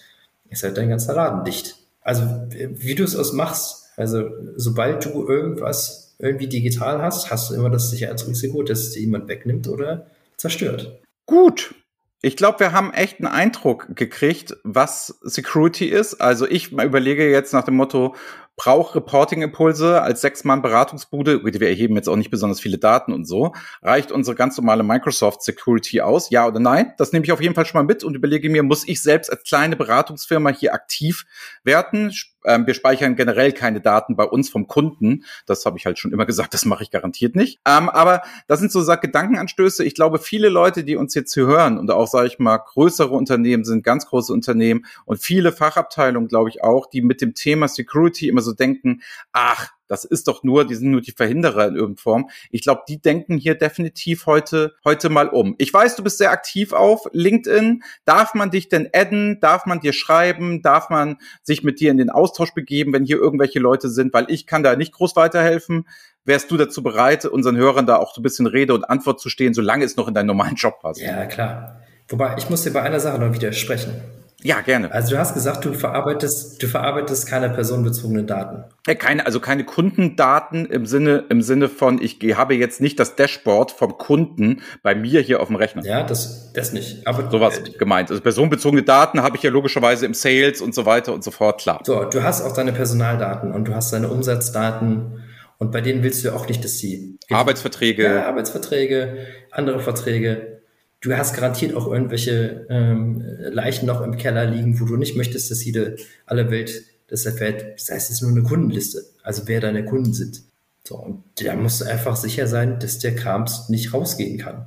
ist 0.49 0.63
halt 0.63 0.77
dein 0.77 0.91
ganzer 0.91 1.15
Laden 1.15 1.45
dicht. 1.45 1.77
Also 2.03 2.23
wie 2.51 2.95
du 2.95 3.05
es 3.05 3.17
aus 3.17 3.33
machst, 3.33 3.91
also 3.97 4.31
sobald 4.57 5.05
du 5.05 5.27
irgendwas 5.29 6.10
irgendwie 6.21 6.49
digital 6.49 7.03
hast, 7.03 7.31
hast 7.31 7.51
du 7.51 7.55
immer 7.55 7.71
das 7.71 7.91
Sicherheitsrisiko, 7.91 8.63
dass 8.63 8.81
es 8.81 8.97
jemand 8.97 9.29
wegnimmt 9.29 9.69
oder 9.69 10.07
zerstört. 10.37 11.01
Gut. 11.27 11.75
Ich 12.23 12.37
glaube, 12.37 12.61
wir 12.61 12.73
haben 12.73 12.93
echt 12.93 13.19
einen 13.19 13.29
Eindruck 13.29 13.97
gekriegt, 13.97 14.55
was 14.63 15.19
Security 15.23 15.87
ist. 15.87 16.21
Also 16.21 16.47
ich 16.47 16.71
überlege 16.71 17.31
jetzt 17.31 17.55
nach 17.55 17.65
dem 17.65 17.77
Motto, 17.77 18.15
braucht 18.57 18.95
Reporting-Impulse 18.95 20.03
als 20.03 20.21
Sechs-Mann-Beratungsbude, 20.21 21.43
wir 21.43 21.69
erheben 21.69 21.97
jetzt 21.97 22.11
auch 22.11 22.17
nicht 22.17 22.31
besonders 22.31 22.61
viele 22.61 22.77
Daten 22.77 23.15
und 23.15 23.25
so, 23.25 23.55
reicht 23.81 24.13
unsere 24.13 24.37
ganz 24.37 24.59
normale 24.59 24.83
Microsoft 24.83 25.43
Security 25.43 26.03
aus, 26.03 26.29
ja 26.29 26.47
oder 26.47 26.61
nein? 26.61 26.93
Das 26.99 27.13
nehme 27.13 27.25
ich 27.25 27.33
auf 27.33 27.41
jeden 27.41 27.55
Fall 27.55 27.65
schon 27.65 27.79
mal 27.79 27.91
mit 27.91 28.05
und 28.05 28.15
überlege 28.15 28.51
mir, 28.51 28.63
muss 28.63 28.87
ich 28.87 29.01
selbst 29.01 29.33
als 29.33 29.45
kleine 29.45 29.77
Beratungsfirma 29.77 30.51
hier 30.51 30.75
aktiv 30.75 31.25
werden? 31.65 32.13
Ähm, 32.45 32.67
wir 32.67 32.75
speichern 32.75 33.17
generell 33.17 33.53
keine 33.53 33.81
Daten 33.81 34.17
bei 34.17 34.25
uns 34.25 34.49
vom 34.51 34.67
Kunden. 34.67 35.25
Das 35.47 35.65
habe 35.67 35.79
ich 35.79 35.87
halt 35.87 35.99
schon 35.99 36.13
immer 36.13 36.27
gesagt, 36.27 36.55
das 36.55 36.65
mache 36.65 36.83
ich 36.83 36.91
garantiert 36.91 37.37
nicht. 37.37 37.61
Ähm, 37.67 37.89
aber 37.89 38.23
das 38.47 38.61
sind 38.61 38.73
so 38.73 38.81
sag, 38.83 39.03
Gedankenanstöße. 39.03 39.85
Ich 39.85 39.95
glaube, 39.95 40.19
viele 40.19 40.49
Leute, 40.49 40.85
die 40.85 40.97
uns 40.97 41.15
jetzt 41.15 41.35
hier 41.35 41.47
hören 41.47 41.79
und 41.79 41.91
auch, 41.91 42.07
sage 42.07 42.29
ich 42.29 42.39
mal, 42.39 42.59
größere 42.59 43.11
Unternehmen 43.11 43.65
sind, 43.65 43.85
ganz 43.85 44.07
große 44.07 44.33
Unternehmen 44.33 44.87
und 45.05 45.21
viele 45.21 45.53
Fachabteilungen, 45.53 46.29
glaube 46.29 46.51
ich 46.51 46.63
auch, 46.63 46.87
die 46.87 47.03
mit 47.03 47.21
dem 47.21 47.35
Thema 47.35 47.69
Security 47.69 48.29
immer 48.29 48.43
so 48.43 48.53
denken, 48.53 49.03
ach, 49.33 49.71
das 49.91 50.05
ist 50.05 50.29
doch 50.29 50.45
nur, 50.45 50.65
die 50.65 50.77
sind 50.77 50.93
nur 50.93 51.01
die 51.01 51.11
Verhinderer 51.11 51.67
in 51.67 51.75
irgendeiner 51.75 52.01
Form. 52.01 52.31
Ich 52.51 52.63
glaube, 52.63 52.83
die 52.89 53.03
denken 53.03 53.37
hier 53.37 53.57
definitiv 53.57 54.27
heute, 54.27 54.75
heute 54.85 55.09
mal 55.09 55.29
um. 55.29 55.57
Ich 55.59 55.75
weiß, 55.75 55.97
du 55.97 56.05
bist 56.05 56.19
sehr 56.19 56.31
aktiv 56.31 56.73
auf 56.73 57.09
LinkedIn. 57.13 57.83
Darf 58.05 58.35
man 58.35 58.53
dich 58.53 58.69
denn 58.69 58.89
adden? 58.95 59.41
Darf 59.41 59.67
man 59.67 59.81
dir 59.81 59.93
schreiben? 59.93 60.63
Darf 60.63 60.91
man 60.91 61.17
sich 61.43 61.65
mit 61.65 61.81
dir 61.81 61.91
in 61.91 61.99
den 61.99 62.09
Austausch 62.09 62.55
begeben, 62.55 62.93
wenn 62.93 63.05
hier 63.05 63.17
irgendwelche 63.17 63.59
Leute 63.59 63.89
sind? 63.89 64.15
Weil 64.15 64.27
ich 64.29 64.47
kann 64.47 64.63
da 64.63 64.77
nicht 64.77 64.93
groß 64.93 65.17
weiterhelfen. 65.17 65.89
Wärst 66.25 66.53
du 66.53 66.57
dazu 66.57 66.85
bereit, 66.85 67.25
unseren 67.25 67.57
Hörern 67.57 67.87
da 67.87 67.97
auch 67.97 68.15
so 68.15 68.21
ein 68.21 68.23
bisschen 68.23 68.47
Rede 68.47 68.75
und 68.75 68.85
Antwort 68.85 69.19
zu 69.19 69.29
stehen, 69.29 69.55
solange 69.55 69.85
es 69.85 69.97
noch 69.97 70.07
in 70.07 70.15
deinen 70.15 70.27
normalen 70.27 70.55
Job 70.55 70.79
passt? 70.81 71.01
Ja, 71.01 71.27
klar. 71.27 71.81
Wobei, 72.07 72.37
ich 72.39 72.49
muss 72.49 72.63
dir 72.63 72.73
bei 72.73 72.83
einer 72.83 73.01
Sache 73.01 73.19
noch 73.19 73.35
widersprechen. 73.35 74.20
Ja, 74.43 74.61
gerne. 74.61 74.93
Also 74.93 75.11
du 75.11 75.19
hast 75.19 75.35
gesagt, 75.35 75.65
du 75.65 75.73
verarbeitest, 75.75 76.63
du 76.63 76.67
verarbeitest 76.67 77.27
keine 77.27 77.51
personenbezogenen 77.51 78.27
Daten. 78.27 78.65
Ja, 78.87 78.95
keine, 78.95 79.27
also 79.27 79.41
keine 79.41 79.65
Kundendaten 79.65 80.67
im 80.67 80.87
Sinne, 80.87 81.25
im 81.29 81.43
Sinne 81.43 81.69
von, 81.69 82.01
ich 82.01 82.19
habe 82.37 82.55
jetzt 82.55 82.81
nicht 82.81 82.99
das 82.99 83.17
Dashboard 83.17 83.71
vom 83.73 83.99
Kunden 83.99 84.63
bei 84.83 84.95
mir 84.95 85.21
hier 85.21 85.41
auf 85.41 85.49
dem 85.49 85.57
Rechner. 85.57 85.85
Ja, 85.85 86.03
das, 86.03 86.53
das 86.55 86.73
nicht. 86.73 87.07
Aber 87.07 87.31
sowas 87.31 87.59
äh, 87.59 87.71
gemeint. 87.73 88.11
Also 88.11 88.23
personenbezogene 88.23 88.83
Daten 88.83 89.23
habe 89.23 89.37
ich 89.37 89.43
ja 89.43 89.51
logischerweise 89.51 90.07
im 90.07 90.15
Sales 90.15 90.61
und 90.63 90.75
so 90.75 90.87
weiter 90.87 91.13
und 91.13 91.23
so 91.23 91.31
fort, 91.31 91.61
klar. 91.61 91.81
So, 91.85 92.05
du 92.05 92.23
hast 92.23 92.43
auch 92.43 92.53
deine 92.53 92.73
Personaldaten 92.73 93.53
und 93.53 93.69
du 93.69 93.75
hast 93.75 93.93
deine 93.93 94.09
Umsatzdaten 94.09 95.23
und 95.59 95.73
bei 95.73 95.83
denen 95.83 96.03
willst 96.03 96.25
du 96.25 96.35
auch 96.35 96.49
nicht, 96.49 96.65
dass 96.65 96.79
sie 96.79 97.19
Arbeitsverträge, 97.31 98.03
ja, 98.03 98.27
Arbeitsverträge, 98.27 99.27
andere 99.51 99.81
Verträge 99.81 100.60
du 101.01 101.17
hast 101.17 101.35
garantiert 101.35 101.75
auch 101.75 101.87
irgendwelche 101.87 102.67
ähm, 102.69 103.25
Leichen 103.39 103.87
noch 103.87 104.03
im 104.03 104.17
Keller 104.17 104.47
liegen, 104.47 104.81
wo 104.81 104.85
du 104.85 104.97
nicht 104.97 105.17
möchtest, 105.17 105.51
dass 105.51 105.65
jede, 105.65 105.97
alle 106.27 106.51
Welt 106.51 106.85
das 107.09 107.27
erfährt. 107.27 107.79
Das 107.79 107.91
heißt, 107.91 108.11
es 108.11 108.17
ist 108.17 108.23
nur 108.23 108.31
eine 108.31 108.43
Kundenliste, 108.43 109.05
also 109.23 109.43
wer 109.47 109.61
deine 109.61 109.85
Kunden 109.85 110.13
sind. 110.13 110.43
So, 110.87 110.97
und 110.97 111.23
da 111.37 111.55
musst 111.57 111.81
du 111.81 111.85
einfach 111.87 112.17
sicher 112.17 112.47
sein, 112.47 112.79
dass 112.79 112.99
der 112.99 113.15
Krams 113.15 113.69
nicht 113.69 113.93
rausgehen 113.93 114.39
kann. 114.39 114.67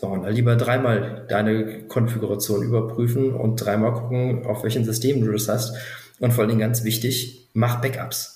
So, 0.00 0.08
und 0.08 0.24
dann 0.24 0.34
lieber 0.34 0.56
dreimal 0.56 1.26
deine 1.28 1.84
Konfiguration 1.86 2.62
überprüfen 2.62 3.32
und 3.32 3.56
dreimal 3.56 3.94
gucken, 3.94 4.44
auf 4.46 4.64
welchem 4.64 4.84
System 4.84 5.24
du 5.24 5.30
das 5.32 5.48
hast. 5.48 5.76
Und 6.18 6.32
vor 6.32 6.44
allem 6.44 6.58
ganz 6.58 6.84
wichtig, 6.84 7.48
mach 7.52 7.80
Backups. 7.80 8.31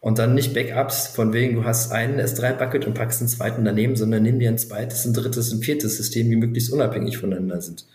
Und 0.00 0.18
dann 0.18 0.34
nicht 0.34 0.54
Backups, 0.54 1.08
von 1.08 1.32
wegen, 1.32 1.56
du 1.56 1.64
hast 1.64 1.90
einen 1.90 2.20
S3-Bucket 2.20 2.86
und 2.86 2.94
packst 2.94 3.20
einen 3.20 3.28
zweiten 3.28 3.64
daneben, 3.64 3.96
sondern 3.96 4.22
nimm 4.22 4.38
dir 4.38 4.48
ein 4.48 4.58
zweites, 4.58 5.04
ein 5.04 5.12
drittes, 5.12 5.52
ein 5.52 5.60
viertes 5.60 5.96
System, 5.96 6.30
die 6.30 6.36
möglichst 6.36 6.72
unabhängig 6.72 7.18
voneinander 7.18 7.60
sind. 7.60 7.86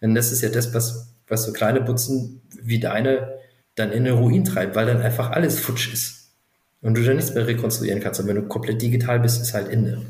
Denn 0.00 0.14
das 0.14 0.30
ist 0.30 0.42
ja 0.42 0.50
das, 0.50 0.72
was, 0.72 1.14
was 1.26 1.44
so 1.44 1.52
kleine 1.52 1.80
Butzen 1.80 2.42
wie 2.62 2.78
deine 2.78 3.38
dann 3.74 3.92
in 3.92 4.04
den 4.04 4.14
Ruin 4.14 4.44
treibt, 4.44 4.76
weil 4.76 4.86
dann 4.86 5.00
einfach 5.00 5.30
alles 5.30 5.58
futsch 5.58 5.92
ist. 5.92 6.32
und 6.80 6.96
du 6.96 7.02
dann 7.02 7.16
nichts 7.16 7.34
mehr 7.34 7.46
rekonstruieren 7.46 8.00
kannst. 8.00 8.20
Und 8.20 8.28
wenn 8.28 8.36
du 8.36 8.42
komplett 8.42 8.80
digital 8.80 9.18
bist, 9.20 9.42
ist 9.42 9.52
halt 9.54 9.68
Ende. 9.68 10.00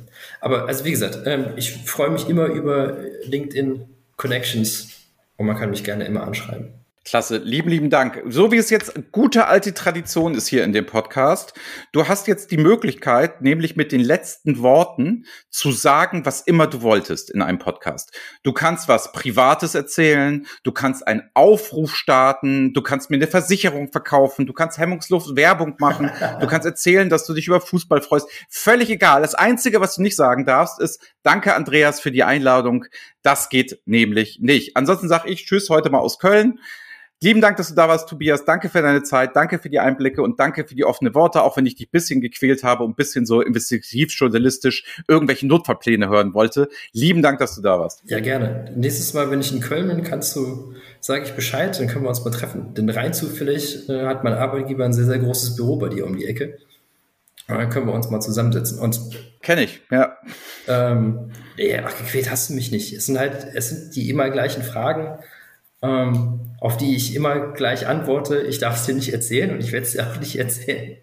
Aber 0.40 0.68
also 0.68 0.84
wie 0.84 0.90
gesagt, 0.90 1.20
ähm, 1.24 1.46
ich 1.56 1.72
freue 1.86 2.10
mich 2.10 2.28
immer 2.28 2.46
über 2.46 2.98
LinkedIn 3.24 3.86
Connections 4.16 4.88
und 5.36 5.46
man 5.46 5.56
kann 5.56 5.70
mich 5.70 5.84
gerne 5.84 6.04
immer 6.04 6.24
anschreiben. 6.24 6.74
Klasse, 7.08 7.38
lieben, 7.38 7.70
lieben 7.70 7.88
Dank. 7.88 8.22
So 8.26 8.52
wie 8.52 8.58
es 8.58 8.68
jetzt 8.68 8.92
gute 9.12 9.46
alte 9.46 9.72
Tradition 9.72 10.34
ist 10.34 10.46
hier 10.46 10.62
in 10.62 10.74
dem 10.74 10.84
Podcast, 10.84 11.54
du 11.92 12.06
hast 12.06 12.26
jetzt 12.26 12.50
die 12.50 12.58
Möglichkeit, 12.58 13.40
nämlich 13.40 13.76
mit 13.76 13.92
den 13.92 14.02
letzten 14.02 14.60
Worten 14.60 15.24
zu 15.48 15.72
sagen, 15.72 16.26
was 16.26 16.42
immer 16.42 16.66
du 16.66 16.82
wolltest 16.82 17.30
in 17.30 17.40
einem 17.40 17.58
Podcast. 17.58 18.14
Du 18.42 18.52
kannst 18.52 18.88
was 18.88 19.12
Privates 19.12 19.74
erzählen, 19.74 20.46
du 20.64 20.70
kannst 20.70 21.08
einen 21.08 21.22
Aufruf 21.32 21.96
starten, 21.96 22.74
du 22.74 22.82
kannst 22.82 23.08
mir 23.08 23.16
eine 23.16 23.26
Versicherung 23.26 23.90
verkaufen, 23.90 24.44
du 24.44 24.52
kannst 24.52 24.76
hemmungslos 24.76 25.34
Werbung 25.34 25.76
machen, 25.78 26.10
du 26.40 26.46
kannst 26.46 26.66
erzählen, 26.66 27.08
dass 27.08 27.24
du 27.24 27.32
dich 27.32 27.46
über 27.46 27.62
Fußball 27.62 28.02
freust. 28.02 28.28
Völlig 28.50 28.90
egal. 28.90 29.22
Das 29.22 29.34
Einzige, 29.34 29.80
was 29.80 29.94
du 29.94 30.02
nicht 30.02 30.16
sagen 30.16 30.44
darfst, 30.44 30.78
ist, 30.78 31.00
danke 31.22 31.54
Andreas 31.54 32.00
für 32.00 32.10
die 32.10 32.24
Einladung. 32.24 32.84
Das 33.22 33.48
geht 33.48 33.80
nämlich 33.86 34.40
nicht. 34.42 34.76
Ansonsten 34.76 35.08
sage 35.08 35.30
ich 35.30 35.46
Tschüss 35.46 35.70
heute 35.70 35.88
mal 35.88 36.00
aus 36.00 36.18
Köln. 36.18 36.60
Lieben 37.20 37.40
Dank, 37.40 37.56
dass 37.56 37.68
du 37.68 37.74
da 37.74 37.88
warst, 37.88 38.08
Tobias. 38.08 38.44
Danke 38.44 38.68
für 38.68 38.80
deine 38.80 39.02
Zeit, 39.02 39.34
danke 39.34 39.58
für 39.58 39.68
die 39.68 39.80
Einblicke 39.80 40.22
und 40.22 40.38
danke 40.38 40.64
für 40.64 40.76
die 40.76 40.84
offenen 40.84 41.16
Worte, 41.16 41.42
auch 41.42 41.56
wenn 41.56 41.66
ich 41.66 41.74
dich 41.74 41.90
bisschen 41.90 42.20
gequält 42.20 42.62
habe 42.62 42.84
und 42.84 42.96
bisschen 42.96 43.26
so 43.26 43.40
investigativ-journalistisch 43.40 45.02
irgendwelche 45.08 45.48
Notfallpläne 45.48 46.08
hören 46.08 46.32
wollte. 46.32 46.68
Lieben 46.92 47.20
Dank, 47.20 47.40
dass 47.40 47.56
du 47.56 47.62
da 47.62 47.80
warst. 47.80 48.02
Ja, 48.04 48.20
gerne. 48.20 48.72
Nächstes 48.76 49.14
Mal, 49.14 49.32
wenn 49.32 49.40
ich 49.40 49.52
in 49.52 49.58
Köln 49.58 49.88
bin, 49.88 50.04
kannst 50.04 50.36
du, 50.36 50.74
sage 51.00 51.24
ich 51.24 51.32
Bescheid, 51.32 51.76
dann 51.80 51.88
können 51.88 52.04
wir 52.04 52.08
uns 52.08 52.24
mal 52.24 52.30
treffen. 52.30 52.74
Denn 52.74 52.88
rein 52.88 53.12
zufällig 53.12 53.88
äh, 53.88 54.06
hat 54.06 54.22
mein 54.22 54.34
Arbeitgeber 54.34 54.84
ein 54.84 54.92
sehr, 54.92 55.06
sehr 55.06 55.18
großes 55.18 55.56
Büro 55.56 55.74
bei 55.74 55.88
dir 55.88 56.06
um 56.06 56.16
die 56.16 56.26
Ecke. 56.26 56.58
Dann 57.48 57.68
können 57.68 57.86
wir 57.86 57.94
uns 57.94 58.08
mal 58.10 58.20
zusammensetzen. 58.20 58.78
Und 58.78 59.00
kenne 59.42 59.64
ich, 59.64 59.80
ja. 59.90 60.16
Ähm, 60.68 61.32
ja, 61.56 61.82
ach, 61.84 61.98
gequält 61.98 62.30
hast 62.30 62.50
du 62.50 62.54
mich 62.54 62.70
nicht. 62.70 62.92
Es 62.92 63.06
sind 63.06 63.18
halt, 63.18 63.44
es 63.54 63.70
sind 63.70 63.96
die 63.96 64.08
immer 64.08 64.30
gleichen 64.30 64.62
Fragen 64.62 65.18
ähm, 65.82 66.40
auf 66.60 66.76
die 66.76 66.96
ich 66.96 67.14
immer 67.14 67.52
gleich 67.52 67.86
antworte, 67.86 68.40
ich 68.42 68.58
darf 68.58 68.76
es 68.76 68.86
dir 68.86 68.94
nicht 68.94 69.12
erzählen 69.12 69.52
und 69.52 69.60
ich 69.60 69.72
werde 69.72 69.86
es 69.86 69.92
dir 69.92 70.06
auch 70.10 70.18
nicht 70.18 70.36
erzählen. 70.36 70.96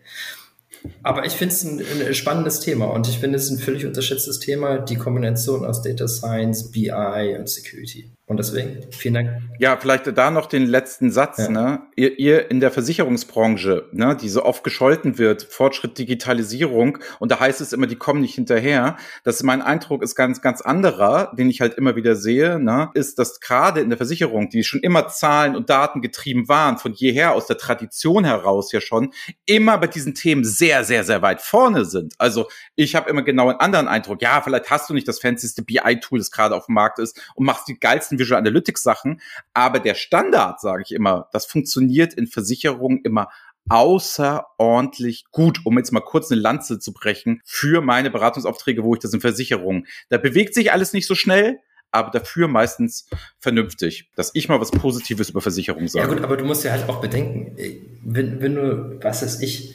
Aber 1.01 1.25
ich 1.25 1.33
finde 1.33 1.53
es 1.53 1.63
ein, 1.63 1.79
ein, 1.79 2.13
spannendes 2.13 2.59
Thema 2.59 2.85
und 2.85 3.07
ich 3.07 3.17
finde 3.17 3.37
es 3.37 3.49
ein 3.49 3.57
völlig 3.57 3.85
unterschätztes 3.85 4.39
Thema, 4.39 4.77
die 4.77 4.97
Kombination 4.97 5.65
aus 5.65 5.81
Data 5.81 6.07
Science, 6.07 6.71
BI 6.71 7.35
und 7.37 7.49
Security. 7.49 8.11
Und 8.27 8.37
deswegen, 8.37 8.91
vielen 8.91 9.13
Dank. 9.13 9.29
Ja, 9.59 9.77
vielleicht 9.77 10.17
da 10.17 10.31
noch 10.31 10.47
den 10.47 10.65
letzten 10.65 11.11
Satz. 11.11 11.37
Ja. 11.37 11.49
Ne? 11.49 11.81
Ihr, 11.95 12.17
ihr 12.17 12.49
in 12.49 12.59
der 12.59 12.71
Versicherungsbranche, 12.71 13.87
ne, 13.91 14.17
die 14.19 14.29
so 14.29 14.43
oft 14.43 14.63
gescholten 14.63 15.19
wird, 15.19 15.43
Fortschritt, 15.43 15.99
Digitalisierung, 15.99 16.97
und 17.19 17.31
da 17.31 17.39
heißt 17.39 17.61
es 17.61 17.71
immer, 17.71 17.85
die 17.85 17.97
kommen 17.97 18.21
nicht 18.21 18.33
hinterher. 18.33 18.97
Das 19.23 19.35
ist 19.35 19.43
mein 19.43 19.61
Eindruck 19.61 20.01
ist 20.01 20.15
ganz, 20.15 20.41
ganz 20.41 20.61
anderer, 20.61 21.33
den 21.37 21.51
ich 21.51 21.61
halt 21.61 21.75
immer 21.75 21.95
wieder 21.95 22.15
sehe, 22.15 22.59
ne, 22.59 22.89
ist, 22.95 23.19
dass 23.19 23.41
gerade 23.41 23.81
in 23.81 23.89
der 23.89 23.97
Versicherung, 23.97 24.49
die 24.49 24.63
schon 24.63 24.79
immer 24.79 25.07
Zahlen 25.07 25.55
und 25.55 25.69
Daten 25.69 26.01
getrieben 26.01 26.49
waren, 26.49 26.79
von 26.79 26.93
jeher 26.93 27.33
aus 27.33 27.45
der 27.45 27.59
Tradition 27.59 28.25
heraus 28.25 28.71
ja 28.71 28.81
schon, 28.81 29.13
immer 29.45 29.77
bei 29.77 29.87
diesen 29.87 30.15
Themen 30.15 30.43
sehr, 30.43 30.83
sehr, 30.83 31.03
sehr 31.03 31.21
weit 31.21 31.41
vorne 31.41 31.85
sind. 31.85 32.15
Also 32.17 32.47
ich 32.75 32.95
habe 32.95 33.07
immer 33.07 33.21
genau 33.21 33.49
einen 33.49 33.59
anderen 33.59 33.87
Eindruck. 33.87 34.23
Ja, 34.23 34.41
vielleicht 34.41 34.71
hast 34.71 34.89
du 34.89 34.95
nicht 34.95 35.07
das 35.07 35.19
fancyste 35.19 35.61
BI-Tool, 35.61 36.17
das 36.17 36.31
gerade 36.31 36.55
auf 36.55 36.65
dem 36.65 36.73
Markt 36.73 36.97
ist 36.97 37.21
und 37.35 37.45
machst 37.45 37.67
die 37.67 37.79
geilsten 37.79 38.14
ganzen 38.15 38.19
Visual 38.19 38.39
Analytics 38.39 38.83
Sachen. 38.83 39.21
Aber 39.53 39.79
der 39.79 39.95
Standard, 39.95 40.59
sage 40.61 40.83
ich 40.85 40.91
immer, 40.91 41.29
das 41.31 41.45
funktioniert 41.45 42.13
in 42.13 42.27
Versicherungen 42.27 43.01
immer 43.03 43.29
außerordentlich 43.67 45.25
gut, 45.31 45.61
um 45.65 45.77
jetzt 45.77 45.91
mal 45.91 46.01
kurz 46.01 46.31
eine 46.31 46.39
Lanze 46.39 46.77
zu 46.77 46.93
brechen, 46.93 47.41
für 47.45 47.81
meine 47.81 48.11
Beratungsaufträge, 48.11 48.83
wo 48.83 48.93
ich 48.93 48.99
das 48.99 49.13
in 49.13 49.21
Versicherungen. 49.21 49.87
Da 50.09 50.17
bewegt 50.17 50.53
sich 50.53 50.71
alles 50.71 50.93
nicht 50.93 51.07
so 51.07 51.15
schnell, 51.15 51.59
aber 51.91 52.11
dafür 52.11 52.47
meistens 52.47 53.07
vernünftig, 53.39 54.11
dass 54.15 54.31
ich 54.35 54.49
mal 54.49 54.61
was 54.61 54.69
Positives 54.69 55.29
über 55.29 55.41
Versicherungen 55.41 55.87
sage. 55.87 56.05
Ja 56.05 56.13
gut, 56.13 56.23
aber 56.23 56.37
du 56.37 56.45
musst 56.45 56.63
ja 56.63 56.71
halt 56.71 56.87
auch 56.89 57.01
bedenken, 57.01 57.57
wenn, 58.03 58.39
wenn 58.39 58.55
du, 58.55 58.99
was 59.01 59.23
weiß 59.23 59.41
ich, 59.41 59.73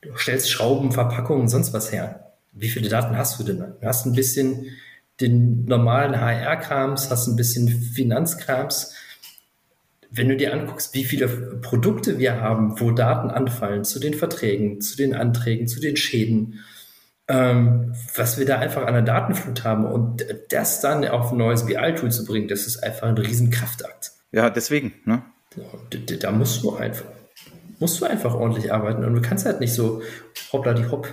du 0.00 0.16
stellst 0.16 0.50
Schrauben, 0.50 0.92
Verpackungen, 0.92 1.48
sonst 1.48 1.74
was 1.74 1.92
her. 1.92 2.32
Wie 2.52 2.70
viele 2.70 2.88
Daten 2.88 3.18
hast 3.18 3.38
du 3.38 3.44
denn? 3.44 3.58
Du 3.58 3.86
hast 3.86 4.06
ein 4.06 4.14
bisschen 4.14 4.66
den 5.20 5.64
normalen 5.64 6.20
HR-Krams, 6.20 7.10
hast 7.10 7.26
ein 7.26 7.36
bisschen 7.36 7.68
Finanzkrams. 7.68 8.94
Wenn 10.10 10.28
du 10.28 10.36
dir 10.36 10.52
anguckst, 10.52 10.94
wie 10.94 11.04
viele 11.04 11.28
Produkte 11.28 12.18
wir 12.18 12.40
haben, 12.40 12.80
wo 12.80 12.92
Daten 12.92 13.30
anfallen 13.30 13.84
zu 13.84 13.98
den 13.98 14.14
Verträgen, 14.14 14.80
zu 14.80 14.96
den 14.96 15.14
Anträgen, 15.14 15.66
zu 15.66 15.80
den 15.80 15.96
Schäden, 15.96 16.60
ähm, 17.26 17.94
was 18.14 18.38
wir 18.38 18.46
da 18.46 18.58
einfach 18.58 18.86
an 18.86 18.94
der 18.94 19.02
Datenflut 19.02 19.64
haben 19.64 19.84
und 19.84 20.24
das 20.50 20.80
dann 20.80 21.06
auf 21.06 21.32
ein 21.32 21.38
neues 21.38 21.66
BI-Tool 21.66 22.10
zu 22.10 22.24
bringen, 22.24 22.48
das 22.48 22.66
ist 22.66 22.82
einfach 22.82 23.06
ein 23.06 23.18
Riesenkraftakt. 23.18 24.12
Ja, 24.32 24.48
deswegen, 24.48 24.94
ne? 25.04 25.22
Da, 25.90 25.98
da 26.20 26.30
musst 26.30 26.62
du 26.62 26.74
einfach, 26.74 27.04
musst 27.78 28.00
du 28.00 28.06
einfach 28.06 28.34
ordentlich 28.34 28.72
arbeiten 28.72 29.04
und 29.04 29.14
du 29.14 29.20
kannst 29.20 29.44
halt 29.44 29.60
nicht 29.60 29.74
so 29.74 30.02
hoppla 30.52 30.72
die 30.72 30.86
hopp 30.86 31.12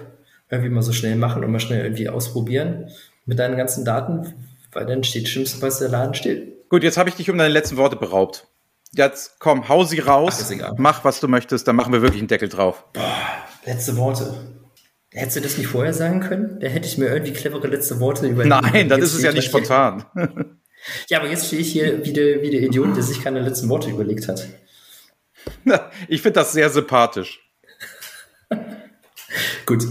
irgendwie 0.49 0.69
mal 0.69 0.83
so 0.83 0.93
schnell 0.93 1.15
machen 1.15 1.43
und 1.43 1.51
mal 1.51 1.59
schnell 1.59 1.83
irgendwie 1.83 2.07
ausprobieren 2.07 2.89
mit 3.25 3.39
deinen 3.39 3.57
ganzen 3.57 3.85
Daten, 3.85 4.33
weil 4.71 4.85
dann 4.85 5.03
steht 5.03 5.27
schlimmstenfalls 5.27 5.79
der 5.79 5.89
Laden 5.89 6.13
still. 6.13 6.53
Gut, 6.69 6.83
jetzt 6.83 6.97
habe 6.97 7.09
ich 7.09 7.15
dich 7.15 7.29
um 7.29 7.37
deine 7.37 7.53
letzten 7.53 7.77
Worte 7.77 7.95
beraubt. 7.95 8.47
Jetzt 8.93 9.39
komm, 9.39 9.67
hau 9.67 9.83
sie 9.83 9.99
raus, 9.99 10.51
Ach, 10.61 10.73
mach 10.77 11.03
was 11.03 11.19
du 11.19 11.27
möchtest, 11.27 11.67
dann 11.67 11.75
machen 11.75 11.91
wir 11.91 12.01
wirklich 12.01 12.21
einen 12.21 12.27
Deckel 12.27 12.49
drauf. 12.49 12.85
Boah, 12.93 13.17
letzte 13.65 13.97
Worte. 13.97 14.33
Hättest 15.11 15.37
du 15.37 15.41
das 15.41 15.57
nicht 15.57 15.67
vorher 15.67 15.93
sagen 15.93 16.19
können? 16.19 16.59
Da 16.59 16.67
hätte 16.67 16.87
ich 16.87 16.97
mir 16.97 17.07
irgendwie 17.07 17.33
clevere 17.33 17.67
letzte 17.67 17.99
Worte 17.99 18.27
überlegt. 18.27 18.49
Nein, 18.49 18.89
dann 18.89 19.01
ist 19.01 19.13
es 19.13 19.21
ja 19.21 19.31
nicht 19.31 19.45
spontan. 19.45 20.05
ja, 21.07 21.19
aber 21.19 21.29
jetzt 21.29 21.47
stehe 21.47 21.61
ich 21.61 21.71
hier 21.71 22.05
wie 22.05 22.11
der, 22.11 22.41
wie 22.41 22.49
der 22.49 22.61
Idiot, 22.61 22.95
der 22.95 23.03
sich 23.03 23.23
keine 23.23 23.39
letzten 23.41 23.69
Worte 23.69 23.89
überlegt 23.89 24.27
hat. 24.27 24.45
Ich 26.07 26.21
finde 26.21 26.39
das 26.39 26.53
sehr 26.53 26.69
sympathisch. 26.69 27.39
Gut. 29.65 29.83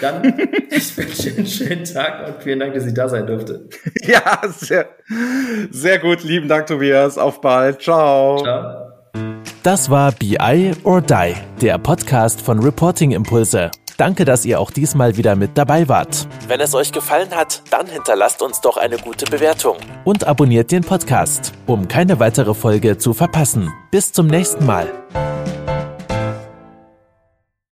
Dann, 0.00 0.38
ich 0.70 0.96
wünsche 0.96 1.30
einen 1.36 1.46
schönen 1.46 1.84
Tag 1.84 2.26
und 2.26 2.42
vielen 2.42 2.60
Dank, 2.60 2.74
dass 2.74 2.86
ich 2.86 2.94
da 2.94 3.08
sein 3.08 3.26
durfte. 3.26 3.68
Ja, 4.02 4.40
sehr, 4.48 4.88
sehr 5.70 5.98
gut. 5.98 6.22
Lieben 6.22 6.48
Dank, 6.48 6.66
Tobias. 6.66 7.18
Auf 7.18 7.40
bald. 7.40 7.82
Ciao. 7.82 8.38
Ciao. 8.42 8.92
Das 9.62 9.90
war 9.90 10.12
BI 10.12 10.72
or 10.84 11.00
Die, 11.00 11.34
der 11.60 11.78
Podcast 11.78 12.40
von 12.40 12.60
Reporting 12.62 13.10
Impulse. 13.10 13.70
Danke, 13.96 14.24
dass 14.24 14.44
ihr 14.44 14.60
auch 14.60 14.70
diesmal 14.70 15.16
wieder 15.16 15.36
mit 15.36 15.56
dabei 15.56 15.88
wart. 15.88 16.28
Wenn 16.46 16.60
es 16.60 16.74
euch 16.74 16.92
gefallen 16.92 17.30
hat, 17.34 17.62
dann 17.70 17.86
hinterlasst 17.86 18.42
uns 18.42 18.60
doch 18.60 18.76
eine 18.76 18.98
gute 18.98 19.24
Bewertung 19.24 19.78
und 20.04 20.24
abonniert 20.24 20.70
den 20.70 20.82
Podcast, 20.82 21.52
um 21.66 21.88
keine 21.88 22.20
weitere 22.20 22.54
Folge 22.54 22.98
zu 22.98 23.14
verpassen. 23.14 23.72
Bis 23.90 24.12
zum 24.12 24.26
nächsten 24.26 24.66
Mal. 24.66 24.86